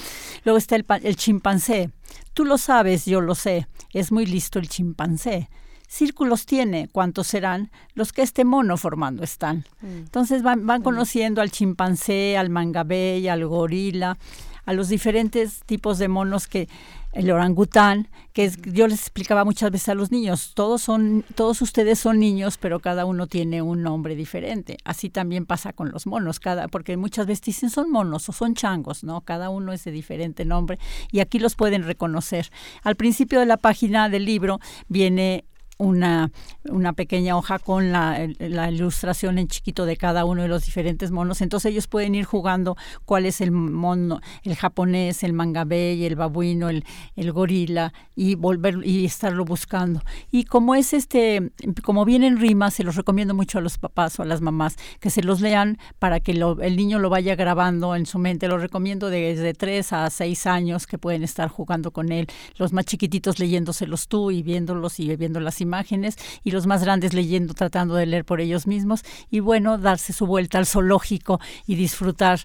[0.45, 1.91] Luego está el, el chimpancé.
[2.33, 3.67] Tú lo sabes, yo lo sé.
[3.93, 5.49] Es muy listo el chimpancé
[5.87, 9.65] círculos tiene, cuántos serán los que este mono formando están.
[9.81, 9.87] Mm.
[9.87, 14.19] Entonces van, van conociendo al chimpancé, al mangabey, al gorila,
[14.65, 16.69] a los diferentes tipos de monos que
[17.15, 21.99] el orangután, que yo les explicaba muchas veces a los niños, todos son, todos ustedes
[22.01, 24.77] son niños, pero cada uno tiene un nombre diferente.
[24.85, 28.55] Así también pasa con los monos, cada, porque muchas veces dicen son monos o son
[28.55, 29.21] changos, ¿no?
[29.21, 30.79] Cada uno es de diferente nombre
[31.13, 32.51] y aquí los pueden reconocer.
[32.83, 34.59] Al principio de la página del libro
[34.89, 35.45] viene
[35.79, 36.31] una,
[36.65, 41.11] una pequeña hoja con la, la, ilustración en chiquito de cada uno de los diferentes
[41.11, 41.41] monos.
[41.41, 46.69] Entonces ellos pueden ir jugando cuál es el mono, el japonés, el mangabey, el babuino,
[46.69, 46.85] el,
[47.17, 50.03] el gorila y volver y estarlo buscando.
[50.31, 51.53] Y como es este,
[51.83, 55.11] como vienen rimas, se los recomiendo mucho a los papás o a las mamás que
[55.11, 58.49] se los lean para que lo, el niño lo vaya grabando en su mente.
[58.49, 62.27] Lo recomiendo desde 3 a 6 años que pueden estar jugando con él.
[62.57, 67.13] Los más chiquititos leyéndoselos tú y viéndolos y viendo las imágenes y los más grandes
[67.13, 71.75] leyendo, tratando de leer por ellos mismos y bueno, darse su vuelta al zoológico y
[71.75, 72.41] disfrutar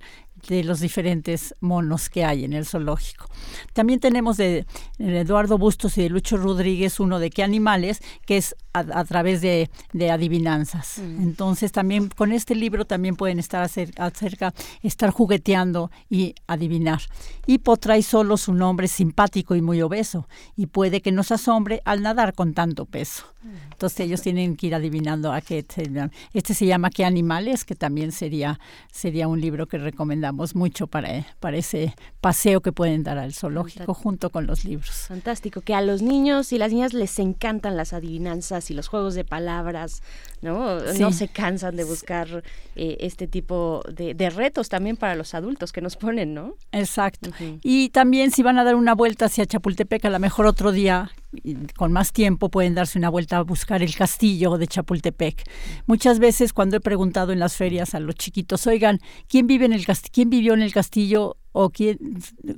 [0.47, 3.27] de los diferentes monos que hay en el zoológico.
[3.73, 4.65] También tenemos de,
[4.97, 9.69] Eduardo Bustos y de Lucho Rodríguez uno de qué animales, que es a, través de,
[10.11, 10.99] adivinanzas.
[10.99, 11.21] Mm.
[11.21, 17.01] Entonces también con este libro también pueden estar acerca, estar jugueteando y adivinar.
[17.45, 22.01] Hipo trae solo su nombre simpático y muy obeso y puede que nos asombre al
[22.01, 23.25] nadar con tanto peso.
[23.71, 25.65] Entonces ellos tienen que ir adivinando a qué
[26.33, 28.59] este se llama qué animales, que también sería
[28.91, 33.93] sería un libro que recomendamos mucho para, para ese paseo que pueden dar al zoológico
[33.93, 34.91] junto con los libros.
[35.07, 39.15] Fantástico, que a los niños y las niñas les encantan las adivinanzas y los juegos
[39.15, 40.03] de palabras,
[40.41, 40.79] ¿no?
[40.79, 42.43] No se cansan de buscar
[42.75, 46.55] eh, este tipo de, retos también para los adultos que nos ponen, ¿no?
[46.71, 47.31] Exacto.
[47.63, 51.11] Y también si van a dar una vuelta hacia Chapultepec, a lo mejor otro día
[51.77, 55.43] con más tiempo pueden darse una vuelta a buscar el castillo de Chapultepec.
[55.87, 59.73] Muchas veces cuando he preguntado en las ferias a los chiquitos, oigan, ¿quién vive en
[59.73, 61.97] el quién vivió en el castillo o quién,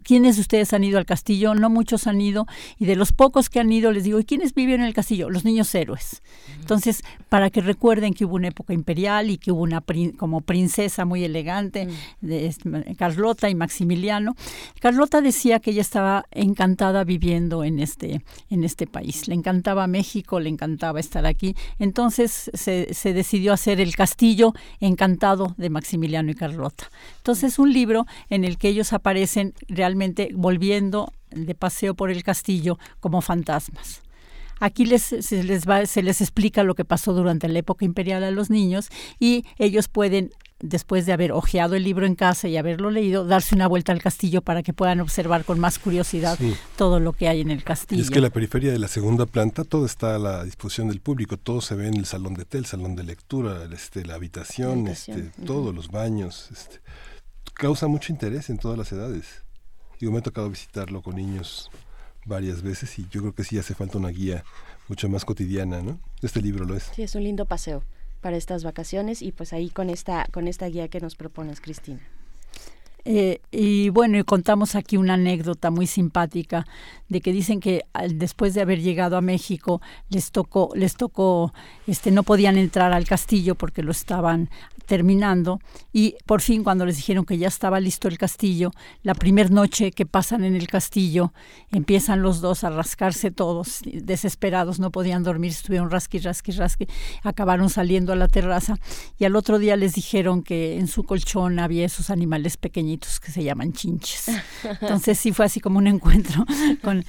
[0.04, 2.46] quiénes de ustedes han ido al castillo, no muchos han ido,
[2.78, 5.30] y de los pocos que han ido les digo, ¿y quiénes viven en el castillo?
[5.30, 6.22] Los niños héroes.
[6.60, 9.84] Entonces, para que recuerden que hubo una época imperial y que hubo una
[10.18, 11.88] como princesa muy elegante,
[12.22, 12.54] de
[12.98, 14.36] Carlota y Maximiliano.
[14.80, 20.40] Carlota decía que ella estaba encantada viviendo en este, en este país, le encantaba México,
[20.40, 26.36] le encantaba estar aquí, entonces se, se decidió hacer el castillo encantado de Maximiliano y
[26.36, 26.90] Carlota.
[27.22, 32.80] Entonces, un libro en el que ellos aparecen realmente volviendo de paseo por el castillo
[33.00, 34.02] como fantasmas.
[34.60, 38.24] Aquí les, se, les va, se les explica lo que pasó durante la época imperial
[38.24, 38.90] a los niños
[39.20, 43.56] y ellos pueden después de haber hojeado el libro en casa y haberlo leído, darse
[43.56, 46.38] una vuelta al castillo para que puedan observar con más curiosidad
[46.78, 48.00] todo lo que hay en el castillo.
[48.00, 51.02] Y es que la periferia de la segunda planta todo está a la disposición del
[51.02, 54.16] público, todo se ve en el salón de té, el salón de lectura, este, la
[54.16, 56.50] habitación, Este, todos los baños.
[56.52, 56.80] Este,
[57.54, 59.44] causa mucho interés en todas las edades.
[60.00, 61.70] Yo me ha tocado visitarlo con niños
[62.26, 64.44] varias veces y yo creo que sí hace falta una guía
[64.88, 66.00] mucho más cotidiana, ¿no?
[66.22, 66.92] Este libro lo es.
[66.96, 67.84] Sí, es un lindo paseo
[68.22, 72.02] para estas vacaciones y pues ahí con esta con esta guía que nos propones, Cristina.
[73.04, 76.68] Eh, y bueno, y contamos aquí una anécdota muy simpática
[77.10, 81.52] de que dicen que después de haber llegado a México les tocó, les tocó,
[81.88, 84.52] este, no podían entrar al castillo porque lo estaban
[84.92, 85.62] terminando
[85.94, 88.72] y por fin cuando les dijeron que ya estaba listo el castillo,
[89.04, 91.32] la primera noche que pasan en el castillo,
[91.72, 96.88] empiezan los dos a rascarse todos, desesperados, no podían dormir, estuvieron rasqui, rasqui, rasqui,
[97.24, 98.76] acabaron saliendo a la terraza
[99.18, 103.32] y al otro día les dijeron que en su colchón había esos animales pequeñitos que
[103.32, 104.26] se llaman chinches.
[104.82, 106.46] Entonces sí fue así como un encuentro
[106.84, 107.06] con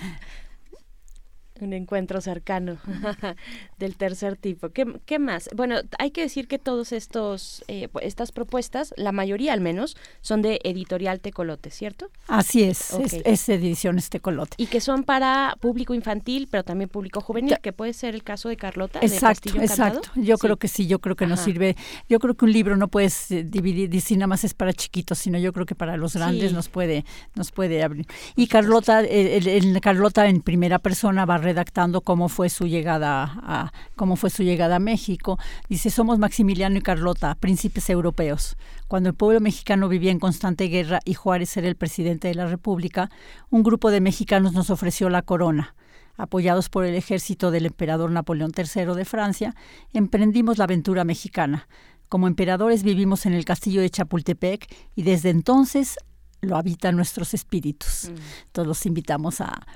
[1.62, 2.78] un encuentro cercano
[3.78, 4.70] del tercer tipo.
[4.70, 5.48] ¿Qué, ¿Qué, más?
[5.54, 10.42] Bueno, hay que decir que todos estos eh, estas propuestas, la mayoría al menos, son
[10.42, 12.10] de Editorial Tecolote, ¿cierto?
[12.28, 12.92] Así es,
[13.24, 14.54] es, Ediciones Tecolote.
[14.58, 18.48] Y que son para público infantil, pero también público juvenil, que puede ser el caso
[18.48, 19.00] de Carlota.
[19.02, 20.10] Exacto, exacto.
[20.16, 21.76] Yo creo que sí, yo creo que nos sirve.
[22.08, 25.18] Yo creo que un libro no puedes eh, dividir, decir nada más es para chiquitos,
[25.18, 28.06] sino yo creo que para los grandes nos puede nos puede abrir.
[28.36, 33.72] Y Carlota, el, Carlota en primera persona va a redactando cómo fue su llegada a
[33.94, 35.38] cómo fue su llegada a México.
[35.68, 38.56] Dice, somos Maximiliano y Carlota, príncipes europeos.
[38.88, 42.46] Cuando el pueblo mexicano vivía en constante guerra y Juárez era el presidente de la
[42.46, 43.10] República,
[43.50, 45.74] un grupo de mexicanos nos ofreció la corona.
[46.16, 49.54] Apoyados por el ejército del emperador Napoleón III de Francia,
[49.92, 51.68] emprendimos la aventura mexicana.
[52.08, 55.96] Como emperadores vivimos en el castillo de Chapultepec y desde entonces
[56.40, 58.10] lo habitan nuestros espíritus.
[58.10, 58.14] Mm.
[58.52, 59.66] Todos los invitamos a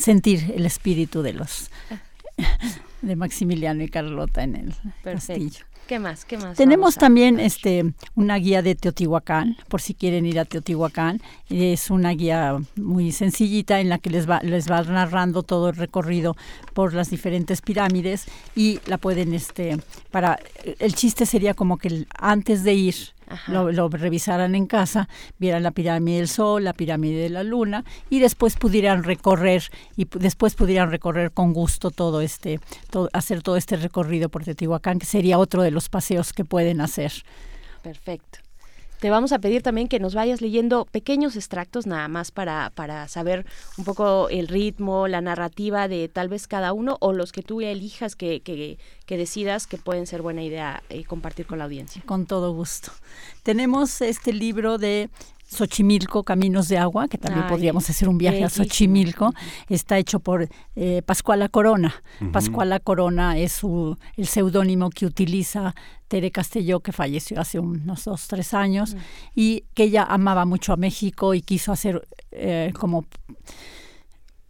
[0.00, 1.70] sentir el espíritu de los
[3.02, 5.64] de Maximiliano y Carlota en el castillo.
[5.86, 6.24] ¿Qué más?
[6.24, 6.56] ¿Qué más?
[6.56, 11.20] Tenemos también este una guía de Teotihuacán, por si quieren ir a Teotihuacán.
[11.48, 15.76] Es una guía muy sencillita en la que les va, les va narrando todo el
[15.76, 16.36] recorrido
[16.74, 19.78] por las diferentes pirámides y la pueden, este,
[20.12, 20.38] para,
[20.78, 22.94] el chiste sería como que antes de ir
[23.46, 25.08] lo, lo, revisaran en casa,
[25.38, 29.64] vieran la pirámide del Sol, la pirámide de la Luna y después pudieran recorrer
[29.96, 34.98] y después pudieran recorrer con gusto todo este, todo, hacer todo este recorrido por Teotihuacán,
[34.98, 37.12] que sería otro de los paseos que pueden hacer.
[37.82, 38.49] Perfecto.
[39.00, 43.08] Te vamos a pedir también que nos vayas leyendo pequeños extractos nada más para, para
[43.08, 43.46] saber
[43.78, 47.62] un poco el ritmo, la narrativa de tal vez cada uno o los que tú
[47.62, 52.02] elijas que, que, que decidas que pueden ser buena idea eh, compartir con la audiencia.
[52.04, 52.92] Con todo gusto.
[53.42, 55.08] Tenemos este libro de
[55.50, 58.62] Xochimilco, Caminos de Agua, que también Ay, podríamos hacer un viaje bellísimo.
[58.62, 59.34] a Xochimilco.
[59.68, 61.92] Está hecho por eh, Pascuala Corona.
[62.20, 62.30] Ujú.
[62.30, 65.74] Pascuala Corona es su, el seudónimo que utiliza
[66.06, 68.96] Tere Castelló, que falleció hace unos dos, tres años,
[69.34, 73.04] y que ella amaba mucho a México y quiso hacer eh, como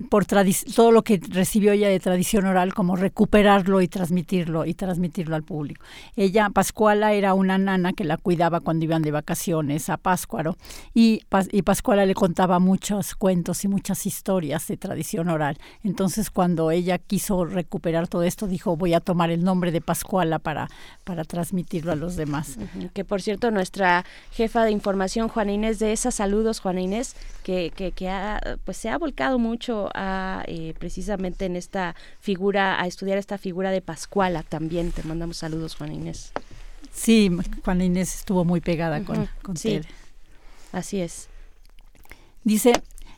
[0.09, 5.36] por todo lo que recibió ella de tradición oral, como recuperarlo y transmitirlo y transmitirlo
[5.36, 5.85] al público.
[6.16, 10.56] Ella, Pascuala, era una nana que la cuidaba cuando iban de vacaciones a Páscuaro
[10.94, 11.22] y,
[11.52, 15.59] y Pascuala le contaba muchos cuentos y muchas historias de tradición oral.
[15.82, 20.39] Entonces, cuando ella quiso recuperar todo esto, dijo, voy a tomar el nombre de Pascuala
[20.39, 20.68] para,
[21.05, 22.56] para transmitirlo a los demás.
[22.94, 27.73] Que por cierto, nuestra jefa de información, Juana Inés de esas saludos, Juana Inés, que,
[27.75, 32.87] que, que ha, pues se ha volcado mucho a eh, precisamente en esta figura, a
[32.87, 34.93] estudiar esta figura de Pascuala también.
[34.93, 36.33] Te mandamos saludos, Juana Inés.
[36.93, 37.31] Sí,
[37.65, 39.69] Juana Inés estuvo muy pegada con, con sí.
[39.71, 39.89] Tere.
[40.73, 41.29] Así es.
[42.45, 42.73] Dice,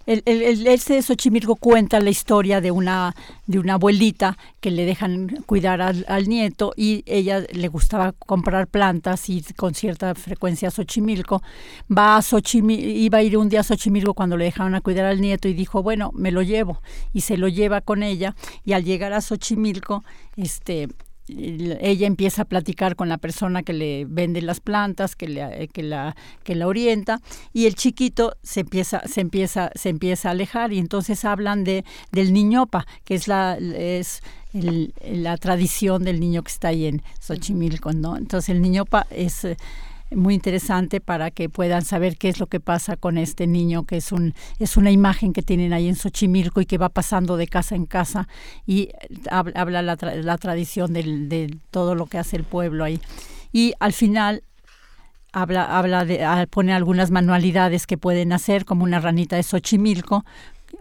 [0.06, 3.14] el, el, este de Xochimilco cuenta la historia de una,
[3.46, 8.66] de una abuelita que le dejan cuidar al, al nieto y ella le gustaba comprar
[8.66, 11.42] plantas y con cierta frecuencia a Xochimilco.
[11.90, 15.06] Va a Xochimilco, iba a ir un día a Xochimilco cuando le dejaron a cuidar
[15.06, 16.82] al nieto y dijo, bueno, me lo llevo.
[17.12, 18.34] Y se lo lleva con ella
[18.64, 20.04] y al llegar a Xochimilco,
[20.36, 20.88] este
[21.28, 25.82] ella empieza a platicar con la persona que le vende las plantas, que, le, que,
[25.82, 27.20] la, que la orienta,
[27.53, 31.85] y el chiquito se empieza, se empieza, se empieza a alejar, y entonces hablan de,
[32.11, 34.23] del niñopa, que es la es
[34.53, 38.16] la tradición del niño que está ahí en Xochimilco, ¿no?
[38.16, 39.57] Entonces el niñopa es eh,
[40.16, 43.97] muy interesante para que puedan saber qué es lo que pasa con este niño, que
[43.97, 47.47] es un es una imagen que tienen ahí en Xochimilco y que va pasando de
[47.47, 48.28] casa en casa
[48.66, 48.93] y eh,
[49.30, 53.01] hab- habla la, tra- la tradición del- de todo lo que hace el pueblo ahí.
[53.52, 54.43] Y al final
[55.32, 60.24] habla, habla de, ah, pone algunas manualidades que pueden hacer, como una ranita de Xochimilco,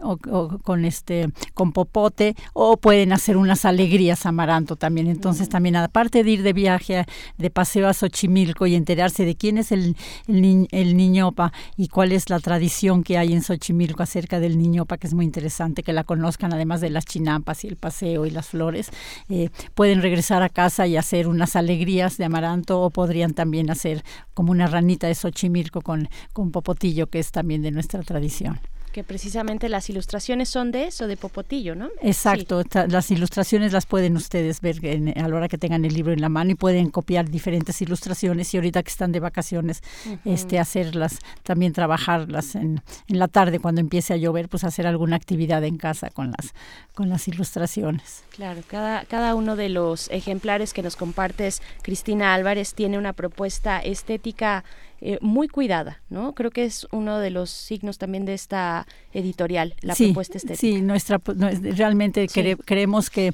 [0.02, 5.08] o, o con este con popote o pueden hacer unas alegrías amaranto también.
[5.08, 7.06] Entonces también aparte de ir de viaje
[7.38, 9.96] de paseo a Xochimilco y enterarse de quién es el,
[10.26, 15.06] el niñopa y cuál es la tradición que hay en Xochimilco acerca del niñopa que
[15.06, 18.48] es muy interesante que la conozcan además de las chinampas y el paseo y las
[18.48, 18.90] flores
[19.28, 24.04] eh, pueden regresar a casa y hacer unas alegrías de amaranto o podrían también hacer
[24.34, 28.60] como una ranita de Xochimilco con, con popotillo que es también de nuestra tradición
[28.92, 31.88] Que precisamente las ilustraciones son de eso, de Popotillo, ¿no?
[32.02, 36.12] Exacto, las ilustraciones las pueden ustedes ver en- a la hora que tengan el libro
[36.12, 39.82] en la mano y pueden copiar diferentes ilustraciones y ahorita que están de vacaciones,
[40.26, 45.16] este, hacerlas, también trabajarlas en, en la tarde cuando empiece a llover, pues hacer alguna
[45.16, 46.52] actividad en casa con las,
[46.94, 48.24] con las ilustraciones.
[48.30, 53.80] Claro, cada, cada uno de los ejemplares que nos compartes, Cristina Álvarez, tiene una propuesta
[53.80, 54.64] estética
[55.04, 56.32] eh, muy cuidada, ¿no?
[56.34, 60.60] Creo que es uno de los signos también de esta editorial, la sí, propuesta estética.
[60.60, 63.32] Sí, nuestra, no, es- realmente cre- creemos que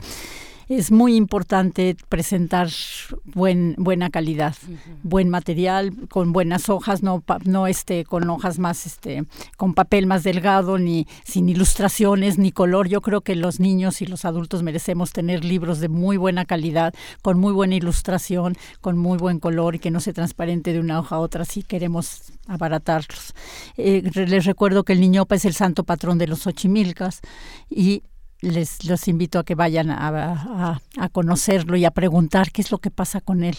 [0.69, 2.69] es muy importante presentar
[3.25, 4.55] buen, buena calidad,
[5.03, 9.25] buen material, con buenas hojas, no, pa- no este, con hojas más, este,
[9.57, 12.89] con papel más delgado, ni sin ilustraciones, ni color.
[12.89, 16.95] Yo creo que los niños y los adultos merecemos tener libros de muy buena calidad,
[17.23, 20.99] con muy buena ilustración, con muy buen color y que no se transparente de una
[21.01, 23.35] hoja a otra si queremos abaratarlos.
[23.77, 27.21] Eh, les recuerdo que el niñopa es el santo patrón de los Xochimilcas
[27.71, 28.03] y
[28.41, 32.71] les los invito a que vayan a, a- a conocerlo y a preguntar qué es
[32.71, 33.57] lo que pasa con él.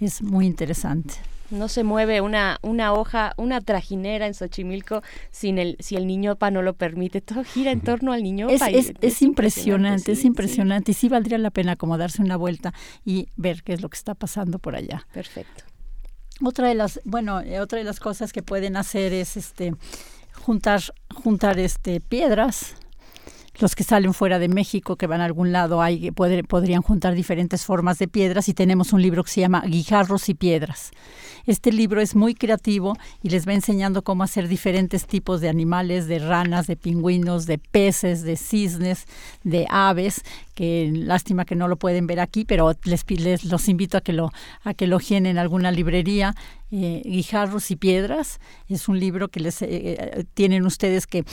[0.00, 1.14] Es muy interesante.
[1.50, 6.50] No se mueve una, una hoja, una trajinera en Xochimilco sin el, si el niñopa
[6.50, 7.22] no lo permite.
[7.22, 8.52] Todo gira en torno al niñopa.
[8.68, 12.20] Es, y es, es impresionante, es sí, impresionante y sí valdría la pena como darse
[12.20, 15.06] una vuelta y ver qué es lo que está pasando por allá.
[15.14, 15.64] Perfecto.
[16.44, 19.74] Otra de las, bueno, eh, otra de las cosas que pueden hacer es este
[20.34, 20.82] juntar,
[21.14, 22.74] juntar este piedras.
[23.60, 27.64] Los que salen fuera de México, que van a algún lado, hay, podrían juntar diferentes
[27.64, 30.90] formas de piedras y tenemos un libro que se llama Guijarros y Piedras.
[31.46, 36.06] Este libro es muy creativo y les va enseñando cómo hacer diferentes tipos de animales,
[36.06, 39.06] de ranas, de pingüinos, de peces, de cisnes,
[39.44, 40.22] de aves,
[40.58, 44.12] que lástima que no lo pueden ver aquí, pero les, les los invito a que
[44.12, 44.32] lo
[44.64, 46.34] a que lo en alguna librería.
[46.72, 51.24] Eh, Guijarros y Piedras es un libro que les eh, eh, tienen ustedes que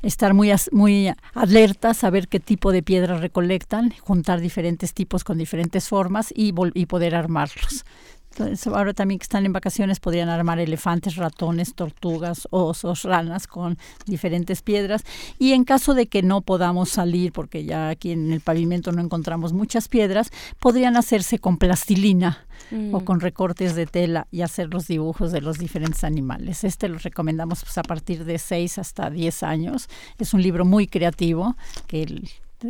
[0.00, 5.86] estar muy muy alertas, saber qué tipo de piedras recolectan, juntar diferentes tipos con diferentes
[5.86, 7.84] formas y, y poder armarlos
[8.72, 14.62] ahora también que están en vacaciones podrían armar elefantes, ratones, tortugas, osos, ranas con diferentes
[14.62, 15.02] piedras.
[15.38, 19.02] Y en caso de que no podamos salir, porque ya aquí en el pavimento no
[19.02, 23.04] encontramos muchas piedras, podrían hacerse con plastilina o mm.
[23.04, 26.64] con recortes de tela y hacer los dibujos de los diferentes animales.
[26.64, 29.88] Este lo recomendamos pues, a partir de 6 hasta 10 años.
[30.18, 32.22] Es un libro muy creativo que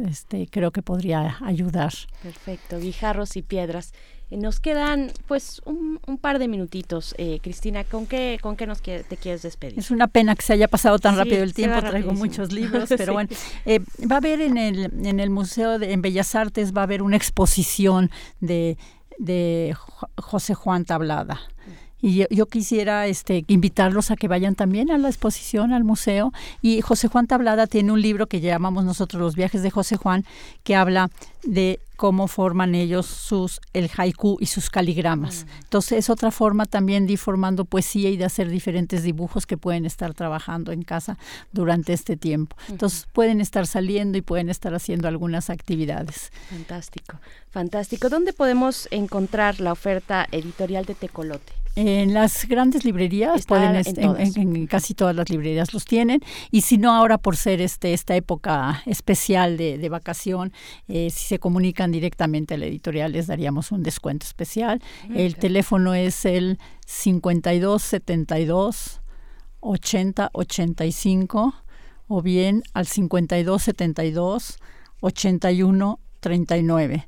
[0.09, 1.93] este, creo que podría ayudar.
[2.23, 3.93] Perfecto, guijarros y piedras.
[4.31, 8.81] Eh, nos quedan pues un, par de minutitos, eh, Cristina, ¿con qué, con qué nos
[8.81, 9.79] te quieres despedir?
[9.79, 13.13] Es una pena que se haya pasado tan rápido el tiempo, traigo muchos libros, pero
[13.13, 13.29] bueno,
[13.65, 13.81] eh,
[14.11, 17.03] va a haber en el, en el Museo de en Bellas Artes, va a haber
[17.03, 18.77] una exposición de,
[19.19, 19.75] de
[20.17, 21.41] José Juan Tablada.
[22.03, 26.33] Y yo, quisiera este, invitarlos a que vayan también a la exposición, al museo.
[26.63, 30.25] Y José Juan Tablada tiene un libro que llamamos nosotros Los viajes de José Juan,
[30.65, 31.11] que habla
[31.43, 35.45] de cómo forman ellos sus el haiku y sus caligramas.
[35.65, 39.59] Entonces es otra forma también de ir formando poesía y de hacer diferentes dibujos que
[39.59, 41.19] pueden estar trabajando en casa
[41.53, 42.57] durante este tiempo.
[42.71, 46.33] Entonces pueden estar saliendo y pueden estar haciendo algunas actividades.
[46.49, 47.19] Fantástico,
[47.51, 48.09] fantástico.
[48.09, 51.60] ¿Dónde podemos encontrar la oferta editorial de Tecolote?
[51.77, 56.21] En las grandes librerías, pueden en, casi todas las librerías los tienen.
[56.51, 60.53] Y si no, ahora por ser este esta época especial de, vacación,
[60.89, 64.83] eh, si se comunican directamente a la editorial, les daríamos un descuento especial.
[65.15, 69.01] El teléfono es el 5272
[69.61, 71.55] 8085
[72.09, 74.59] o bien al 5272
[75.01, 77.07] 8139.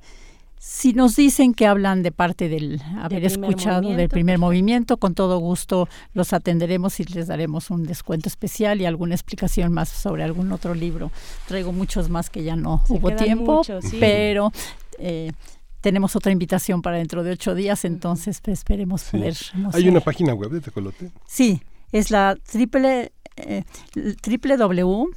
[0.64, 5.38] Si nos dicen que hablan de parte del haber escuchado del primer movimiento, con todo
[5.38, 10.52] gusto los atenderemos y les daremos un descuento especial y alguna explicación más sobre algún
[10.52, 11.10] otro libro.
[11.48, 13.62] Traigo muchos más que ya no hubo tiempo,
[13.98, 14.52] pero
[15.00, 15.32] eh,
[15.80, 19.34] tenemos otra invitación para dentro de ocho días, entonces pues, esperemos poder.
[19.72, 21.10] ¿Hay una página web de Tecolote?
[21.26, 21.60] Sí,
[21.90, 23.64] es la triple, eh,
[23.96, 25.10] www.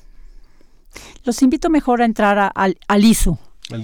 [1.24, 3.38] Los invito mejor a entrar al ISU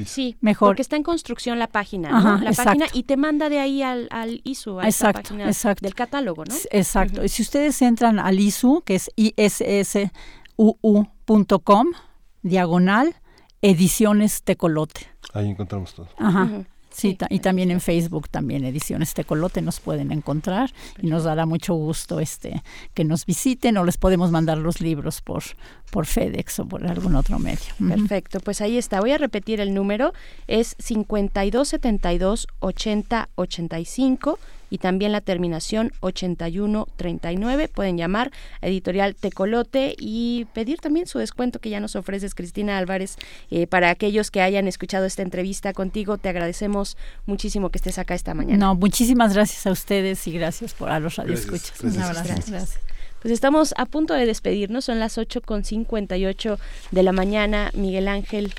[0.05, 0.69] Sí, mejor.
[0.69, 4.41] Porque está en construcción la página, La página y te manda de ahí al, al
[4.43, 5.83] ISU, a exacto, página exacto.
[5.83, 6.53] del catálogo, ¿no?
[6.69, 7.23] Exacto.
[7.23, 9.09] Y si ustedes entran al ISU, que es
[10.55, 11.87] issuu.com,
[12.43, 13.15] diagonal,
[13.61, 15.07] ediciones Tecolote.
[15.33, 16.09] Ahí encontramos todo.
[16.17, 16.65] Ajá.
[16.91, 21.73] Sí, y también en Facebook, también Ediciones Tecolote nos pueden encontrar y nos dará mucho
[21.73, 22.63] gusto este
[22.93, 25.43] que nos visiten o les podemos mandar los libros por,
[25.89, 27.73] por FedEx o por algún otro medio.
[27.87, 28.99] Perfecto, pues ahí está.
[28.99, 30.13] Voy a repetir el número,
[30.47, 34.39] es 5272 8085
[34.71, 37.67] y también la terminación 8139.
[37.67, 38.31] Pueden llamar
[38.61, 43.17] a Editorial Tecolote y pedir también su descuento que ya nos ofreces, Cristina Álvarez.
[43.51, 48.15] Eh, para aquellos que hayan escuchado esta entrevista contigo, te agradecemos muchísimo que estés acá
[48.15, 48.57] esta mañana.
[48.65, 51.73] No, muchísimas gracias a ustedes y gracias por a los radioescuchas.
[51.81, 52.79] Gracias, gracias.
[53.21, 56.57] Pues estamos a punto de despedirnos, son las 8.58
[56.89, 57.69] de la mañana.
[57.75, 58.51] Miguel Ángel,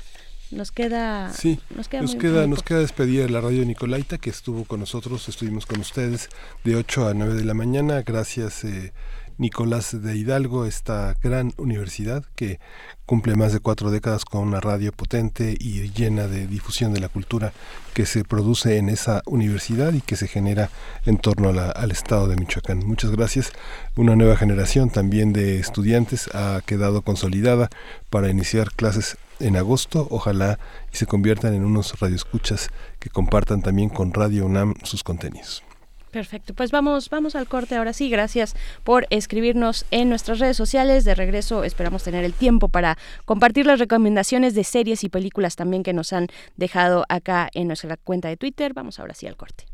[0.55, 4.65] nos queda sí nos queda nos queda, nos queda despedir la radio Nicolaita que estuvo
[4.65, 6.29] con nosotros estuvimos con ustedes
[6.63, 8.01] de 8 a 9 de la mañana.
[8.01, 8.93] Gracias eh,
[9.37, 12.59] Nicolás de Hidalgo esta gran universidad que
[13.05, 17.09] cumple más de cuatro décadas con una radio potente y llena de difusión de la
[17.09, 17.53] cultura
[17.93, 20.69] que se produce en esa universidad y que se genera
[21.05, 22.79] en torno al estado de Michoacán.
[22.85, 23.51] Muchas gracias.
[23.95, 27.69] Una nueva generación también de estudiantes ha quedado consolidada
[28.09, 30.07] para iniciar clases en agosto.
[30.09, 30.59] Ojalá
[30.91, 32.69] y se conviertan en unos radioescuchas
[32.99, 35.63] que compartan también con Radio UNAM sus contenidos.
[36.13, 38.07] Perfecto, pues vamos, vamos al corte ahora sí.
[38.07, 41.05] Gracias por escribirnos en nuestras redes sociales.
[41.05, 45.81] De regreso esperamos tener el tiempo para compartir las recomendaciones de series y películas también
[45.81, 48.75] que nos han dejado acá en nuestra cuenta de Twitter.
[48.75, 49.65] Vamos ahora sí al corte.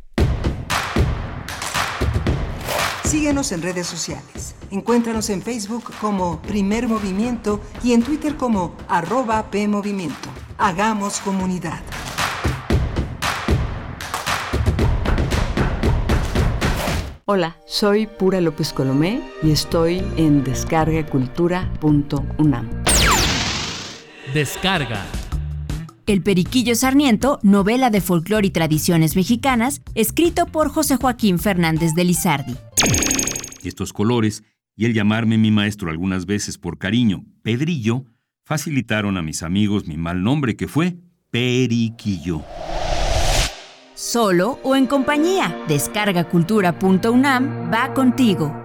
[3.04, 4.56] Síguenos en redes sociales.
[4.72, 10.30] Encuéntranos en Facebook como Primer Movimiento y en Twitter como arroba PMovimiento.
[10.58, 11.82] Hagamos comunidad.
[17.32, 22.68] Hola, soy Pura López Colomé y estoy en descargacultura.unam.
[24.34, 25.06] Descarga.
[26.08, 32.04] El Periquillo Sarniento, novela de folclore y tradiciones mexicanas, escrito por José Joaquín Fernández de
[32.04, 32.56] Lizardi.
[33.64, 34.42] Estos colores,
[34.76, 38.06] y el llamarme mi maestro algunas veces por cariño, Pedrillo,
[38.44, 40.96] facilitaron a mis amigos mi mal nombre que fue
[41.30, 42.44] Periquillo.
[44.00, 45.54] Solo o en compañía.
[45.68, 48.56] Descargacultura.unam va contigo.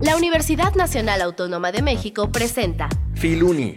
[0.00, 3.76] La Universidad Nacional Autónoma de México presenta Filuni,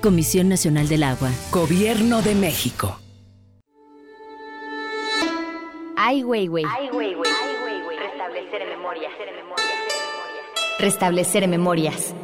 [0.00, 1.30] Comisión Nacional del Agua.
[1.50, 2.98] Gobierno de México.
[5.96, 6.64] Ai Weiwei.
[7.98, 9.12] Restablecer memorias.
[10.78, 12.14] Restablecer memorias.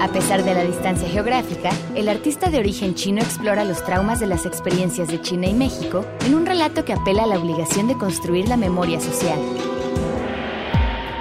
[0.00, 4.26] A pesar de la distancia geográfica, el artista de origen chino explora los traumas de
[4.26, 7.98] las experiencias de China y México en un relato que apela a la obligación de
[7.98, 9.38] construir la memoria social.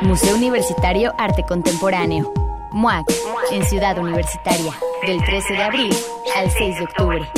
[0.01, 2.48] Museo Universitario Arte Contemporáneo.
[2.71, 3.05] MUAC,
[3.51, 4.73] en Ciudad Universitaria,
[5.05, 5.95] del 13 de abril
[6.35, 7.29] al 6 de octubre.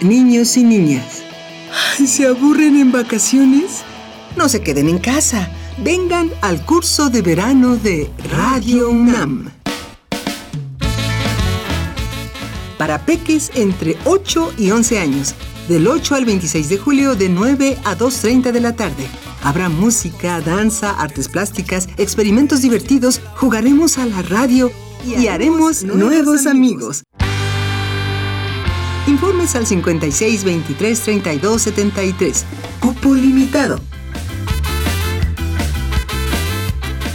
[0.00, 1.24] Niños y niñas,
[2.06, 3.82] ¿se aburren en vacaciones?
[4.36, 5.50] No se queden en casa.
[5.78, 9.50] Vengan al curso de verano de Radio UNAM.
[12.76, 15.34] Para peques entre 8 y 11 años,
[15.68, 19.06] del 8 al 26 de julio de 9 a 2.30 de la tarde.
[19.42, 24.72] Habrá música, danza, artes plásticas, experimentos divertidos, jugaremos a la radio
[25.06, 27.04] y, haremos nuevos amigos.
[29.06, 32.44] Informes al 56 23 32 73.
[32.80, 33.80] Cupo limitado.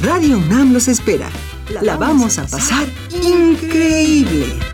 [0.02, 1.30] Radio UNAM los espera.
[1.82, 4.73] La vamos a pasar increíble.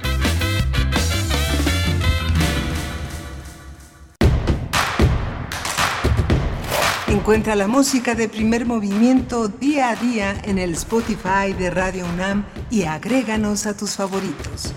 [7.29, 12.43] Encuentra la música de primer movimiento día a día en el Spotify de Radio UNAM
[12.71, 14.73] y agréganos a tus favoritos.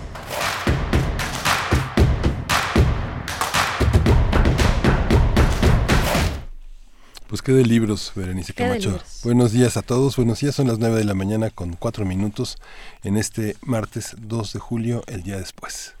[7.25, 8.89] Pues qué de libros, Berenice Qué de Camacho.
[8.89, 9.21] libros.
[9.23, 10.15] Buenos días a todos.
[10.17, 12.59] Buenos días, son las 9 de la mañana con 4 minutos
[13.01, 15.95] en este martes 2 de julio, el día después.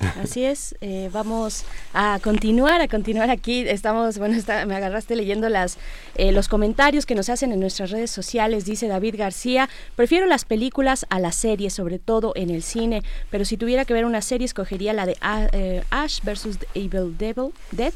[0.00, 3.60] Así es, eh, vamos a continuar, a continuar aquí.
[3.68, 5.76] Estamos, bueno, está- me agarraste leyendo las,
[6.14, 8.64] eh, los comentarios que nos hacen en nuestras redes sociales.
[8.64, 13.44] Dice David García, prefiero las películas a las series, sobre todo en el cine, pero
[13.44, 17.52] si tuviera que ver una serie, escogería la de A- eh, Ash versus Evil Devil,
[17.70, 17.94] Death.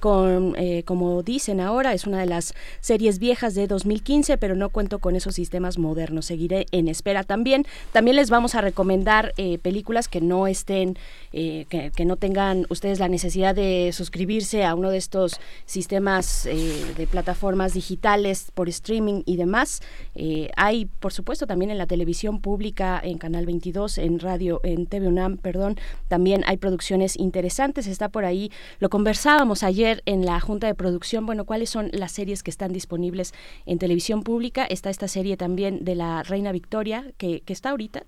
[0.00, 4.68] Con, eh, como dicen ahora, es una de las series viejas de 2015, pero no
[4.70, 6.26] cuento con esos sistemas modernos.
[6.26, 7.66] Seguiré en espera también.
[7.92, 10.98] También les vamos a recomendar eh, películas que no estén,
[11.32, 16.46] eh, que, que no tengan ustedes la necesidad de suscribirse a uno de estos sistemas
[16.46, 19.80] eh, de plataformas digitales por streaming y demás.
[20.14, 24.86] Eh, hay, por supuesto, también en la televisión pública, en Canal 22, en radio, en
[24.86, 25.78] TV UNAM, perdón,
[26.08, 27.86] también hay producciones interesantes.
[27.86, 32.12] Está por ahí, lo conversábamos ayer en la junta de producción, bueno, cuáles son las
[32.12, 33.32] series que están disponibles
[33.66, 34.64] en televisión pública.
[34.64, 38.04] Está esta serie también de la Reina Victoria, que, está ahorita.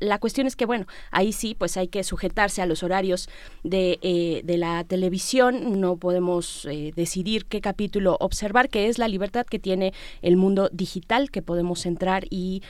[0.00, 3.28] La cuestión es que, bueno, ahí sí, pues hay que sujetarse a los horarios
[3.62, 5.80] de, eh, de la televisión.
[5.80, 10.68] No podemos eh, decidir qué capítulo observar, que es la libertad que tiene el mundo
[10.72, 12.62] digital, que podemos entrar y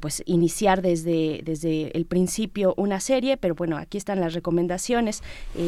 [0.00, 3.36] pues iniciar desde, desde el principio una serie.
[3.36, 5.22] Pero bueno, aquí están las recomendaciones.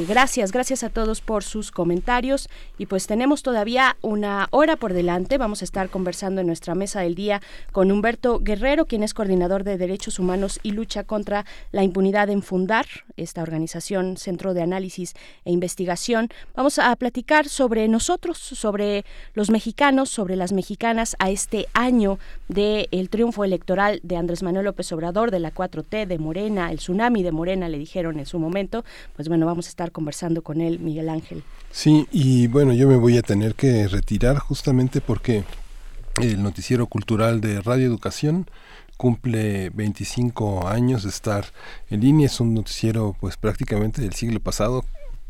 [0.09, 2.49] gracias, gracias a todos por sus comentarios
[2.79, 5.39] y pues tenemos todavía una hora por delante.
[5.39, 7.41] Vamos a estar conversando en nuestra mesa del día
[7.73, 12.43] con Humberto Guerrero, quien es coordinador de Derechos Humanos y lucha contra la impunidad en
[12.43, 12.87] Fundar,
[13.17, 13.52] esta organización
[14.17, 15.15] Centro de Análisis
[15.45, 16.29] e Investigación.
[16.55, 19.05] Vamos a platicar sobre nosotros, sobre
[19.35, 22.19] los mexicanos, sobre las mexicanas a este año
[22.49, 26.79] del el triunfo electoral de Andrés Manuel López Obrador, de la 4T, de Morena, el
[26.79, 28.85] tsunami de Morena, le dijeron en su momento.
[29.17, 31.43] Pues bueno, vamos a estar conversando con él, Miguel Ángel.
[31.71, 35.45] Sí, y bueno, yo me voy a tener que retirar justamente porque
[36.21, 38.51] el noticiero cultural de Radio Educación
[38.97, 41.47] cumple 25 años de estar
[41.91, 44.85] en línea, es un noticiero pues prácticamente del siglo pasado,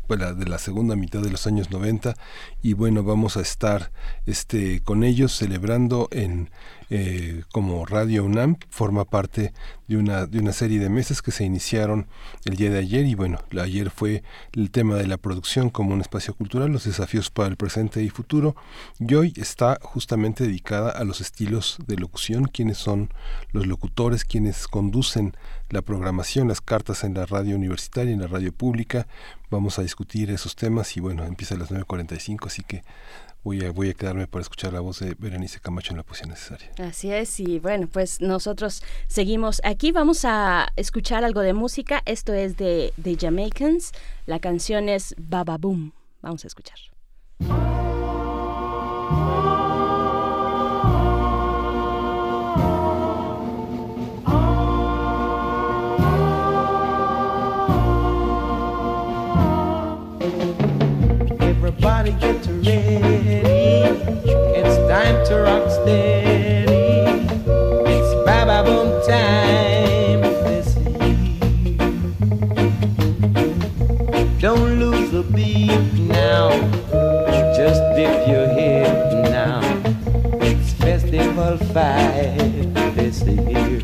[0.07, 2.13] de la segunda mitad de los años 90
[2.61, 3.91] y bueno vamos a estar
[4.27, 6.51] este con ellos celebrando en
[6.95, 9.51] eh, como Radio UNAM forma parte
[9.87, 12.05] de una, de una serie de meses que se iniciaron
[12.45, 14.21] el día de ayer y bueno, ayer fue
[14.51, 18.11] el tema de la producción como un espacio cultural, los desafíos para el presente y
[18.11, 18.55] futuro
[18.99, 23.09] y hoy está justamente dedicada a los estilos de locución, quienes son
[23.53, 25.35] los locutores, quienes conducen
[25.71, 29.07] la programación, las cartas en la radio universitaria, en la radio pública,
[29.49, 32.83] vamos a discutir esos temas y bueno, empieza a las 9.45, así que
[33.43, 36.27] voy a, voy a quedarme para escuchar la voz de Berenice Camacho en la poesía
[36.27, 36.71] necesaria.
[36.79, 42.33] Así es, y bueno, pues nosotros seguimos aquí, vamos a escuchar algo de música, esto
[42.33, 43.91] es de, de Jamaicans,
[44.25, 46.77] la canción es Baba Boom, vamos a escuchar.
[61.39, 62.52] Everybody get ready.
[65.41, 67.05] It's steady.
[67.91, 68.61] It's Baba
[69.07, 71.77] time this year.
[74.39, 76.49] Don't lose the beat now.
[77.55, 79.61] Just dip your head now.
[80.41, 83.81] It's festival five this year.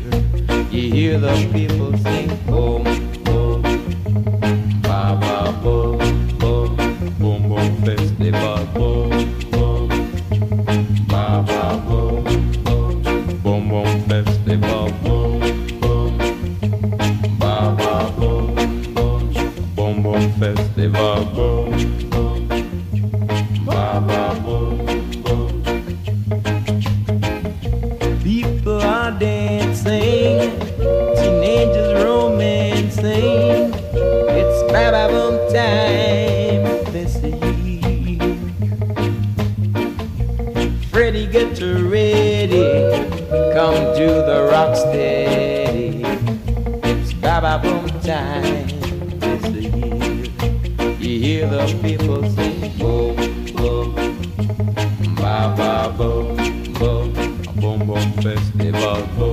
[0.70, 2.84] You hear the people sing boom,
[3.24, 3.80] boom
[48.00, 48.66] Baba Boom time.
[49.18, 50.26] This the year.
[50.98, 53.16] You hear the people sing boom,
[53.54, 53.94] boom.
[55.16, 56.36] Baba boom,
[56.74, 57.12] boom.
[57.56, 59.02] Boom, boom festival.
[59.16, 59.29] Boom,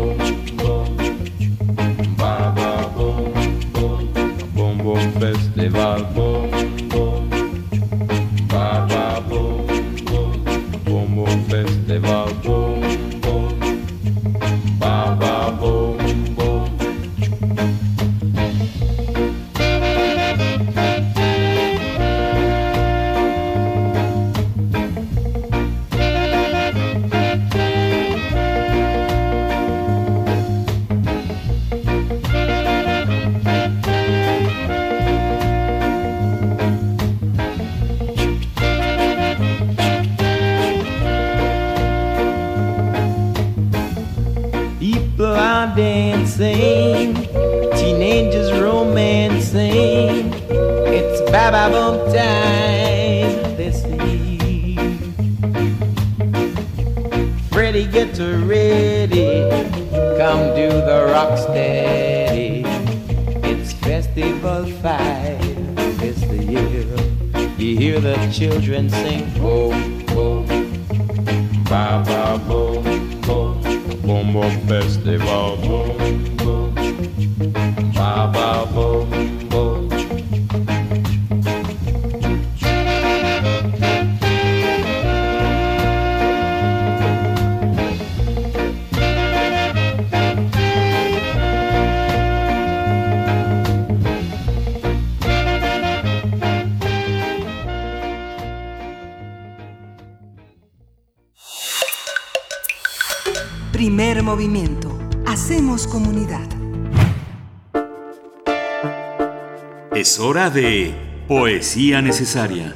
[111.77, 112.75] Poesía Necesaria.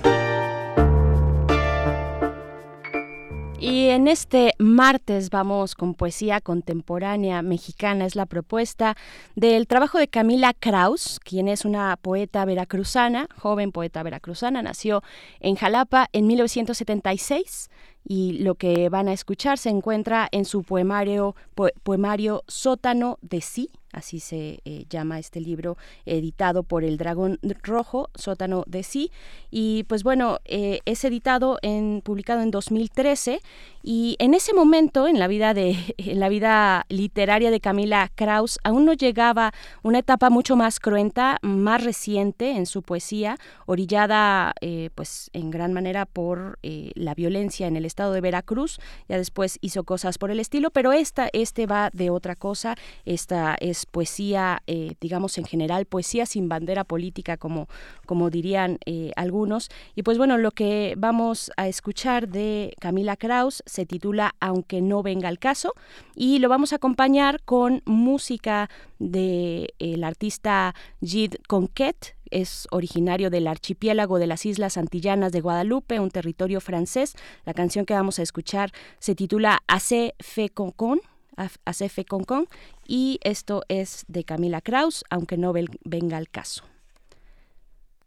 [3.60, 8.06] Y en este martes vamos con poesía contemporánea mexicana.
[8.06, 8.96] Es la propuesta
[9.36, 14.62] del trabajo de Camila Kraus, quien es una poeta veracruzana, joven poeta veracruzana.
[14.62, 15.02] Nació
[15.40, 17.72] en Jalapa en 1976
[18.08, 21.36] y lo que van a escuchar se encuentra en su poemario,
[21.82, 28.10] poemario Sótano de Sí, así se eh, llama este libro, editado por el Dragón Rojo,
[28.16, 29.12] Sótano de Sí.
[29.50, 33.42] Y pues bueno, eh, es editado, en, publicado en 2013
[33.84, 38.60] y en ese momento, en la vida de, en la vida literaria de Camila Kraus,
[38.64, 39.54] aún no llegaba
[39.84, 45.74] una etapa mucho más cruenta, más reciente en su poesía, orillada, eh, pues, en gran
[45.74, 48.80] manera por la violencia en el estado de Veracruz.
[49.08, 52.76] Ya después hizo cosas por el estilo, pero esta, este va de otra cosa.
[53.06, 57.68] Esta es poesía, eh, digamos en general, poesía sin bandera política, como,
[58.06, 59.70] como dirían eh, algunos.
[59.96, 65.04] Y pues bueno, lo que vamos a escuchar de Camila Kraus se titula Aunque no
[65.04, 65.74] venga el caso
[66.16, 73.48] y lo vamos a acompañar con música del el artista Gide Conquet, es originario del
[73.48, 77.16] archipiélago de las Islas Antillanas de Guadalupe, un territorio francés.
[77.46, 81.02] La canción que vamos a escuchar se titula Assez fe con con
[81.66, 82.48] Acefe Concon
[82.88, 85.54] y esto es de Camila Kraus, aunque no
[85.84, 86.64] venga al caso.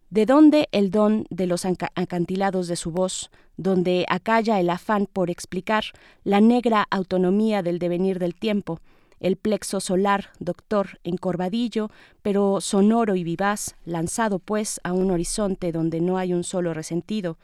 [0.09, 5.29] ¿De dónde el don de los acantilados de su voz, donde acalla el afán por
[5.29, 5.85] explicar
[6.23, 8.79] la negra autonomía del devenir del tiempo,
[9.19, 11.89] el plexo solar, doctor, encorvadillo,
[12.21, 17.37] pero sonoro y vivaz, lanzado pues a un horizonte donde no hay un solo resentido,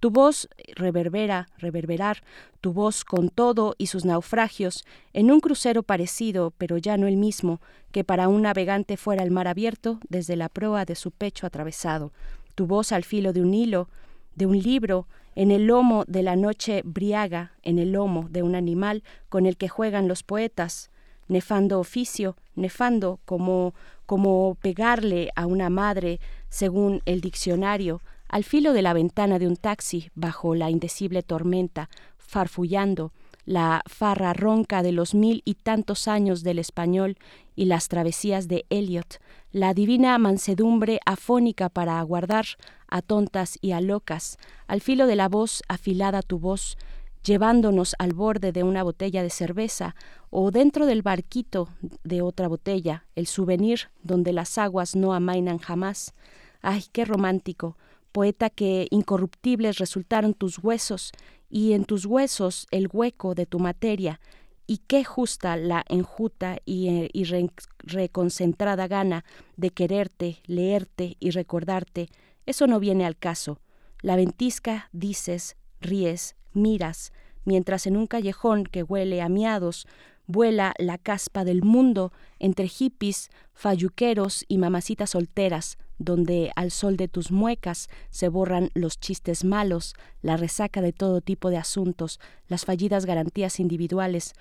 [0.00, 2.22] tu voz reverbera, reverberar,
[2.60, 7.16] tu voz con todo y sus naufragios, en un crucero parecido, pero ya no el
[7.16, 7.60] mismo,
[7.92, 12.12] que para un navegante fuera el mar abierto desde la proa de su pecho atravesado,
[12.54, 13.88] tu voz al filo de un hilo,
[14.34, 18.56] de un libro, en el lomo de la noche briaga, en el lomo de un
[18.56, 20.90] animal con el que juegan los poetas,
[21.28, 23.74] nefando oficio, nefando como
[24.08, 26.18] como pegarle a una madre,
[26.48, 31.88] según el diccionario, al filo de la ventana de un taxi, bajo la indecible tormenta,
[32.18, 33.12] farfullando,
[33.46, 37.16] la farra ronca de los mil y tantos años del español
[37.56, 42.44] y las travesías de Eliot, la divina mansedumbre afónica para aguardar
[42.86, 44.36] a tontas y a locas,
[44.66, 46.76] al filo de la voz afilada tu voz,
[47.24, 49.96] llevándonos al borde de una botella de cerveza
[50.28, 51.70] o dentro del barquito
[52.04, 56.12] de otra botella, el souvenir donde las aguas no amainan jamás.
[56.60, 57.78] Ay, qué romántico,
[58.12, 61.12] poeta que incorruptibles resultaron tus huesos,
[61.50, 64.20] y en tus huesos el hueco de tu materia,
[64.66, 69.24] y qué justa la enjuta y, eh, reconcentrada gana
[69.56, 72.10] de quererte, leerte y recordarte,
[72.44, 73.60] eso no viene al caso.
[74.02, 77.12] La ventisca dices, ríes, miras,
[77.44, 79.86] mientras en un callejón que huele a miados
[80.28, 87.08] vuela la caspa del mundo entre hippies, falluqueros y mamacitas solteras, donde al sol de
[87.08, 92.64] tus muecas se borran los chistes malos, la resaca de todo tipo de asuntos, las
[92.64, 94.34] fallidas garantías individuales.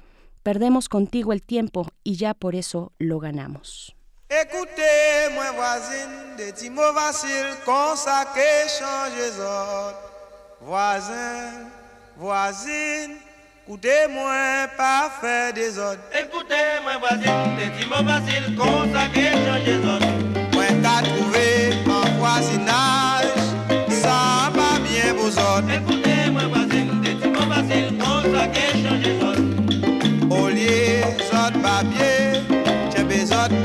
[0.44, 3.96] Perdemos contigo el tiempo y ya por eso lo ganamos.
[13.70, 16.00] Écoutez-moi, pas faire des ordres.
[16.18, 19.78] Écoutez-moi, voisine, des mots faciles, comme ça qui change des.
[20.54, 23.36] Moi, qu'à trouver en voisinage,
[23.90, 25.70] ça va bien vos ordres.
[25.70, 29.44] Écoutez-moi, voisine, des mots faciles, comme ça qui change des ordres.
[30.32, 31.04] Au lieu,
[31.34, 32.40] autres papier,
[32.96, 33.56] j'ai besoin de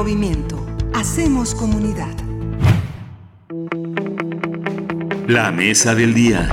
[0.00, 0.56] movimiento.
[0.94, 2.16] Hacemos comunidad.
[5.28, 6.48] La mesa del día.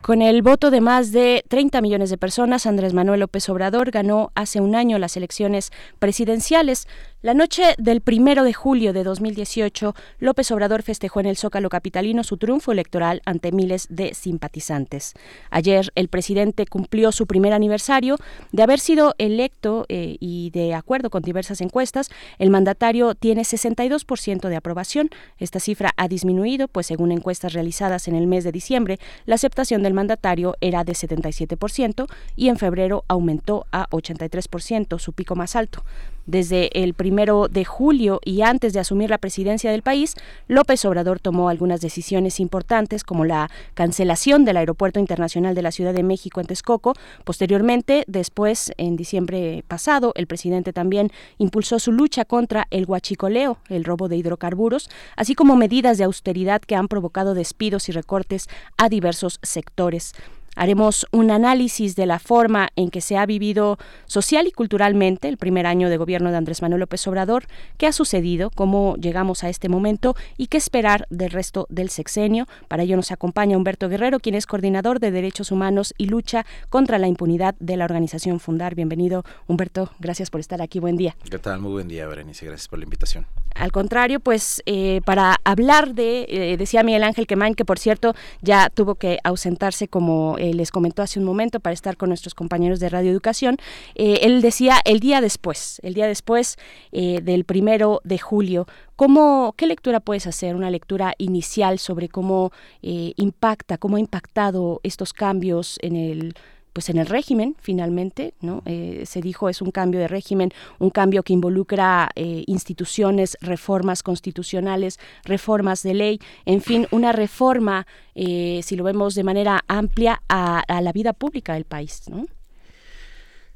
[0.00, 4.32] Con el voto de más de 30 millones de personas, Andrés Manuel López Obrador ganó
[4.34, 6.88] hace un año las elecciones presidenciales.
[7.22, 12.24] La noche del primero de julio de 2018, López Obrador festejó en el Zócalo Capitalino
[12.24, 15.12] su triunfo electoral ante miles de simpatizantes.
[15.50, 18.16] Ayer, el presidente cumplió su primer aniversario
[18.52, 24.48] de haber sido electo eh, y, de acuerdo con diversas encuestas, el mandatario tiene 62%
[24.48, 25.10] de aprobación.
[25.36, 29.82] Esta cifra ha disminuido, pues según encuestas realizadas en el mes de diciembre, la aceptación
[29.82, 35.84] del mandatario era de 77% y en febrero aumentó a 83%, su pico más alto.
[36.26, 40.14] Desde el primero de julio y antes de asumir la presidencia del país,
[40.46, 45.92] López Obrador tomó algunas decisiones importantes como la cancelación del Aeropuerto Internacional de la Ciudad
[45.92, 46.94] de México en Texcoco.
[47.24, 53.82] Posteriormente, después, en diciembre pasado, el presidente también impulsó su lucha contra el huachicoleo, el
[53.82, 58.46] robo de hidrocarburos, así como medidas de austeridad que han provocado despidos y recortes
[58.76, 60.14] a diversos sectores.
[60.60, 65.38] Haremos un análisis de la forma en que se ha vivido social y culturalmente el
[65.38, 67.44] primer año de gobierno de Andrés Manuel López Obrador,
[67.78, 72.46] qué ha sucedido, cómo llegamos a este momento y qué esperar del resto del sexenio.
[72.68, 76.98] Para ello nos acompaña Humberto Guerrero, quien es coordinador de Derechos Humanos y lucha contra
[76.98, 78.74] la impunidad de la organización Fundar.
[78.74, 79.88] Bienvenido, Humberto.
[79.98, 80.78] Gracias por estar aquí.
[80.78, 81.16] Buen día.
[81.30, 81.60] ¿Qué tal?
[81.60, 82.44] Muy buen día, Berenice.
[82.44, 83.24] Gracias por la invitación.
[83.54, 88.14] Al contrario, pues eh, para hablar de, eh, decía Miguel Ángel Quemain, que por cierto
[88.40, 92.34] ya tuvo que ausentarse como eh, les comentó hace un momento para estar con nuestros
[92.34, 93.56] compañeros de Radio Educación,
[93.94, 96.56] él decía el día después, el día después
[96.92, 98.66] del primero de julio,
[98.96, 100.54] ¿Cómo, ¿Qué lectura puedes hacer?
[100.54, 102.52] Una lectura inicial sobre cómo
[102.82, 106.34] impacta, cómo ha impactado estos cambios en el
[106.72, 110.90] pues en el régimen finalmente no eh, se dijo es un cambio de régimen un
[110.90, 118.60] cambio que involucra eh, instituciones reformas constitucionales reformas de ley en fin una reforma eh,
[118.62, 122.26] si lo vemos de manera amplia a, la vida pública del país ¿no?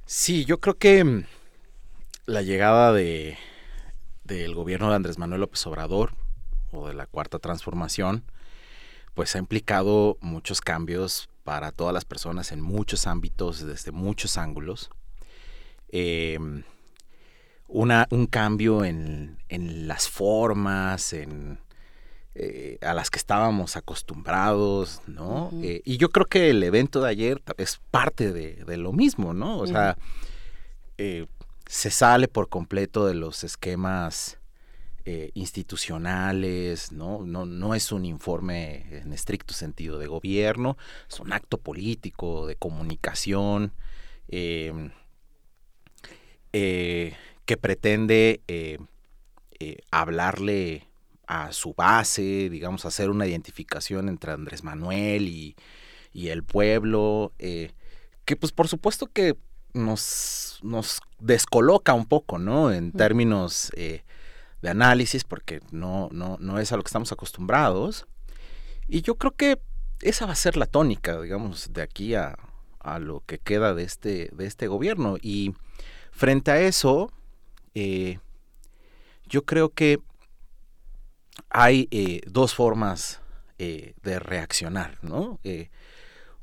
[0.05, 1.25] sí yo creo que mm,
[2.27, 3.37] la llegada de
[4.25, 6.15] del gobierno de Andrés Manuel López Obrador
[6.73, 8.25] o de la cuarta transformación
[9.15, 14.91] pues ha implicado muchos cambios para todas las personas en muchos ámbitos, desde muchos ángulos.
[15.89, 16.65] Em,
[17.69, 19.37] una, un cambio en,
[19.87, 21.59] las formas, en,
[22.35, 25.51] eh, a las que estábamos acostumbrados, ¿no?
[25.63, 29.59] Eh, y yo creo que el evento de ayer es parte de, lo mismo, ¿no?
[29.59, 29.97] O sea,
[30.99, 31.27] eh,
[31.67, 34.39] se sale por completo de los esquemas
[35.07, 37.27] eh, institucionales, ¿no?
[37.27, 37.45] ¿no?
[37.45, 40.79] No es un informe en estricto sentido de gobierno,
[41.11, 43.75] es un acto político, de comunicación,
[44.29, 44.93] em,
[46.55, 47.15] eh,
[47.45, 48.79] que pretende eh,
[49.91, 50.89] hablarle
[51.27, 55.55] a su base, digamos, hacer una identificación entre Andrés Manuel y,
[56.15, 59.37] el pueblo, que pues por supuesto que
[59.75, 62.73] nos, nos descoloca un poco, ¿no?
[62.73, 63.71] En términos
[64.65, 68.07] de análisis, porque no, no, no es a lo que estamos acostumbrados.
[68.89, 69.61] Y yo creo que
[70.01, 72.39] esa va a ser la tónica, digamos, de aquí a,
[72.81, 75.19] a lo que queda de este, de este gobierno.
[75.21, 75.55] Y
[76.13, 77.13] frente a eso,
[77.75, 78.21] eh,
[79.27, 80.01] yo creo que
[81.51, 83.21] hay eh, dos formas
[83.59, 85.41] eh, de reaccionar, ¿no?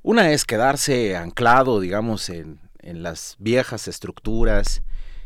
[0.04, 4.84] una es quedarse anclado, digamos, en, en, las viejas estructuras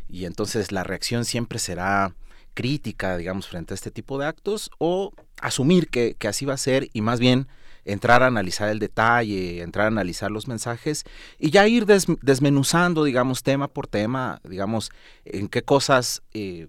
[0.08, 2.14] y entonces la reacción siempre será
[2.56, 6.90] crítica, digamos, frente a este tipo de actos, o asumir que, así va a ser
[6.94, 7.48] y más bien
[7.84, 11.04] entrar a analizar el detalle, entrar a analizar los mensajes
[11.38, 14.92] y ya ir desmenuzando, digamos, tema por tema, digamos,
[15.26, 16.68] en qué cosas eh,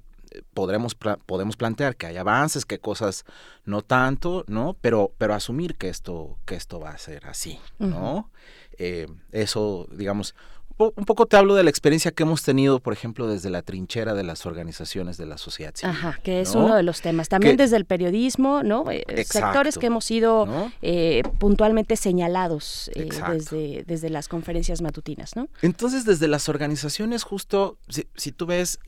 [0.52, 3.24] podremos podemos plantear que hay avances, qué cosas
[3.64, 4.76] no tanto, ¿no?
[4.82, 8.30] Pero, pero asumir que esto, que esto va a ser así, ¿no?
[8.78, 10.34] Eh, eso, digamos,
[10.78, 14.14] un poco te hablo de la experiencia que hemos tenido, por ejemplo, desde la trinchera
[14.14, 15.94] de las organizaciones de la sociedad civil.
[15.94, 17.28] Ajá, que es uno de los temas.
[17.28, 18.84] También desde el periodismo, ¿no?
[18.90, 20.46] Eh, sectores que hemos sido
[20.82, 25.48] eh, puntualmente señalados eh, desde, desde las conferencias matutinas, ¿no?
[25.62, 28.78] Entonces, desde las organizaciones, justo, si, tú ves,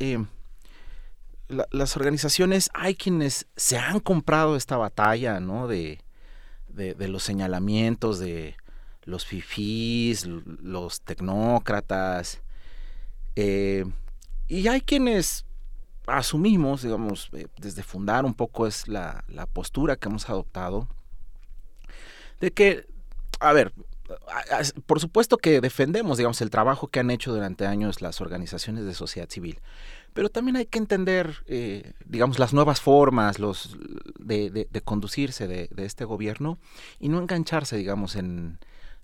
[1.49, 5.69] las organizaciones, hay quienes se han comprado esta batalla, ¿no?
[5.69, 6.01] de,
[6.69, 8.57] de los señalamientos, de
[9.09, 12.43] los fifís, los tecnócratas.
[13.37, 13.87] Eh,
[14.49, 15.47] y hay quienes
[16.07, 20.89] asumimos, digamos, eh, desde fundar un poco es la, postura que hemos adoptado,
[22.41, 22.87] de que,
[23.41, 23.73] a ver,
[24.85, 28.95] por supuesto que defendemos, digamos, el trabajo que han hecho durante años las organizaciones de
[28.95, 29.61] sociedad civil,
[30.13, 33.77] pero también hay que entender, eh, digamos, las nuevas formas los,
[34.19, 36.59] de conducirse de, de este gobierno
[37.01, 38.59] y no engancharse, digamos, en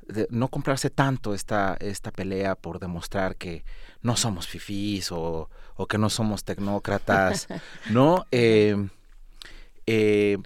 [0.08, 3.64] de no comprarse tanto esta, esta pelea por demostrar que
[4.02, 7.48] no somos fifís o, o que no somos tecnócratas,
[7.90, 8.24] ¿no?
[8.32, 8.88] Eh,
[9.86, 10.38] eh,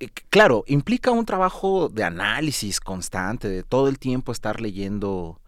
[0.00, 5.40] eh, claro, implica un trabajo de análisis constante, de todo el tiempo estar leyendo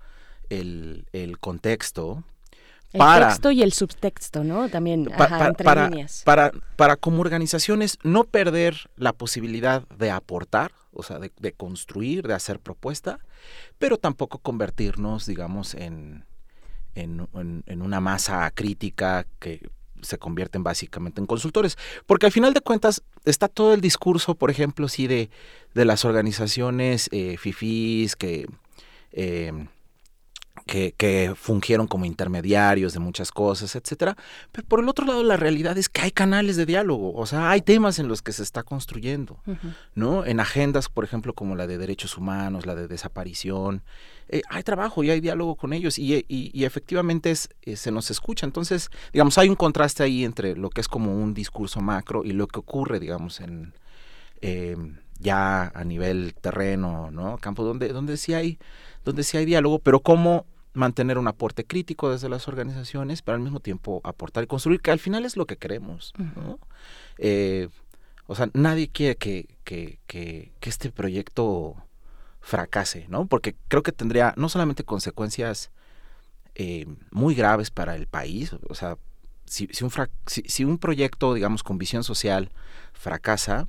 [0.50, 2.22] el, el contexto.
[2.92, 4.68] El para, texto y el subtexto, ¿no?
[4.68, 6.22] También, pa- ajá, pa- entre para, líneas.
[6.24, 12.26] para, para como organizaciones no perder la posibilidad de aportar, o sea, de, de construir,
[12.26, 13.18] de hacer propuesta,
[13.78, 16.24] pero tampoco convertirnos, digamos, en,
[16.94, 17.26] en,
[17.66, 19.68] en- una masa crítica que
[20.02, 21.76] se convierten básicamente en consultores.
[22.06, 25.30] Porque al final de cuentas está todo el discurso, por ejemplo, sí, de,
[25.74, 28.46] de las organizaciones eh, fifís que...
[29.12, 29.66] eh,
[30.66, 34.16] que, que fungieron como intermediarios de muchas cosas, etcétera.
[34.52, 37.50] Pero por el otro lado, la realidad es que hay canales de diálogo, o sea,
[37.50, 39.38] hay temas en los que se está construyendo,
[39.94, 40.24] ¿no?
[40.24, 43.82] En agendas, por ejemplo, como la de derechos humanos, la de desaparición,
[44.30, 47.90] eh, hay trabajo y hay diálogo con ellos y, y- y efectivamente es, eh, se
[47.90, 48.46] nos escucha.
[48.46, 52.32] Entonces, digamos, hay un contraste ahí entre lo que es como un discurso macro y
[52.32, 53.74] lo que ocurre, digamos, en
[54.40, 54.76] eh,
[55.20, 57.38] ya a nivel terreno, ¿no?
[57.38, 58.58] Campo donde, donde sí hay,
[59.04, 60.44] donde sí hay diálogo, pero cómo
[60.74, 64.90] mantener un aporte crítico desde las organizaciones, pero al mismo tiempo aportar y construir, que
[64.90, 66.58] al final es lo que queremos, ¿no?
[67.18, 67.68] Eh,
[68.26, 71.76] o sea, nadie quiere que, que, que, que este proyecto
[72.40, 73.26] fracase, ¿no?
[73.26, 75.70] Porque creo que tendría no solamente consecuencias
[76.54, 78.98] eh, muy graves para el país, o sea,
[79.46, 79.90] si, si, un
[80.26, 82.50] si un proyecto, digamos, con visión social
[82.92, 83.68] fracasa,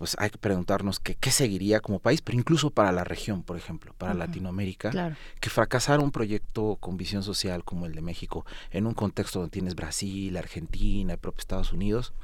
[0.00, 3.58] pues hay que preguntarnos que, qué seguiría como país, pero incluso para la región, por
[3.58, 5.14] ejemplo, para Latinoamérica, claro.
[5.40, 9.52] que fracasara un proyecto con visión social como el de México, en un contexto donde
[9.52, 12.14] tienes Brasil, Argentina, el propio Estados Unidos,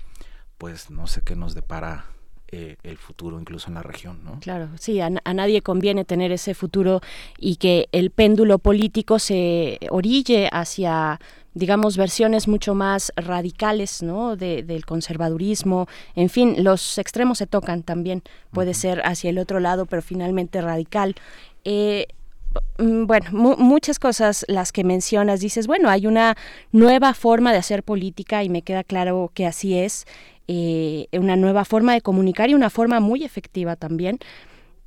[0.57, 2.07] pues no sé qué nos depara
[2.49, 4.41] eh, el futuro incluso en la región, ¿no?
[4.41, 7.03] Claro, sí, a nadie conviene tener ese futuro
[7.37, 11.21] y que el péndulo político se orille hacia
[11.57, 15.89] digamos versiones mucho más radicales no de- del conservadurismo.
[16.15, 18.23] En fin los extremos se tocan también.
[18.53, 21.15] Puede ser hacia el otro lado pero finalmente radical.
[21.65, 22.07] Eh,
[22.79, 26.37] Mm, Bueno, mu- muchas cosas las que mencionas, dices, bueno, hay una
[26.73, 30.07] nueva forma de hacer política y me queda claro que así es,
[30.49, 34.19] eh, una nueva forma de comunicar y una forma muy efectiva también.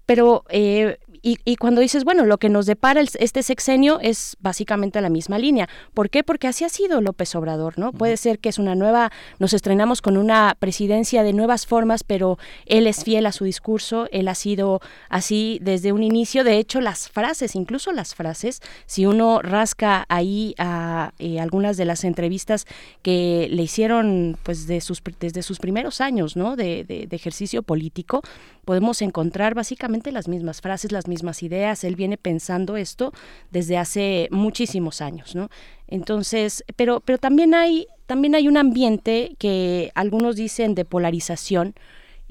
[0.08, 4.38] Pero, eh, y, y cuando dices, bueno, lo que nos depara el- este sexenio es
[4.40, 5.68] básicamente la misma línea.
[5.94, 6.24] ¿Por qué?
[6.24, 7.92] Porque así ha sido López Obrador, ¿no?
[7.92, 12.38] Puede ser que es una nueva, nos estrenamos con una presidencia de nuevas formas, pero
[12.66, 16.44] él es fiel a su discurso, él ha sido así desde un inicio.
[16.44, 21.86] De hecho, las frases, incluso las frases, si uno rasca ahí a eh, algunas de
[21.86, 22.66] las entrevistas
[23.02, 26.56] que le hicieron pues de sus, desde sus primeros años, ¿no?
[26.56, 28.22] De, de- de ejercicio político,
[28.70, 31.84] podemos encontrar básicamente las mismas frases, las mismas ideas.
[31.84, 33.12] Él viene pensando esto
[33.50, 35.50] desde hace muchísimos años, ¿no?
[35.88, 41.74] Entonces, pero, pero también hay, también hay un ambiente que algunos dicen de polarización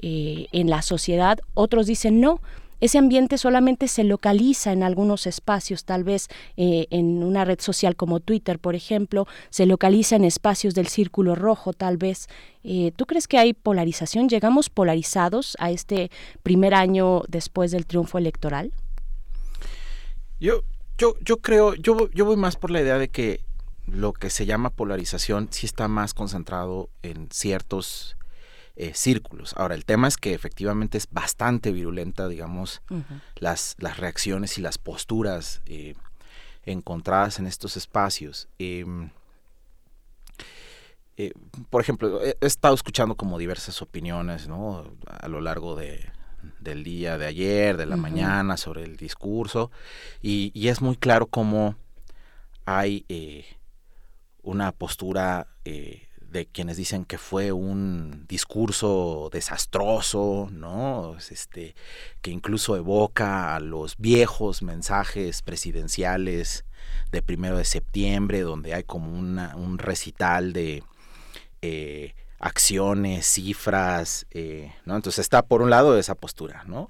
[0.01, 2.39] eh, en la sociedad, otros dicen no.
[2.79, 7.95] Ese ambiente solamente se localiza en algunos espacios, tal vez eh, en una red social
[7.95, 12.27] como Twitter, por ejemplo, se localiza en espacios del círculo rojo, tal vez.
[12.63, 14.29] Eh, ¿Tú crees que hay polarización?
[14.29, 16.09] ¿Llegamos polarizados a este
[16.43, 18.71] primer año después del triunfo electoral?
[20.39, 20.63] Yo,
[20.97, 23.41] yo, yo creo, yo, yo voy más por la idea de que
[23.87, 28.15] lo que se llama polarización sí está más concentrado en ciertos
[28.81, 29.53] eh, círculos.
[29.57, 32.81] Ahora, el tema es que efectivamente es bastante virulenta, digamos,
[33.35, 35.95] las, las reacciones y las posturas eh,
[36.63, 38.47] encontradas en estos espacios.
[38.57, 39.09] Em,
[41.17, 41.33] eh,
[41.69, 44.89] por ejemplo, he, he estado escuchando como diversas opiniones, ¿no?
[45.07, 46.09] A lo largo de,
[46.61, 49.71] del día de ayer, de la mañana, sobre el discurso,
[50.21, 51.75] y, y es muy claro cómo
[52.65, 53.05] hay
[54.41, 61.15] una postura eh, de quienes dicen que fue un discurso desastroso, ¿no?
[61.17, 61.75] Este,
[62.21, 66.65] que incluso evoca a los viejos mensajes presidenciales
[67.11, 70.83] de primero de septiembre, donde hay como una, un recital de
[71.61, 74.95] eh, acciones, cifras, eh, ¿no?
[74.95, 76.89] Entonces está por un lado esa postura, ¿no?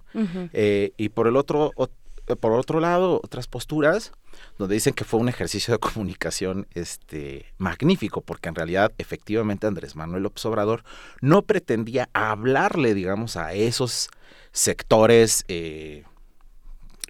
[0.53, 1.92] Eh, y por el otro, ot-
[2.40, 4.11] por otro lado, otras posturas
[4.58, 9.95] donde dicen que fue un ejercicio de comunicación este, magnífico, porque en realidad, efectivamente, Andrés
[9.95, 10.84] Manuel López Obrador
[11.22, 14.09] no pretendía hablarle, digamos, a esos
[14.51, 16.03] sectores eh,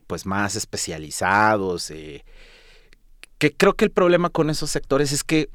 [0.08, 2.26] pues más especializados, eh,
[3.38, 5.50] que creo que el problema con esos sectores es que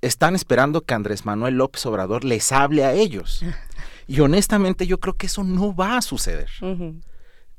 [0.00, 3.44] están esperando que Andrés Manuel López Obrador les hable a ellos.
[4.06, 6.50] Y honestamente yo creo que eso no va a suceder.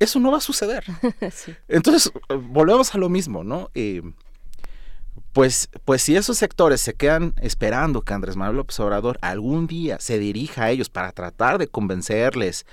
[0.01, 0.83] Eso no va a suceder.
[1.67, 3.69] Entonces, volvemos a lo mismo, ¿no?
[3.75, 4.01] Eh,
[5.31, 9.99] pues, pues si esos sectores se quedan esperando que Andrés Manuel López Obrador algún día
[9.99, 12.65] se dirija a ellos para tratar de convencerles,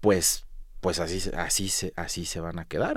[0.00, 0.43] pues
[0.84, 2.94] pues así, así, se, así se van a quedar.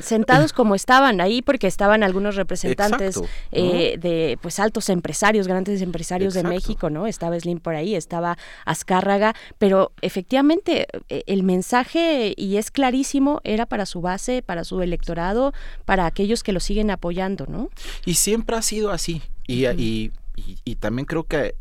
[0.00, 3.20] sentados como estaban ahí, porque estaban algunos representantes
[3.52, 7.06] eh, de pues altos empresarios, grandes empresarios de México, ¿no?
[7.06, 13.66] Estaba Slim por ahí, estaba Azcárraga, pero efectivamente eh, el mensaje, y es clarísimo, era
[13.66, 15.52] para su base, para su electorado,
[15.84, 17.70] para aquellos que lo siguen apoyando, ¿no?
[18.04, 19.22] Y siempre ha sido así.
[19.46, 21.54] Y, y, y también creo que,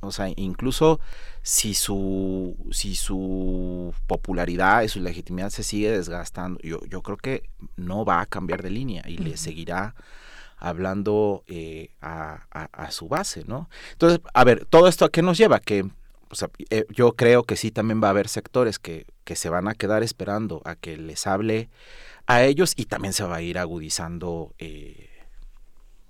[0.00, 1.00] o sea, incluso
[1.46, 7.48] si su, si su popularidad y su legitimidad se sigue desgastando, yo, yo creo que
[7.76, 9.94] no va a cambiar de línea y le seguirá
[10.56, 13.70] hablando eh, a, su base, ¿no?
[13.92, 15.60] Entonces, a ver, ¿todo esto a qué nos lleva?
[15.60, 15.88] Que
[16.70, 19.74] eh, yo creo que sí también va a haber sectores que, que se van a
[19.74, 21.70] quedar esperando a que les hable
[22.26, 25.10] a ellos y también se va a ir agudizando, eh,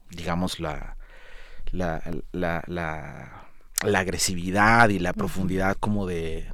[0.08, 0.96] digamos, la,
[1.72, 3.45] la, la la
[3.80, 6.46] agresividad y la profundidad como de,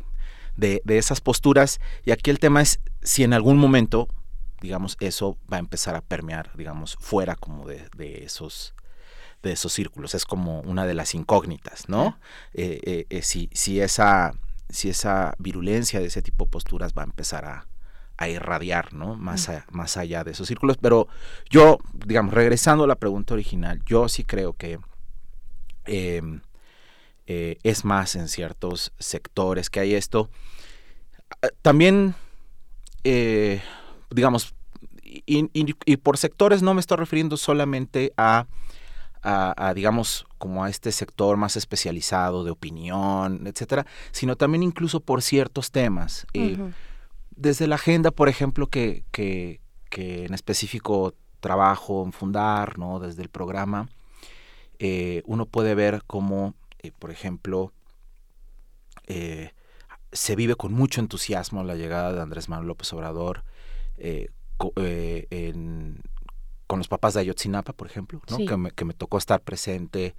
[0.57, 1.81] de, esas posturas.
[2.05, 4.09] Y aquí el tema es si en algún momento,
[4.61, 8.75] digamos, eso va a empezar a permear, digamos, fuera como de, de esos
[9.43, 10.15] de esos círculos.
[10.15, 12.19] Es como una de las incógnitas, ¿no?
[12.55, 14.35] Eh, eh, eh, si, si, esa,
[14.69, 17.67] si esa virulencia de ese tipo de posturas va a empezar a,
[18.19, 19.17] a irradiar, ¿no?
[19.17, 20.79] Más, más allá de esos círculos.
[20.79, 21.09] Pero
[21.51, 24.79] yo, digamos, regresando a la pregunta original, yo sí creo que
[25.87, 26.41] em,
[27.27, 30.29] eh, es más en ciertos sectores que hay esto.
[31.43, 32.15] Ah, también,
[33.05, 33.63] eh,
[34.11, 34.55] digamos,
[35.05, 38.47] y, por sectores no me estoy refiriendo solamente a,
[39.23, 45.23] a, digamos, como a este sector más especializado de opinión, etcétera, sino también incluso por
[45.23, 46.27] ciertos temas.
[46.33, 46.57] Eh,
[47.37, 49.61] desde la agenda, por ejemplo, que, que,
[49.91, 52.99] que, en específico trabajo en fundar, ¿no?
[52.99, 53.89] Desde el programa,
[55.27, 56.55] uno puede ver cómo
[56.85, 57.73] eh, por ejemplo,
[59.07, 59.53] eh,
[60.11, 63.45] se vive con mucho entusiasmo la llegada de Andrés Manuel López Obrador
[63.99, 64.31] eh,
[66.67, 68.21] con los papás de Ayotzinapa, por ejemplo,
[68.75, 70.17] que, me, tocó estar presente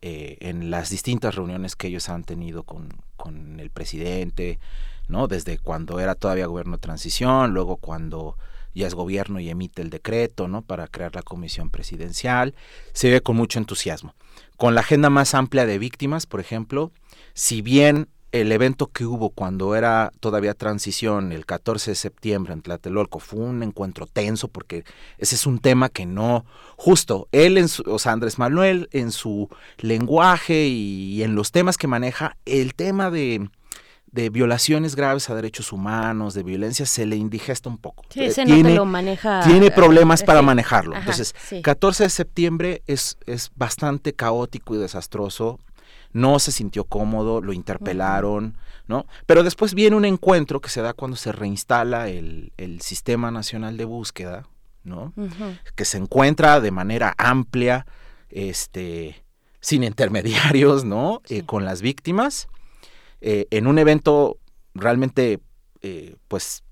[0.00, 4.58] en las distintas reuniones que ellos han tenido con, con, el presidente,
[5.08, 5.26] ¿no?
[5.26, 8.36] desde cuando era todavía gobierno de transición, luego cuando
[8.78, 10.62] ya es gobierno y emite el decreto ¿no?
[10.62, 12.54] para crear la comisión presidencial,
[12.92, 14.14] se ve con mucho entusiasmo
[14.58, 16.90] con la agenda más amplia de víctimas, por ejemplo,
[17.32, 22.62] si bien el evento que hubo cuando era todavía transición, el 14 de septiembre en
[22.62, 24.84] Tlatelolco, fue un encuentro tenso porque
[25.16, 26.44] ese es un tema que no,
[26.76, 29.48] justo él, en su, o sea, Andrés Manuel, en su
[29.78, 33.48] lenguaje y en los temas que maneja, el tema de
[34.12, 38.04] de violaciones graves a derechos humanos, de violencia, se le indigesta un poco.
[38.08, 39.40] Sí, ese tiene, no lo maneja.
[39.44, 40.96] Tiene problemas para manejarlo.
[40.96, 45.58] Entonces, 14 de septiembre es, es bastante caótico y desastroso.
[46.12, 48.56] No se sintió cómodo, lo interpelaron,
[48.86, 49.04] ¿no?
[49.26, 53.76] Pero después viene un encuentro que se da cuando se reinstala el, el Sistema Nacional
[53.76, 54.46] de Búsqueda,
[54.84, 55.12] ¿no?
[55.74, 57.86] Que se encuentra de manera amplia,
[58.30, 59.22] este,
[59.60, 61.20] sin intermediarios, ¿no?
[61.28, 62.48] Eh, con las víctimas
[63.20, 64.38] eh, en un evento
[64.74, 65.40] realmente,
[65.82, 66.62] eh, pues,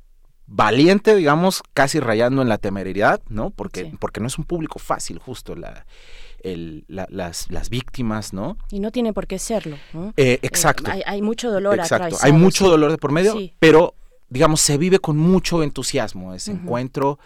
[0.46, 3.50] valiente, digamos, casi rayando en la temeridad, ¿no?
[3.50, 5.86] Porque, porque no es un público fácil, justo, la,
[6.44, 8.56] las, las, víctimas, ¿no?
[8.70, 9.76] Y no tiene por qué serlo,
[10.16, 10.90] eh, exacto.
[11.04, 13.94] hay, mucho dolor Exacto, hay mucho dolor de por medio, pero
[14.28, 17.18] digamos, se vive con mucho entusiasmo ese encuentro.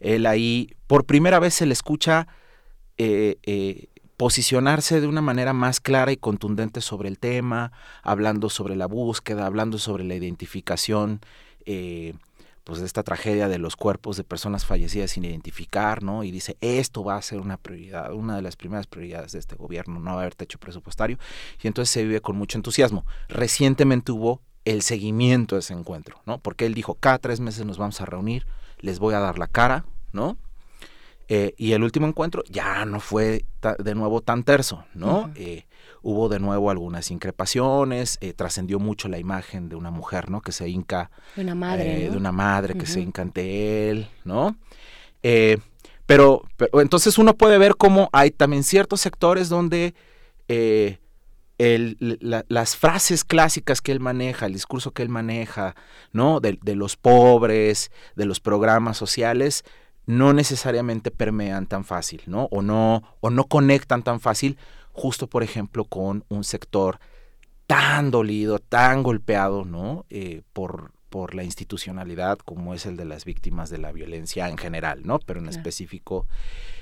[0.00, 2.28] Él ahí, por primera vez se le escucha
[2.98, 7.72] eh, posicionarse de una manera más clara y contundente sobre el tema,
[8.02, 11.20] hablando sobre la búsqueda, hablando sobre la identificación,
[11.66, 12.14] eh,
[12.64, 16.24] pues de esta tragedia de los cuerpos de personas fallecidas sin identificar, ¿no?
[16.24, 19.54] Y dice, esto va a ser una prioridad, una de las primeras prioridades de este
[19.54, 21.16] gobierno, no va a haber techo presupuestario,
[21.62, 23.06] y entonces se vive con mucho entusiasmo.
[23.28, 26.38] Recientemente hubo el seguimiento de ese encuentro, ¿no?
[26.38, 28.46] Porque él dijo, cada tres meses nos vamos a reunir,
[28.80, 30.36] les voy a dar la cara, ¿no?
[31.28, 33.44] Eh, y el último encuentro ya no fue
[33.78, 35.32] de nuevo tan terso, ¿no?
[35.34, 35.64] Eh,
[36.02, 40.40] hubo de nuevo algunas increpaciones, eh, trascendió mucho la imagen de una mujer, ¿no?
[40.40, 41.10] Que se hinca.
[41.34, 42.10] De una madre.
[42.10, 44.56] De una madre que se hinca ante él, ¿no?
[46.06, 46.42] Pero,
[46.74, 49.94] entonces uno puede ver cómo hay también ciertos sectores donde
[51.58, 55.74] las frases clásicas que él maneja, el discurso que él maneja,
[56.12, 56.38] ¿no?
[56.38, 59.64] De, de los pobres, de los programas sociales,
[60.06, 62.44] no necesariamente permean tan fácil, ¿no?
[62.50, 64.56] O no, o no conectan tan fácil,
[64.92, 66.98] justo por ejemplo con un sector
[67.66, 70.06] tan dolido, tan golpeado, ¿no?
[70.08, 74.56] Eh, por, por la institucionalidad como es el de las víctimas de la violencia en
[74.56, 75.18] general, ¿no?
[75.18, 76.26] Pero en específico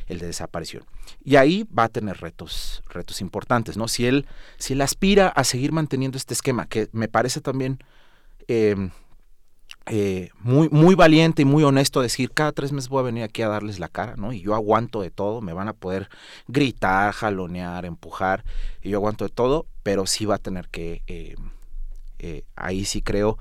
[0.07, 0.85] el de desaparición.
[1.25, 3.89] Y ahí va a tener retos, retos importantes, ¿no?
[3.89, 4.27] Si él,
[4.59, 7.79] si él aspira a seguir manteniendo este esquema, que me parece también
[8.49, 8.91] em,
[9.87, 13.43] eh, muy, muy valiente y muy honesto decir, cada tres meses voy a venir aquí
[13.43, 14.33] a darles la cara, ¿no?
[14.33, 16.09] Y yo aguanto de todo, me van a poder
[16.49, 18.45] gritar, jalonear, empujar,
[18.83, 21.37] y yo aguanto de todo, pero sí va a tener que, eh,
[22.19, 23.37] eh, ahí sí creo,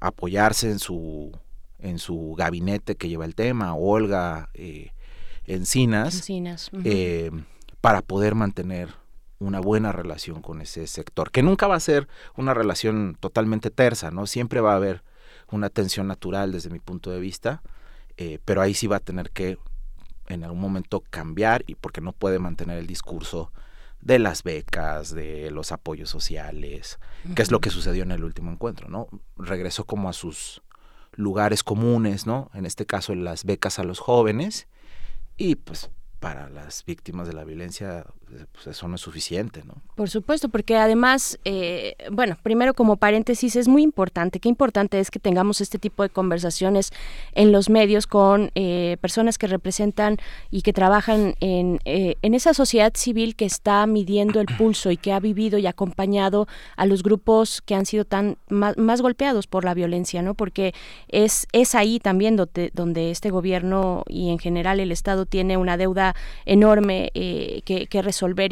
[0.00, 1.32] apoyarse en su,
[1.78, 4.50] en su gabinete que lleva el tema, Olga
[5.46, 6.70] Encinas, Encinas.
[7.80, 8.90] para poder mantener
[9.38, 14.10] una buena relación con ese sector, que nunca va a ser una relación totalmente tersa,
[14.10, 14.26] ¿no?
[14.26, 15.02] Siempre va a haber
[15.50, 17.62] una tensión natural desde mi punto de vista,
[18.16, 19.58] eh, pero ahí sí va a tener que
[20.28, 23.52] en algún momento cambiar y porque no puede mantener el discurso
[24.00, 26.98] de las becas, de los apoyos sociales,
[27.34, 29.08] que es lo que sucedió en el último encuentro, ¿no?
[29.36, 30.62] Regresó como a sus
[31.12, 32.50] lugares comunes, ¿no?
[32.54, 34.68] En este caso las becas a los jóvenes
[35.36, 38.06] y pues para las víctimas de la violencia
[38.52, 39.74] pues eso no es suficiente, ¿no?
[39.94, 45.10] Por supuesto, porque además, eh, bueno, primero como paréntesis es muy importante, qué importante es
[45.10, 46.90] que tengamos este tipo de conversaciones
[47.32, 50.18] en los medios con eh, personas que representan
[50.50, 54.96] y que trabajan en, eh, en esa sociedad civil que está midiendo el pulso y
[54.96, 59.64] que ha vivido y acompañado a los grupos que han sido tan más, golpeados por
[59.64, 60.34] la violencia, ¿no?
[60.34, 60.74] Porque
[61.08, 65.76] es, es ahí también donde, donde este gobierno y en general el Estado tiene una
[65.76, 68.02] deuda enorme que, que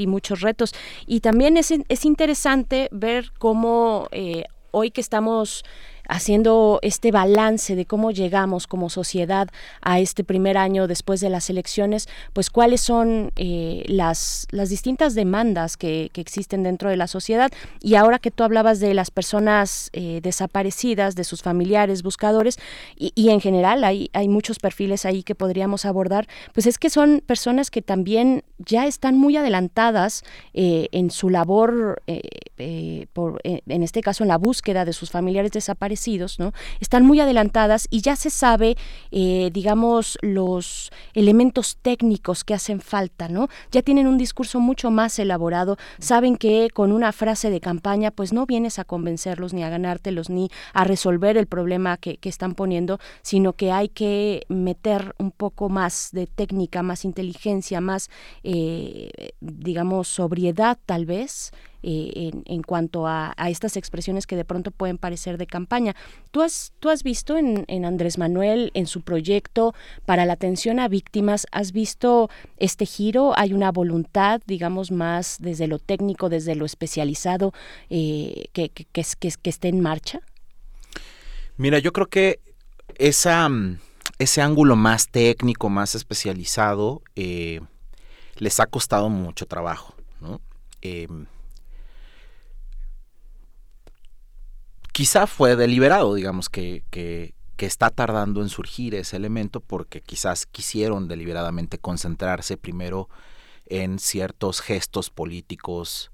[0.01, 0.73] y muchos retos.
[1.07, 5.65] Y también es, es interesante ver cómo eh, hoy que estamos
[6.09, 9.49] haciendo este balance de cómo llegamos como sociedad
[9.83, 15.77] a este primer año después de las elecciones, pues cuáles son eh, las, distintas demandas
[15.77, 17.53] que, existen dentro de la sociedad.
[17.81, 22.59] Y ahora que tú hablabas de las personas eh, desaparecidas, de sus familiares, buscadores,
[22.97, 27.71] y, en general hay, muchos perfiles ahí que podríamos abordar, pues es que son personas
[27.71, 32.03] que también ya están muy adelantadas eh, en su labor,
[32.57, 35.98] en este caso en la búsqueda de sus familiares desaparecidos
[36.81, 38.77] Están muy adelantadas y ya se sabe,
[39.11, 43.49] eh, digamos, los elementos técnicos que hacen falta, ¿no?
[43.73, 48.33] Ya tienen un discurso mucho más elaborado, saben que con una frase de campaña, pues
[48.33, 53.01] no vienes a convencerlos ni a ganártelos ni a resolver el problema que, están poniendo,
[53.23, 58.11] sino que hay que meter un poco más de técnica, más inteligencia, más,
[58.43, 64.99] eh, digamos, sobriedad tal vez eh, en, cuanto a, estas expresiones que de pronto pueden
[64.99, 65.95] parecer de campaña.
[66.33, 69.75] ¿Tú has, tú has visto en, Andrés Manuel, en su proyecto
[70.05, 73.33] para la atención a víctimas, has visto este giro?
[73.37, 77.53] ¿Hay una voluntad, digamos, más desde lo técnico, desde lo especializado,
[77.91, 80.21] eh, que, que, que, esté en marcha?
[81.57, 82.41] Mira, yo creo que
[82.97, 83.49] esa,
[84.19, 87.61] ese ángulo más técnico, más especializado, eh,
[88.37, 89.95] les ha costado mucho trabajo.
[90.21, 90.41] ¿no?
[94.99, 101.07] Quizá fue deliberado, digamos, que, que, está tardando en surgir ese elemento porque quizás quisieron
[101.07, 103.09] deliberadamente concentrarse primero
[103.67, 106.11] en ciertos gestos políticos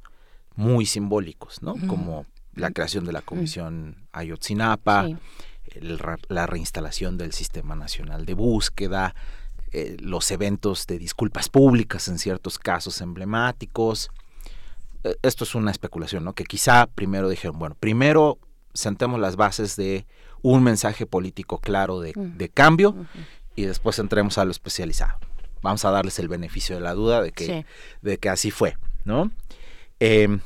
[0.55, 1.77] muy simbólicos, ¿no?
[1.87, 5.09] Como la creación de la Comisión Ayotzinapa,
[6.29, 9.15] la reinstalación del Sistema Nacional de Búsqueda,
[9.73, 14.11] eh, los eventos de disculpas públicas en ciertos casos emblemáticos.
[15.05, 16.35] Eh, esto es una especulación, ¿no?
[16.35, 18.39] Que quizá primero dijeron, bueno, primero
[18.75, 20.07] sentemos las bases de
[20.43, 22.95] un mensaje político claro de, cambio
[23.57, 25.19] y después entremos a lo especializado.
[25.63, 27.65] Vamos a darles el beneficio de la duda de que,
[28.03, 29.31] de que así fue, ¿no?
[30.01, 30.41] Em,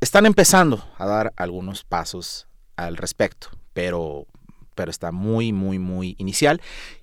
[0.00, 4.26] están empezando a dar algunos pasos al respecto, pero,
[4.74, 6.60] pero está muy, muy, muy inicial.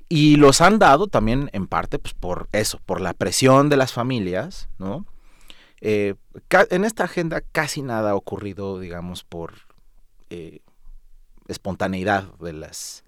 [0.08, 3.92] Y los han dado también en parte pues, por eso, por la presión de las
[3.92, 5.06] familias, ¿no?
[5.88, 6.16] Eh,
[6.72, 9.54] en esta agenda casi nada ha ocurrido, digamos, por
[10.32, 10.62] eh,
[11.48, 13.04] espontaneidad de las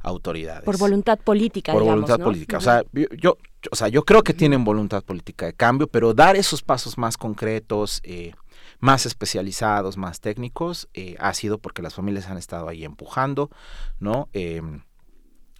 [0.00, 0.64] autoridades.
[0.64, 2.24] Por voluntad política, Por digamos, voluntad ¿no?
[2.24, 2.58] política.
[2.58, 3.36] O sea, yo, yo-
[3.70, 7.16] o sea, yo creo que tienen voluntad política de cambio, pero dar esos pasos más
[7.16, 8.32] concretos, eh,
[8.80, 13.50] más especializados, más técnicos, eh, ha sido porque las familias han estado ahí empujando,
[13.98, 14.28] ¿no?
[14.32, 14.82] Em,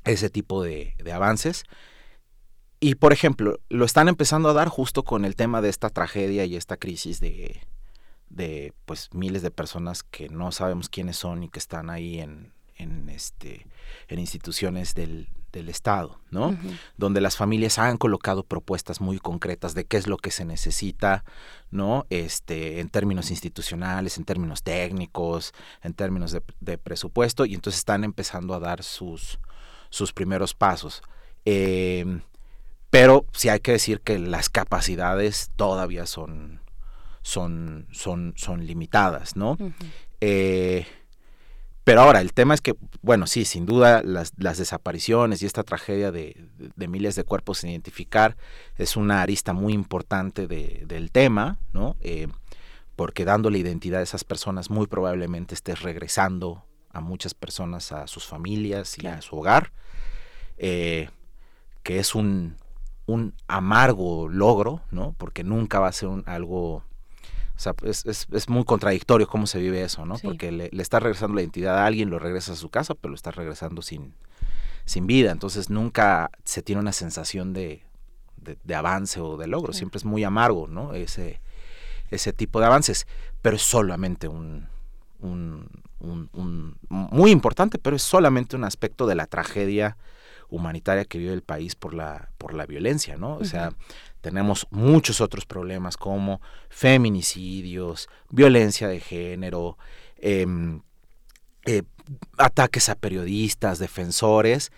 [0.04, 1.64] ese tipo de, de avances.
[2.80, 6.44] Y, por ejemplo, lo están empezando a dar justo con el tema de esta tragedia
[6.44, 7.60] y esta crisis de,
[8.30, 12.52] de pues miles de personas que no sabemos quiénes son y que están ahí en,
[12.76, 13.66] en este
[14.06, 16.56] en instituciones del, del Estado, ¿no?
[16.96, 21.24] Donde las familias han colocado propuestas muy concretas de qué es lo que se necesita,
[21.70, 22.06] ¿no?
[22.10, 28.04] Este, en términos institucionales, en términos técnicos, en términos de, de presupuesto, y entonces están
[28.04, 29.40] empezando a dar sus,
[29.90, 31.02] sus primeros pasos.
[31.44, 32.20] Eh,
[32.90, 36.60] pero sí hay que decir que las capacidades todavía son,
[37.22, 39.56] son, son, son limitadas, ¿no?
[40.20, 40.86] Eh,
[41.84, 45.62] pero ahora, el tema es que, bueno, sí, sin duda las, las desapariciones y esta
[45.62, 48.36] tragedia de, de- de miles de cuerpos sin identificar
[48.76, 51.96] es una arista muy importante de- del tema, ¿no?
[52.00, 52.28] Eh,
[52.94, 58.26] porque dándole identidad a esas personas muy probablemente estés regresando a muchas personas a sus
[58.26, 59.72] familias y a su hogar,
[60.58, 61.08] eh,
[61.84, 62.56] que es un,
[63.08, 65.14] un amargo logro, ¿no?
[65.16, 66.74] Porque nunca va a ser un- algo...
[67.56, 70.16] O sea, es, es- es muy contradictorio cómo se vive eso, ¿no?
[70.18, 70.26] Sí.
[70.28, 73.08] Porque le, le estás regresando la identidad a alguien, lo regresas a su casa, pero
[73.10, 74.14] lo estás regresando sin,
[74.84, 75.32] sin vida.
[75.32, 77.82] Entonces nunca se tiene una sensación de,
[78.36, 79.72] de- de avance o de logro.
[79.72, 80.92] Siempre es muy amargo, ¿no?
[80.94, 81.40] Ese,
[82.10, 83.06] ese tipo de avances.
[83.42, 84.68] Pero es solamente un,
[85.20, 85.68] un,
[86.00, 89.96] un- un- muy importante, pero es solamente un aspecto de la tragedia
[90.48, 93.36] humanitaria que vive el país por la, por la violencia, ¿no?
[93.36, 93.72] O sea,
[94.20, 99.78] tenemos muchos otros problemas como feminicidios, violencia de género,
[100.16, 100.80] em,
[101.66, 101.82] eh,
[102.38, 104.72] ataques a periodistas, defensores,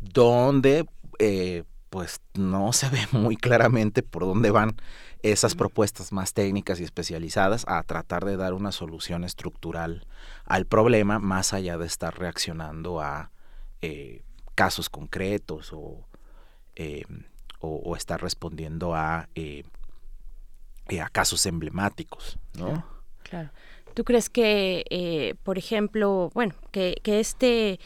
[0.00, 0.86] donde
[1.18, 4.76] eh, pues no se ve muy claramente por dónde van
[5.22, 10.06] esas propuestas más técnicas y especializadas a tratar de dar una solución estructural
[10.44, 13.30] al problema más allá de estar reaccionando a
[13.80, 14.22] eh,
[14.54, 16.06] casos concretos o,
[16.76, 17.04] eh,
[17.60, 19.64] o, o estar respondiendo a, eh,
[20.88, 22.84] eh, a casos emblemáticos, ¿no?
[23.22, 23.50] Claro.
[23.94, 27.78] ¿Tú crees que, por ejemplo, bueno, que este...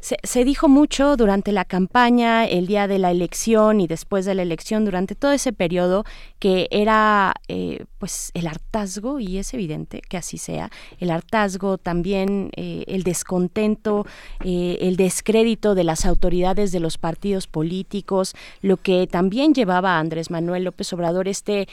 [0.00, 4.34] Se, se dijo mucho durante la campaña, el día de la elección y después de
[4.34, 6.04] la elección, durante todo ese periodo,
[6.38, 12.50] que era eh, pues el hartazgo, y es evidente que así sea, el hartazgo, también
[12.56, 14.06] eh, el descontento,
[14.42, 20.00] eh, el descrédito de las autoridades de los partidos políticos, lo que también llevaba a
[20.00, 21.68] Andrés Manuel López Obrador este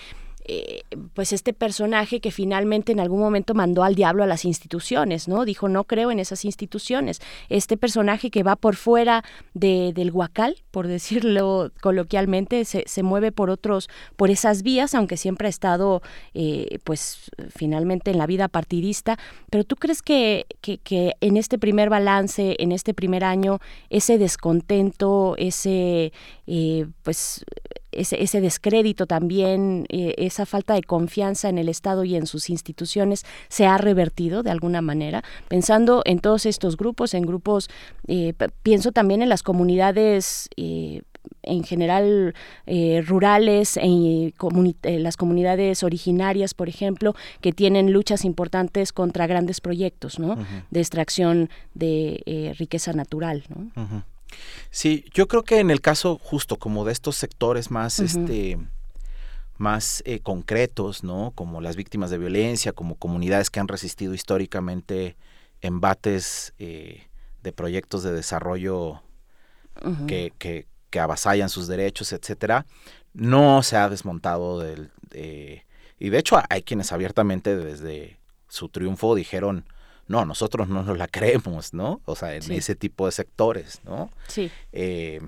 [0.49, 5.27] eh, pues este personaje que finalmente en algún momento mandó al diablo a las instituciones,
[5.27, 5.43] ¿no?
[5.43, 7.19] Dijo, no creo en esas instituciones.
[7.49, 13.31] Este personaje que va por fuera de, del huacal, por decirlo coloquialmente, se, se mueve
[13.31, 16.01] por otros, por esas vías, aunque siempre ha estado,
[16.33, 19.17] eh, pues, finalmente en la vida partidista.
[19.49, 23.59] Pero tú crees que, que, en este primer balance, en este primer año,
[23.89, 26.13] ese descontento, ese,
[26.45, 27.43] eh, pues,
[27.99, 32.49] ese, ese descrédito también, eh, esa falta de confianza en el Estado y en sus
[32.49, 35.23] instituciones se ha revertido de alguna manera.
[35.47, 37.69] Pensando en todos estos grupos, en grupos,
[38.07, 40.49] eh, pienso también en las comunidades.
[40.57, 41.01] eh,
[41.43, 42.33] en general
[42.67, 49.59] eh, rurales, en comuni- las comunidades originarias, por ejemplo, que tienen luchas importantes contra grandes
[49.59, 50.37] proyectos, ¿no?
[50.71, 53.69] De extracción de eh, riqueza natural, ¿no?
[54.71, 58.57] Sí, yo creo que en el caso justo como de estos sectores más, este,
[59.57, 61.31] más eh, concretos, ¿no?
[61.35, 65.15] Como las víctimas de violencia, como comunidades que han resistido históricamente
[65.61, 67.07] embates eh,
[67.43, 69.01] de proyectos de desarrollo
[70.07, 72.65] que, que, que avasallan sus derechos, etcétera,
[73.13, 75.63] no se ha desmontado del de-
[75.99, 79.65] y de hecho hay quienes abiertamente desde su triunfo dijeron
[80.07, 82.01] no, nosotros no nos la creemos, ¿no?
[82.05, 82.55] O sea, en Sí.
[82.55, 84.09] ese tipo de sectores, ¿no?
[84.27, 84.49] Sí.
[84.71, 85.19] Eh,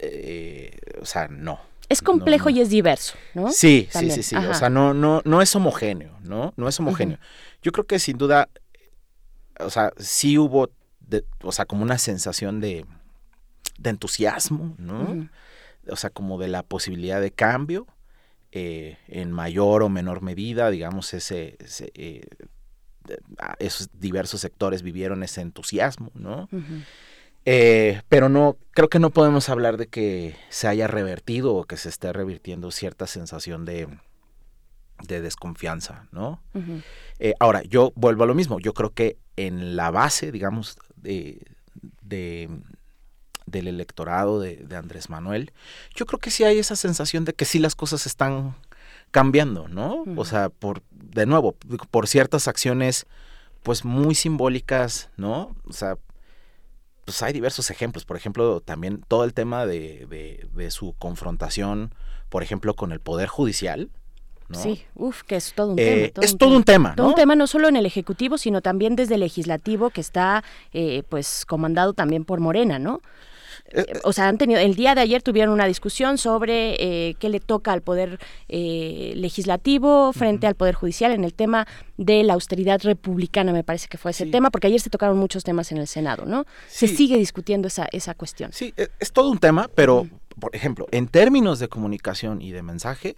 [0.00, 1.58] eh, o sea, no.
[1.88, 3.50] Es complejo y es diverso, ¿no?
[3.52, 4.14] Sí, sí, También.
[4.16, 4.34] sí, sí.
[4.36, 4.50] Ajá.
[4.50, 6.52] O sea, no, no, no es homogéneo, ¿no?
[6.56, 7.18] No es homogéneo.
[7.62, 8.48] Yo creo que sin duda,
[9.60, 12.84] o sea, sí hubo, de- o sea, como una sensación de,
[13.78, 15.28] de entusiasmo, ¿no?
[15.88, 17.86] O sea, como de la posibilidad de cambio,
[18.50, 22.26] eh, en mayor o menor medida, digamos, ese, ese, eh,
[23.58, 26.48] esos diversos sectores vivieron ese entusiasmo, ¿no?
[27.44, 31.76] Eh, pero no, creo que no podemos hablar de que se haya revertido o que
[31.76, 33.88] se esté revirtiendo cierta sensación de,
[35.06, 36.42] de desconfianza, ¿no?
[37.18, 41.46] Eh, ahora, yo vuelvo a lo mismo, yo creo que en la base, digamos, de,
[42.02, 42.50] de
[43.46, 45.52] del electorado de, de, Andrés Manuel,
[45.94, 48.56] yo creo que sí hay esa sensación de que sí las cosas están
[49.10, 50.04] cambiando, ¿no?
[50.16, 50.82] O sea, por,
[51.16, 51.56] de nuevo,
[51.90, 53.06] por ciertas acciones,
[53.62, 55.56] pues muy simbólicas, ¿no?
[55.68, 55.98] O sea,
[57.04, 58.04] pues hay diversos ejemplos.
[58.04, 61.92] Por ejemplo, también todo el tema de, de, de su confrontación,
[62.28, 63.90] por ejemplo, con el Poder Judicial,
[64.48, 64.62] ¿no?
[64.62, 66.12] Sí, uff, que es todo un eh, tema.
[66.12, 66.56] Todo es un todo tema.
[66.58, 67.10] un tema, Todo ¿no?
[67.10, 71.02] un tema no solo en el Ejecutivo, sino también desde el Legislativo, que está eh,
[71.08, 73.00] pues comandado también por Morena, ¿no?
[73.72, 77.28] Eh, o sea, han tenido, el día de ayer tuvieron una discusión sobre eh, qué
[77.28, 82.34] le toca al Poder eh, Legislativo frente al Poder Judicial en el tema de la
[82.34, 85.78] austeridad republicana, me parece que fue ese tema, porque ayer se tocaron muchos temas en
[85.78, 86.44] el Senado, ¿no?
[86.68, 88.52] Se sigue discutiendo esa, esa cuestión.
[88.52, 92.62] Sí, e- es todo un tema, pero, por ejemplo, en términos de comunicación y de
[92.62, 93.16] mensaje,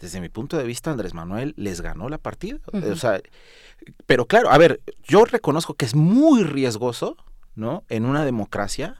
[0.00, 2.58] desde mi punto de vista, Andrés Manuel les ganó la partida.
[2.72, 3.20] O sea,
[4.06, 7.16] pero claro, a ver, yo reconozco que es muy riesgoso,
[7.56, 7.82] ¿no?
[7.88, 8.96] En una democracia,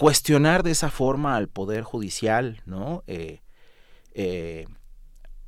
[0.00, 3.02] cuestionar de esa forma al Poder Judicial, ¿no?
[3.06, 3.42] Eh,
[4.14, 4.66] eh,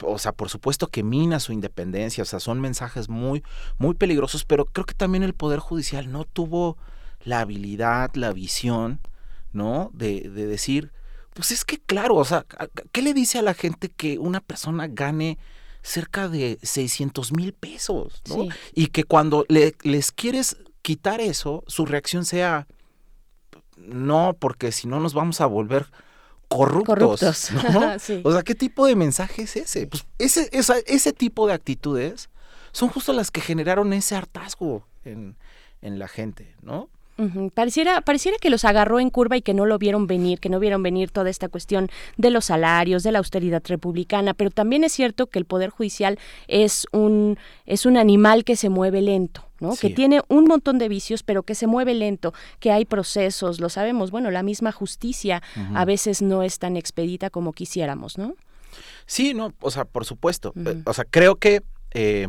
[0.05, 3.43] o sea, por supuesto que mina su independencia, o sea, son mensajes muy,
[3.79, 6.77] muy peligrosos, pero creo que también el Poder Judicial no tuvo
[7.25, 9.01] la habilidad, la visión,
[9.53, 9.91] ¿no?
[9.95, 10.93] De, de decir,
[11.33, 12.45] pues es que claro, o sea,
[12.93, 15.39] ¿qué le dice a la gente que una persona gane
[15.83, 18.35] cerca de 600 mil pesos, ¿no?
[18.43, 18.49] Sí.
[18.75, 22.67] Y que cuando le- les quieres quitar eso, su reacción sea,
[23.77, 25.87] no, porque si no nos vamos a volver
[26.49, 26.87] corruptos.
[26.87, 27.51] Corruptos.
[27.73, 27.99] ¿no?
[27.99, 28.21] Sí.
[28.25, 29.87] O sea, ¿qué tipo de mensaje es ese?
[29.87, 32.29] Pues ese, esa- ese tipo de actitudes
[32.73, 35.37] son justo las que generaron ese hartazgo en,
[35.81, 36.89] en la gente, ¿no?
[37.55, 40.59] Pareciera, pareciera que los agarró en curva y que no lo vieron venir, que no
[40.59, 44.93] vieron venir toda esta cuestión de los salarios, de la austeridad republicana, pero también es
[44.93, 46.19] cierto que el Poder Judicial
[46.49, 49.45] es un, es un animal que se mueve lento.
[49.63, 49.73] ¿No?
[49.77, 49.89] Sí.
[49.89, 53.69] que tiene un montón de vicios, pero que se mueve lento, que hay procesos, lo
[53.71, 55.43] sabemos, bueno, la misma justicia
[55.75, 58.35] a veces no es tan expedita como quisiéramos, ¿no?
[59.07, 60.53] Sí, no, o sea, por supuesto.
[60.57, 61.63] Eh, O sea, creo que,
[61.95, 62.29] eh,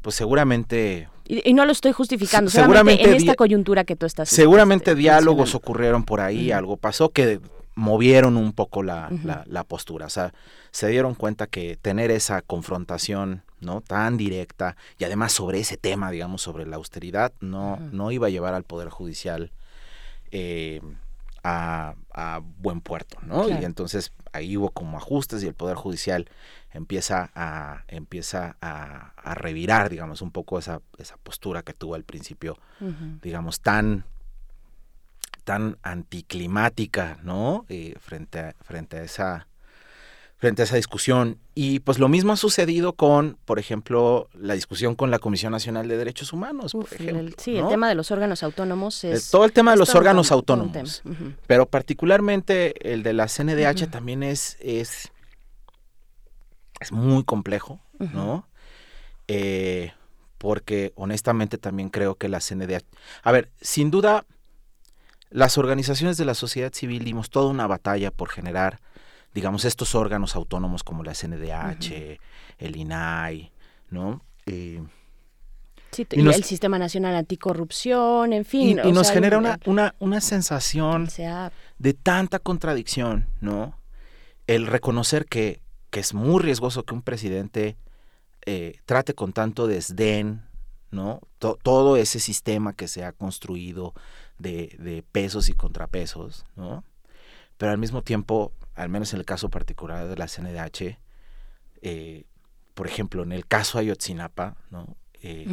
[0.00, 4.28] pues seguramente, Y, y no lo estoy justificando, seguramente en esta coyuntura que tú estás
[4.28, 5.58] seguramente este, diálogos mencionando.
[5.58, 7.40] ocurrieron por ahí, algo pasó que
[7.74, 10.06] movieron un poco la, la- la postura.
[10.06, 10.34] O sea,
[10.72, 16.10] se dieron cuenta que tener esa confrontación no tan directa y además sobre ese tema,
[16.10, 19.50] digamos, sobre la austeridad, no, no iba a llevar al Poder Judicial
[20.30, 20.80] eh,
[21.42, 23.44] a, a buen puerto, ¿no?
[23.46, 23.60] Claro.
[23.60, 26.28] Y entonces ahí hubo como ajustes y el Poder Judicial
[26.72, 32.04] empieza a, empieza a, a revirar, digamos, un poco esa, esa postura que tuvo al
[32.04, 32.58] principio,
[33.22, 34.04] digamos, tan
[35.44, 37.66] tan anticlimática, ¿no?
[37.68, 39.48] Eh, frente, a, frente a esa
[40.42, 41.38] frente a esa discusión.
[41.54, 45.86] Y pues lo mismo ha sucedido con, por ejemplo, la discusión con la Comisión Nacional
[45.86, 47.20] de Derechos Humanos, por ejemplo.
[47.20, 49.30] el- sí, el tema de los órganos autónomos Eh, es...
[49.30, 51.02] todo el tema de los un órganos un autónomos.
[51.46, 55.12] Pero particularmente el de la CNDH también es, es,
[56.80, 57.78] es muy complejo.
[58.00, 58.48] ¿no?
[59.28, 59.92] Eh,
[60.38, 62.84] porque honestamente también creo que la CNDH...
[63.22, 64.26] A ver, sin duda,
[65.30, 68.80] las organizaciones de la sociedad civil dimos toda una batalla por generar,
[69.34, 72.18] digamos, estos órganos autónomos como la CNDH,
[72.58, 73.52] el INAI,
[73.90, 74.22] ¿no?
[74.46, 74.82] Eh,
[75.90, 78.80] Sí, y nos- el Sistema Nacional Anticorrupción, en fin.
[78.82, 83.78] y nos sea, genera una, una, una sensación sea- de tanta contradicción, ¿no?
[84.46, 87.76] El reconocer que, que es muy riesgoso que un presidente
[88.46, 90.42] eh, trate con tanto desdén,
[90.90, 91.20] ¿no?
[91.38, 93.92] To- todo ese sistema que se ha construido
[94.38, 96.84] de, de pesos y contrapesos, ¿no?
[97.58, 100.98] Pero al mismo tiempo, al menos en el caso particular de la CNDH,
[101.82, 102.24] eh,
[102.74, 104.96] por ejemplo, en el caso Ayotzinapa, ¿no?
[105.22, 105.46] Eh,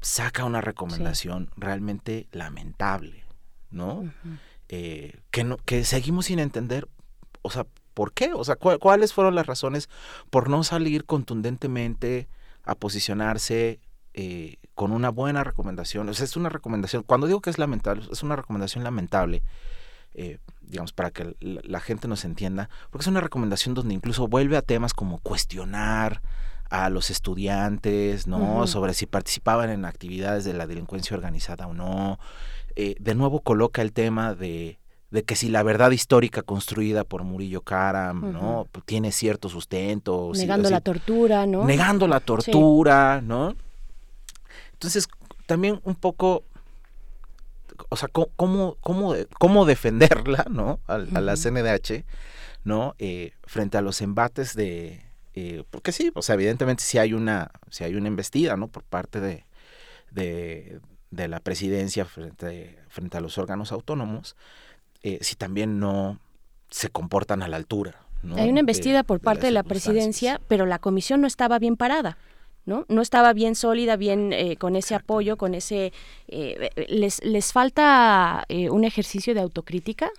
[0.00, 3.24] saca una recomendación realmente lamentable,
[3.70, 4.12] ¿no?
[4.68, 6.88] Eh, que no, que seguimos sin entender,
[7.42, 8.32] o sea, ¿por qué?
[8.34, 9.88] O sea, ¿cuál- ¿cuáles fueron las razones
[10.30, 12.28] por no salir contundentemente
[12.64, 13.80] a posicionarse
[14.14, 16.08] eh, con una buena recomendación?
[16.08, 19.42] O sea, es una recomendación, cuando digo que es lamentable, es una recomendación lamentable,
[20.16, 24.26] eh, digamos, para que la, la gente nos entienda, porque es una recomendación donde incluso
[24.26, 26.22] vuelve a temas como cuestionar
[26.70, 28.66] a los estudiantes, ¿no?
[28.66, 32.18] Sobre si participaban en actividades de la delincuencia organizada o no.
[32.74, 34.78] Eh, de nuevo coloca el tema de,
[35.12, 38.66] de que si la verdad histórica construida por Murillo Karam, ¿no?
[38.84, 40.32] Tiene cierto sustento.
[40.34, 41.64] negando si- la tortura, ¿no?
[41.64, 42.24] negando la Sí.
[42.26, 43.54] tortura, ¿no?
[44.72, 45.08] Entonces,
[45.46, 46.42] también un poco,
[47.88, 50.80] o sea, cómo, cómo, cómo defenderla, ¿no?
[50.86, 51.36] Al- A, la.
[51.36, 52.04] CNDH,
[52.64, 52.94] ¿no?
[52.98, 55.02] Eh, frente a los embates de,
[55.34, 58.68] eh, porque sí, o sea, evidentemente sí hay una, sí hay una embestida, ¿no?
[58.68, 59.44] Por parte de,
[60.10, 60.80] de,
[61.10, 64.36] de la presidencia frente, frente a los órganos autónomos,
[65.02, 66.18] eh, si también no
[66.70, 67.94] se comportan a la altura.
[68.22, 68.36] ¿no?
[68.36, 71.76] Hay una embestida de- por parte de la presidencia, pero la comisión no estaba bien
[71.76, 72.18] parada.
[72.66, 72.84] ¿No?
[72.88, 75.92] No estaba bien sólida, bien eh, con ese apoyo, con ese...
[76.28, 80.10] eh, les, ¿Les falta eh, un ejercicio de autocrítica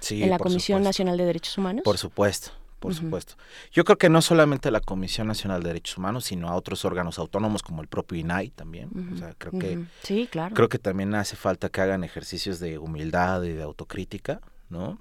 [0.00, 0.88] Sí, en la Comisión supuesto.
[0.88, 1.82] Nacional de Derechos Humanos?
[1.84, 2.50] Por supuesto,
[2.80, 3.34] por supuesto.
[3.70, 7.20] Yo creo que no solamente la Comisión Nacional de Derechos Humanos, sino a otros órganos
[7.20, 8.90] autónomos como el propio INAI también.
[9.14, 9.86] O sea, creo que Ujú.
[10.02, 10.56] Sí, claro.
[10.56, 14.98] creo que también hace falta que hagan ejercicios de humildad y de autocrítica, ¿no?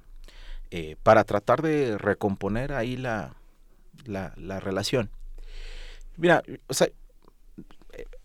[0.69, 3.33] Eh, para tratar de recomponer ahí la,
[4.05, 5.09] la, la relación.
[6.21, 6.87] Mira, o sea,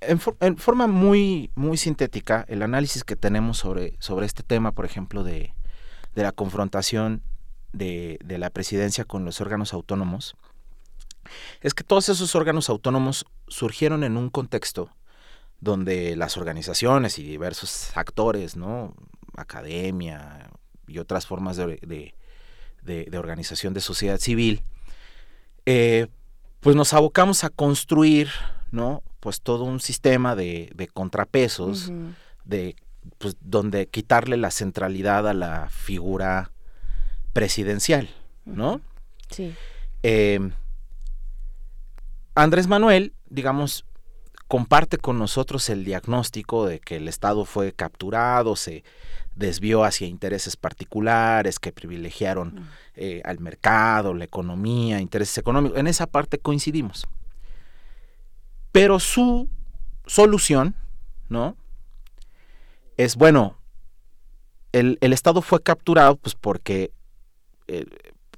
[0.02, 4.72] en, for- en forma muy, muy sintética, el análisis que tenemos sobre, sobre este tema,
[4.72, 5.54] por ejemplo, de,
[6.14, 7.22] de la confrontación
[7.72, 10.36] de, de la presidencia con los órganos autónomos,
[11.62, 14.90] es que todos esos órganos autónomos surgieron en un contexto
[15.60, 18.94] donde las organizaciones y diversos actores, ¿no?
[19.38, 20.50] academia
[20.86, 22.14] y otras formas de-
[22.82, 24.60] de organización de sociedad civil,
[25.64, 26.08] eh,
[26.66, 28.28] pues nos abocamos a construir,
[28.72, 29.04] ¿no?
[29.20, 31.92] Pues todo un sistema de, de contrapesos,
[32.44, 32.74] de
[33.18, 36.50] pues donde quitarle la centralidad a la figura
[37.32, 38.08] presidencial,
[38.44, 38.80] ¿no?
[39.30, 39.54] Sí.
[40.02, 40.40] Eh,
[42.34, 43.84] Andrés Manuel, digamos,
[44.48, 48.84] comparte con nosotros el diagnóstico de que el Estado fue capturado, se
[49.34, 55.78] desvió hacia intereses particulares que privilegiaron eh, al mercado, la economía, intereses económicos.
[55.78, 57.06] En esa parte coincidimos.
[58.72, 59.48] Pero su
[60.06, 60.74] solución,
[61.28, 61.56] ¿no?
[62.96, 63.58] Es, bueno,
[64.72, 66.92] el, el Estado fue capturado pues porque
[67.66, 67.84] eh,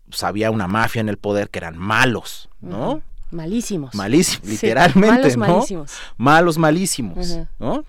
[0.08, 3.02] pues, había una mafia en el poder que eran malos, ¿no?
[3.30, 3.94] Malísimos.
[3.94, 5.46] Malísimos, Sí, literalmente, malos, ¿no?
[5.54, 5.92] malísimos.
[6.16, 7.38] Malos, malísimos.
[7.58, 7.84] ¿no?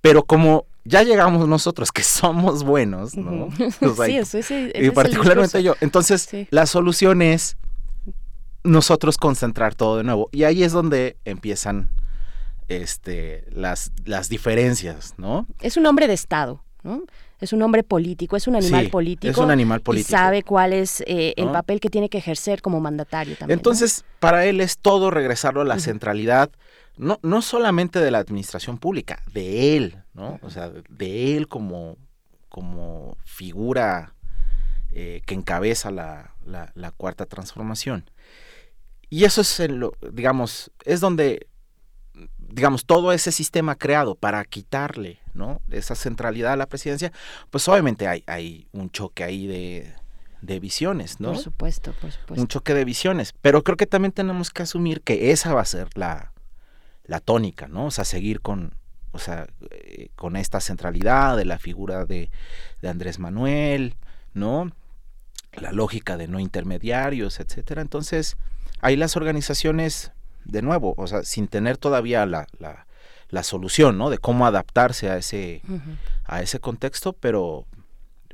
[0.00, 3.46] Pero como ya llegamos nosotros que somos buenos, ¿no?
[3.46, 3.64] Ujú.
[3.92, 5.74] O sea, Sí, y- eso- ese- ese es y el particularmente yo.
[5.80, 6.46] Entonces, Sí.
[6.50, 7.56] la solución es
[8.64, 10.28] nosotros concentrar todo de nuevo.
[10.32, 11.90] Y ahí es donde empiezan
[12.68, 15.46] este, las, las diferencias, ¿no?
[15.60, 17.02] Es un hombre de Estado, ¿no?
[17.44, 19.30] Es un hombre político, es un animal Sí, político.
[19.30, 20.10] es un animal Y político.
[20.10, 23.56] sabe cuál es eh, el papel que tiene que ejercer como mandatario también.
[23.56, 23.60] ¿no?
[23.60, 26.50] Entonces, para él es todo regresarlo a la centralidad,
[26.96, 30.38] no, no solamente de la administración pública, de él, ¿no?
[30.42, 31.96] O sea, de él como,
[32.48, 34.14] como figura
[34.92, 38.08] eh, que encabeza la, la- la cuarta transformación.
[39.10, 41.46] Y eso es, en lo, digamos, es donde,
[42.54, 45.60] digamos, todo ese sistema creado para quitarle, ¿no?
[45.70, 47.12] Esa centralidad a la presidencia,
[47.50, 49.92] pues obviamente hay, hay un choque ahí de,
[50.40, 51.32] de visiones, ¿no?
[51.32, 52.40] Por supuesto, por supuesto.
[52.40, 53.34] un choque de visiones.
[53.40, 56.32] Pero creo que también tenemos que asumir que esa va a ser la,
[57.06, 57.86] la tónica, ¿no?
[57.86, 58.74] O sea, seguir con,
[59.10, 62.30] o sea, eh, con esta centralidad de la figura de,
[62.80, 63.96] de Andrés Manuel,
[64.32, 64.70] ¿no?
[65.54, 67.82] La lógica de no intermediarios, etcétera.
[67.82, 68.36] Entonces,
[68.80, 70.12] ahí las organizaciones,
[70.44, 72.86] de nuevo, o sea, sin tener todavía la, la,
[73.28, 74.10] la solución, ¿no?
[74.10, 75.62] De cómo adaptarse a ese,
[76.24, 77.66] a ese contexto, pero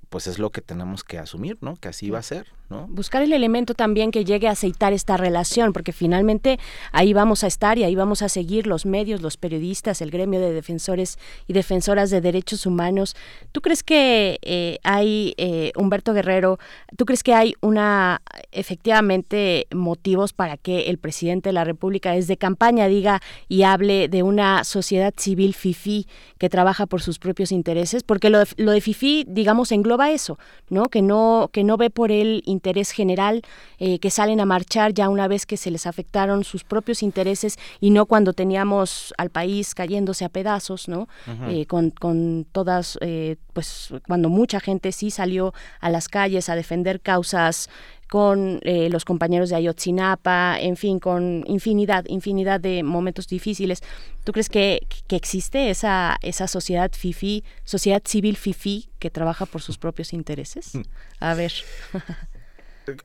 [0.08, 1.76] pues es lo que tenemos que asumir, ¿no?
[1.76, 2.46] Que así va a ser,
[2.88, 6.60] Buscar el elemento también que llegue a aceitar esta relación, porque finalmente
[6.92, 10.38] ahí vamos a estar y ahí vamos a seguir los medios, los periodistas, el gremio
[10.40, 11.18] de defensores
[11.48, 13.16] y defensoras de derechos humanos.
[13.50, 16.58] ¿Tú crees que eh, hay, eh, Humberto Guerrero,
[16.96, 22.36] tú crees que hay una, efectivamente, motivos para que el presidente de la República desde
[22.36, 26.06] campaña diga y hable de una sociedad civil FIFI
[26.38, 28.04] que trabaja por sus propios intereses?
[28.04, 30.84] Porque lo lo de FIFI, digamos, engloba eso, ¿no?
[30.84, 33.40] Que no, que no ve por el interés general,
[33.78, 37.58] eh, que salen a marchar ya una vez que se les afectaron sus propios intereses
[37.80, 41.08] y no cuando teníamos al país cayéndose a pedazos, ¿no?
[41.48, 46.54] Eh, con, con todas, eh, pues cuando mucha gente sí salió a las calles a
[46.54, 47.70] defender causas
[48.10, 53.82] con eh, los compañeros de Ayotzinapa, en fin, con infinidad, infinidad de momentos difíciles.
[54.24, 59.62] ¿Tú crees que, que existe esa, esa sociedad FIFI, sociedad civil FIFI que trabaja por
[59.62, 60.72] sus propios intereses?
[61.20, 61.52] A ver.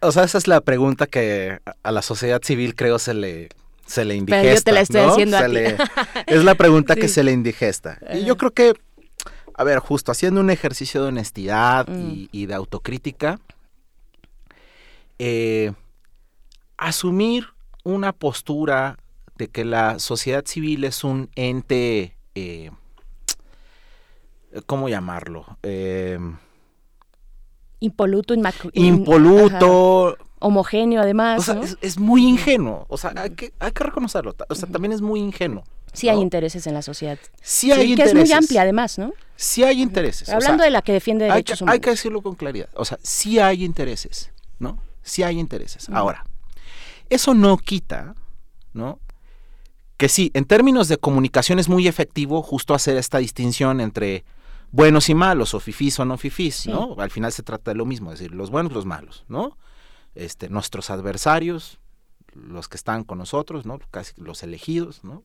[0.01, 3.49] O sea, esa es la pregunta que a- la sociedad civil creo se le
[3.85, 4.55] se le Pero indigesta.
[4.55, 5.11] yo te la estoy ¿no?
[5.11, 5.51] haciendo a ti.
[5.53, 5.77] le-
[6.27, 7.99] es la pregunta que se le indigesta.
[8.13, 8.73] Y yo creo que,
[9.53, 12.09] a ver, justo haciendo un ejercicio de honestidad Mm.
[12.11, 13.39] y, y de autocrítica,
[15.19, 15.71] eh,
[16.77, 17.47] asumir
[17.83, 18.97] una postura
[19.37, 22.71] de que la sociedad civil es un ente, eh,
[24.65, 25.45] ¿cómo llamarlo?
[25.63, 26.17] Eh,
[27.79, 30.17] Impoluto, inmacu- in- impoluto, ajá.
[30.39, 31.39] homogéneo además.
[31.39, 31.63] o sea, ¿no?
[31.63, 32.85] es, es muy ingenuo.
[32.89, 34.35] O sea, hay que, hay que reconocerlo.
[34.49, 35.63] O sea, también es muy ingenuo.
[35.93, 36.23] Sí hay ¿no?
[36.23, 37.17] intereses en la sociedad.
[37.41, 38.15] Sí hay Que es intereses.
[38.29, 39.13] muy amplia además, ¿no?
[39.37, 40.27] Sí hay intereses.
[40.29, 41.73] o Hablando sea, de la que defiende hay derechos que, humanos.
[41.75, 42.69] Hay que decirlo con claridad.
[42.75, 44.77] O sea, sí hay intereses, ¿no?
[45.03, 45.87] Sí hay intereses.
[45.89, 46.25] Ahora,
[47.09, 48.15] eso no quita,
[48.73, 48.99] ¿no?
[49.97, 54.25] Que sí, en términos de comunicación es muy efectivo justo hacer esta distinción entre
[54.71, 56.95] buenos y malos, o fifís o no fifís, ¿no?
[56.99, 59.57] Al final se trata de lo mismo, es decir, los buenos, los malos, ¿no?
[60.15, 61.79] Este, nuestros adversarios,
[62.33, 63.79] los que están con nosotros, ¿no?
[63.91, 65.23] Casi los elegidos, ¿no?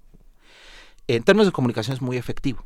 [1.07, 2.65] En términos de comunicación es muy efectivo.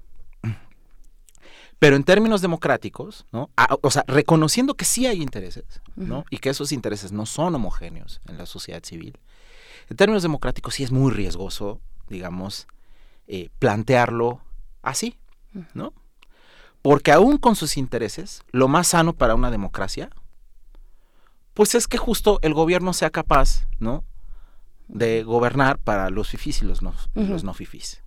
[1.78, 3.50] Pero en términos democráticos, ¿no?
[3.56, 6.24] Ah, o sea, reconociendo que sí hay intereses, ¿no?
[6.30, 9.18] Y que esos intereses no son homogéneos en la sociedad civil,
[9.90, 12.66] en términos democráticos sí es muy riesgoso, digamos,
[13.26, 14.40] eh, plantearlo
[14.82, 15.18] así,
[15.74, 15.92] ¿no?
[16.84, 20.10] Porque aún con sus intereses, lo más sano para una democracia,
[21.54, 24.04] pues es que justo el gobierno sea capaz, ¿no?
[24.86, 28.02] De gobernar para los fifís y los no, los no fifís.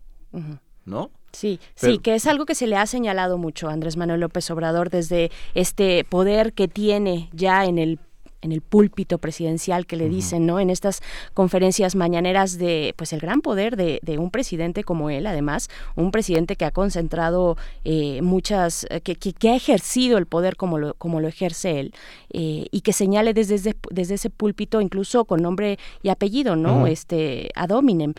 [0.85, 1.09] ¿no?
[1.31, 4.51] Sí, sí, que es algo que se le ha señalado mucho a Andrés Manuel López
[4.51, 7.97] Obrador desde este poder que tiene ya en el
[8.41, 10.59] en el púlpito presidencial que le dicen, ¿no?
[10.59, 11.01] En estas
[11.33, 16.11] conferencias mañaneras de, pues, el gran poder de, de un presidente como él, además, un
[16.11, 20.77] presidente que ha concentrado eh, muchas, eh, que, que- que ha ejercido el poder como
[20.77, 21.93] lo, como lo ejerce él,
[22.31, 26.85] eh, y que señale desde, ese- desde ese púlpito, incluso con nombre y apellido, ¿no?
[26.87, 28.13] Este, ad hominem.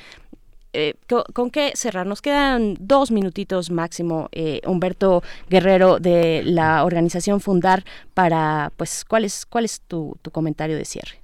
[0.80, 0.94] Eh,
[1.32, 2.06] ¿con, qué cerrar?
[2.06, 7.84] Nos quedan dos minutitos máximo, eh, Humberto Guerrero de la organización Fundar,
[8.14, 11.20] para, pues, ¿cuál es, cuál es tu, tu comentario de cierre?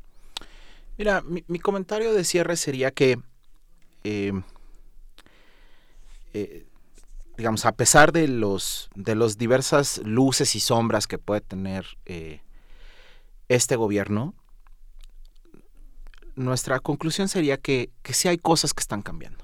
[0.99, 3.17] Mira, mi, comentario de cierre sería que,
[4.03, 4.33] eh,
[7.37, 11.87] digamos, a pesar de de las diversas luces y sombras que puede tener
[13.49, 14.35] este gobierno,
[16.35, 19.44] nuestra conclusión sería que, que sí hay cosas que están cambiando.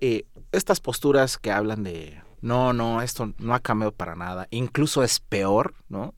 [0.00, 5.02] Eh, estas posturas que hablan de no, no, esto no ha cambiado para nada, incluso
[5.02, 6.14] es peor, ¿no?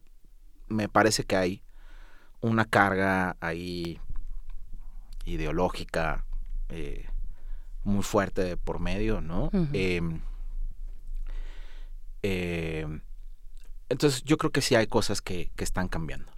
[0.67, 1.63] Me parece que hay
[2.41, 4.01] una carga ahí
[5.25, 6.25] ideológica
[6.69, 7.07] eh,
[7.85, 9.51] muy fuerte por medio, ¿no?
[9.73, 10.21] Em,
[12.23, 13.01] em,
[13.89, 16.33] entonces yo creo que sí hay cosas que, que están cambiando.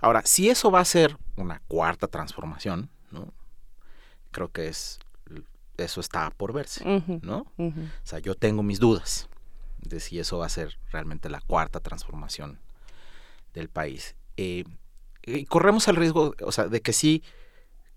[0.00, 3.34] Ahora, si eso va a ser una cuarta transformación, ¿no?
[4.30, 4.98] Creo que es
[5.76, 7.46] eso está por verse, ¿no?
[7.58, 7.72] O
[8.04, 9.28] sea, yo tengo mis dudas
[9.80, 12.58] de si eso va a ser realmente la cuarta transformación
[13.52, 14.16] del país.
[14.36, 14.64] Eh,
[15.22, 17.22] y corremos el riesgo, o sea, de que sí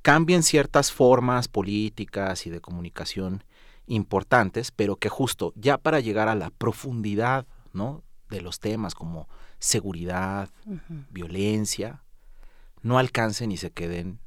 [0.01, 3.43] cambien ciertas formas políticas y de comunicación
[3.87, 8.03] importantes, pero que justo ya para llegar a la profundidad, ¿no?
[8.29, 9.27] De los temas como
[9.59, 10.49] seguridad,
[11.09, 12.03] violencia,
[12.81, 14.19] no alcancen y se queden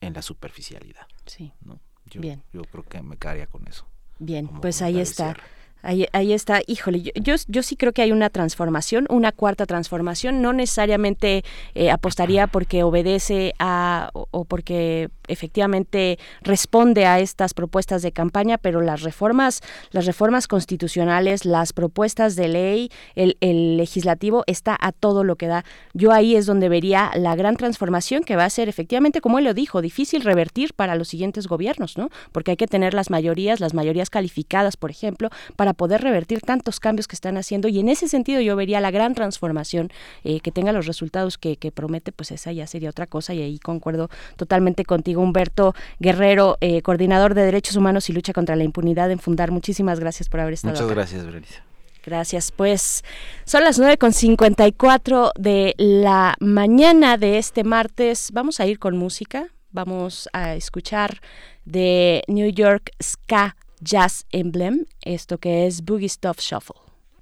[0.00, 1.06] en la superficialidad.
[1.26, 1.52] Sí.
[1.60, 1.80] ¿no?
[2.10, 2.42] Yo, Bien.
[2.52, 3.86] yo creo que me quedaría con eso.
[4.18, 5.34] Bien, pues ahí está.
[5.34, 5.57] cierre.
[5.82, 9.64] Ahí, ahí está, híjole, yo, yo, yo sí creo que hay una transformación, una cuarta
[9.64, 17.54] transformación, no necesariamente eh, apostaría porque obedece a o, o porque efectivamente responde a estas
[17.54, 23.76] propuestas de campaña, pero las reformas, las reformas constitucionales, las propuestas de ley, el, el
[23.76, 25.64] legislativo está a todo lo que da.
[25.94, 29.44] Yo ahí es donde vería la gran transformación que va a ser efectivamente, como él
[29.44, 32.08] lo dijo, difícil revertir para los siguientes gobiernos, ¿no?
[32.32, 36.80] Porque hay que tener las mayorías, las mayorías calificadas, por ejemplo, para poder revertir tantos
[36.80, 37.68] cambios que están haciendo.
[37.68, 39.90] Y en ese sentido yo vería la gran transformación
[40.24, 43.34] eh, que tenga los resultados que, que promete, pues esa ya sería otra cosa.
[43.34, 48.56] Y ahí concuerdo totalmente contigo, Humberto Guerrero, eh, coordinador de Derechos Humanos y Lucha contra
[48.56, 49.50] la Impunidad en Fundar.
[49.50, 50.94] Muchísimas gracias por haber estado Muchas acá.
[50.94, 51.68] gracias, Berenice.
[52.04, 53.04] Gracias, pues
[53.44, 58.30] son las 9.54 de la mañana de este martes.
[58.32, 61.20] Vamos a ir con música, vamos a escuchar
[61.66, 66.76] de New York Ska Jazz Emblem, esto que es Boogie Stuff Shuffle.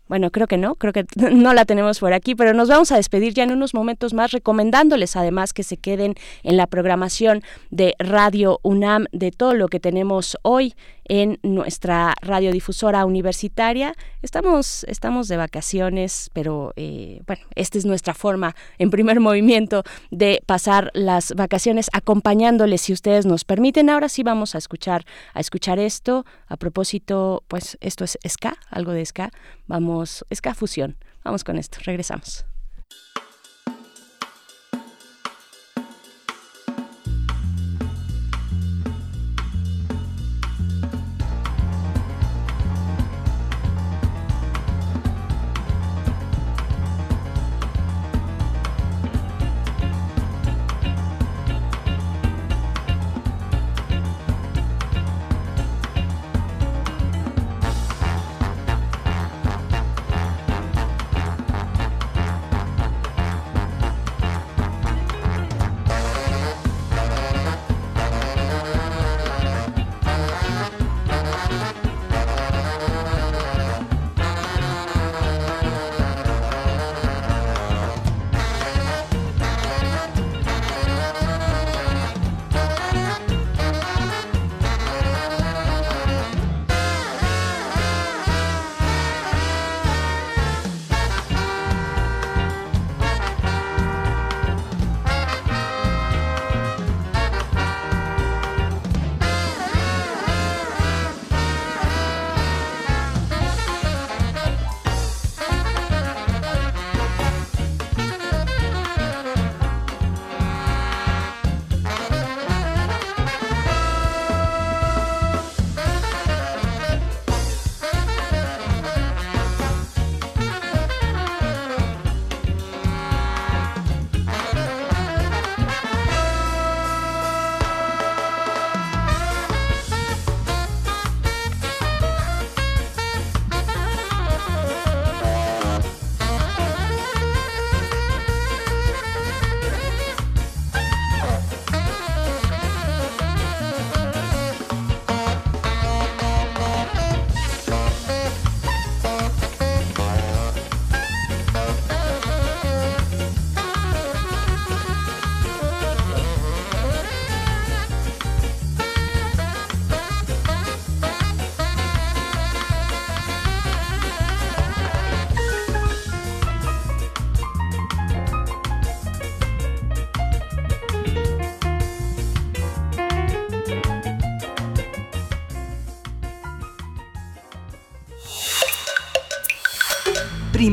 [0.09, 2.97] Bueno, creo que no, creo que no la tenemos por aquí, pero nos vamos a
[2.97, 7.95] despedir ya en unos momentos más, recomendándoles además que se queden en la programación de
[7.99, 10.75] Radio UNAM de todo lo que tenemos hoy
[11.09, 13.95] en nuestra radiodifusora universitaria.
[14.23, 20.43] Estamos, estamos de vacaciones, pero eh, bueno, esta es nuestra forma en primer movimiento de
[20.47, 23.91] pasar las vacaciones acompañándoles, si ustedes nos permiten.
[23.91, 25.05] Ahora sí vamos a escuchar,
[25.35, 26.25] a escuchar esto.
[26.47, 29.31] A propósito, pues esto es ska, algo de ska.
[29.67, 30.97] Vamos, ska fusión.
[31.25, 32.47] Vamos con esto, regresamos.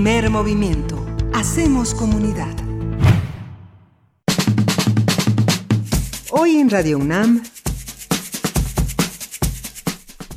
[0.04, 1.06] Primer movimiento.
[1.34, 2.54] Hacemos comunidad.
[6.30, 7.42] Hoy en Radio UNAM.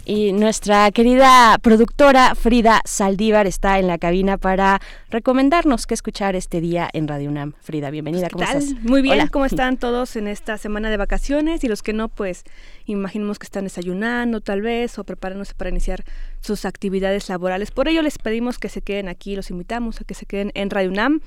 [0.04, 6.60] Y nuestra querida productora Frida Saldívar está en la cabina para recomendarnos qué escuchar este
[6.60, 7.54] día en Radio UNAM.
[7.60, 8.28] Frida, bienvenida.
[8.28, 8.74] ¿Cómo estás?
[8.82, 11.62] Muy bien, ¿cómo están todos en esta semana de vacaciones?
[11.64, 12.44] Y los que no, pues
[12.86, 16.04] imaginemos que están desayunando tal vez o preparándose para iniciar
[16.40, 17.70] sus actividades laborales.
[17.70, 20.70] Por ello les pedimos que se queden aquí, los invitamos a que se queden en
[20.70, 21.20] Radio UNAM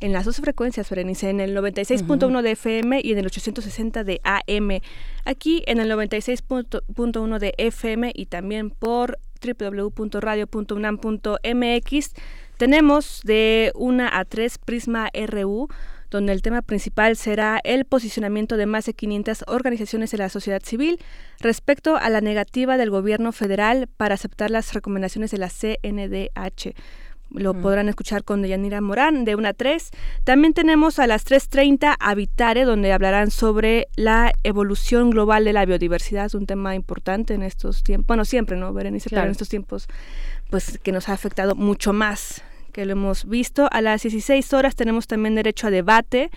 [0.00, 4.20] en las dos frecuencias, Berenice, en el 96.1 de FM y en el 860 de
[4.24, 4.82] AM.
[5.24, 12.14] Aquí en el 96.1 de FM y también por www.radio.unam.mx
[12.56, 15.68] tenemos de 1 a 3 Prisma RU
[16.10, 20.62] donde el tema principal será el posicionamiento de más de 500 organizaciones de la sociedad
[20.62, 21.00] civil
[21.40, 26.74] respecto a la negativa del gobierno federal para aceptar las recomendaciones de la CNDH.
[27.30, 29.90] Lo podrán escuchar con Deyanira Morán de 1 a 3.
[30.22, 36.26] También tenemos a las 3.30 Habitare, donde hablarán sobre la evolución global de la biodiversidad.
[36.26, 38.06] Es un tema importante en estos tiempos.
[38.06, 39.10] Bueno, siempre, ¿no, Berenice?
[39.10, 39.88] Pero en estos tiempos,
[40.50, 42.42] pues que nos ha afectado mucho más
[42.76, 43.70] que lo hemos visto.
[43.72, 46.30] A las 16 horas tenemos también derecho a debate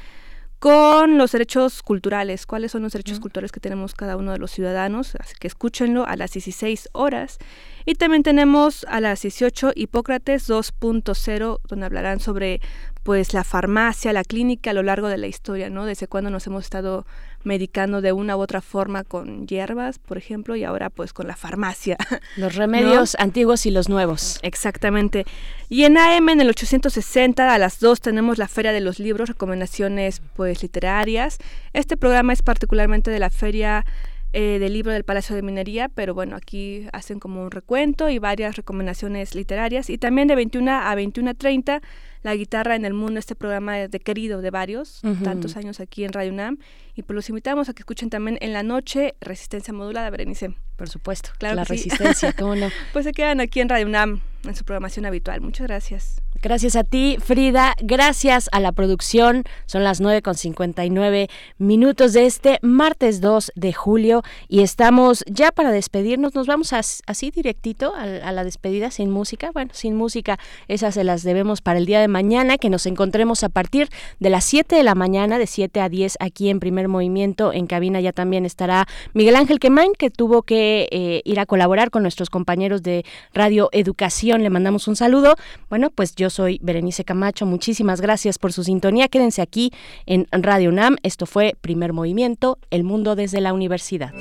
[0.59, 2.45] con los derechos culturales.
[2.45, 5.17] ¿Cuáles son los derechos culturales que tenemos cada uno de los ciudadanos?
[5.19, 7.39] Así que escúchenlo a las 16 horas.
[7.85, 12.61] Y también tenemos a las 18 Hipócrates 2.0, donde hablarán sobre
[13.03, 15.85] pues la farmacia, la clínica a lo largo de la historia, ¿no?
[15.85, 17.05] Desde cuando nos hemos estado
[17.43, 21.35] medicando de una u otra forma con hierbas, por ejemplo, y ahora pues con la
[21.35, 21.97] farmacia.
[22.37, 24.39] Los remedios antiguos y los nuevos.
[24.41, 25.25] Exactamente.
[25.69, 29.29] Y en AM en el 860 a las 2 tenemos la Feria de los Libros,
[29.29, 31.37] recomendaciones pues literarias.
[31.73, 33.85] Este programa es particularmente de la Feria
[34.31, 38.19] eh, del libro del Palacio de Minería, pero bueno, aquí hacen como un recuento y
[38.19, 39.89] varias recomendaciones literarias.
[39.89, 41.81] Y también de 21 a 21.30,
[42.21, 46.13] La guitarra en el mundo, este programa de, querido de varios, tantos años aquí en
[46.13, 46.57] Radio UNAM.
[46.95, 50.53] Y pues los invitamos a que escuchen también en la noche Resistencia Modulada, Berenice.
[50.75, 51.55] Por supuesto, claro.
[51.55, 52.67] La resistencia, ¿cómo no?
[52.93, 55.41] pues se quedan aquí en Radio UNAM, en su programación habitual.
[55.41, 56.21] Muchas gracias.
[56.41, 57.75] Gracias a ti, Frida.
[57.81, 59.43] Gracias a la producción.
[59.65, 61.27] Son las 9 con 59
[61.57, 66.35] minutos de este martes 2 de julio y estamos ya para despedirnos.
[66.35, 69.51] Nos vamos así directito a, a, la despedida sin música.
[69.51, 73.43] Bueno, sin música, esas se las debemos para el día de mañana, que nos encontremos
[73.43, 73.89] a partir
[74.21, 77.51] de las 7 de la mañana, de 7 a 10 aquí en Primer Movimiento.
[77.51, 81.91] En cabina ya también estará Miguel Ángel Quemain, que tuvo que eh, ir a colaborar
[81.91, 83.03] con nuestros compañeros de
[83.33, 84.41] Radio Educación.
[84.41, 85.35] Le mandamos un saludo.
[85.69, 87.45] Bueno, pues soy Berenice Camacho.
[87.45, 89.07] Muchísimas gracias por su sintonía.
[89.07, 89.71] Quédense aquí
[90.05, 90.97] en Radio UNAM.
[91.03, 94.11] Esto fue Primer Movimiento, El Mundo desde la Universidad.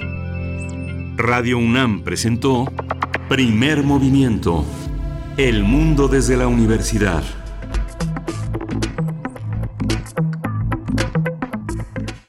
[1.16, 2.72] Radio UNAM presentó
[3.28, 4.64] Primer Movimiento,
[5.36, 7.22] El Mundo desde la Universidad.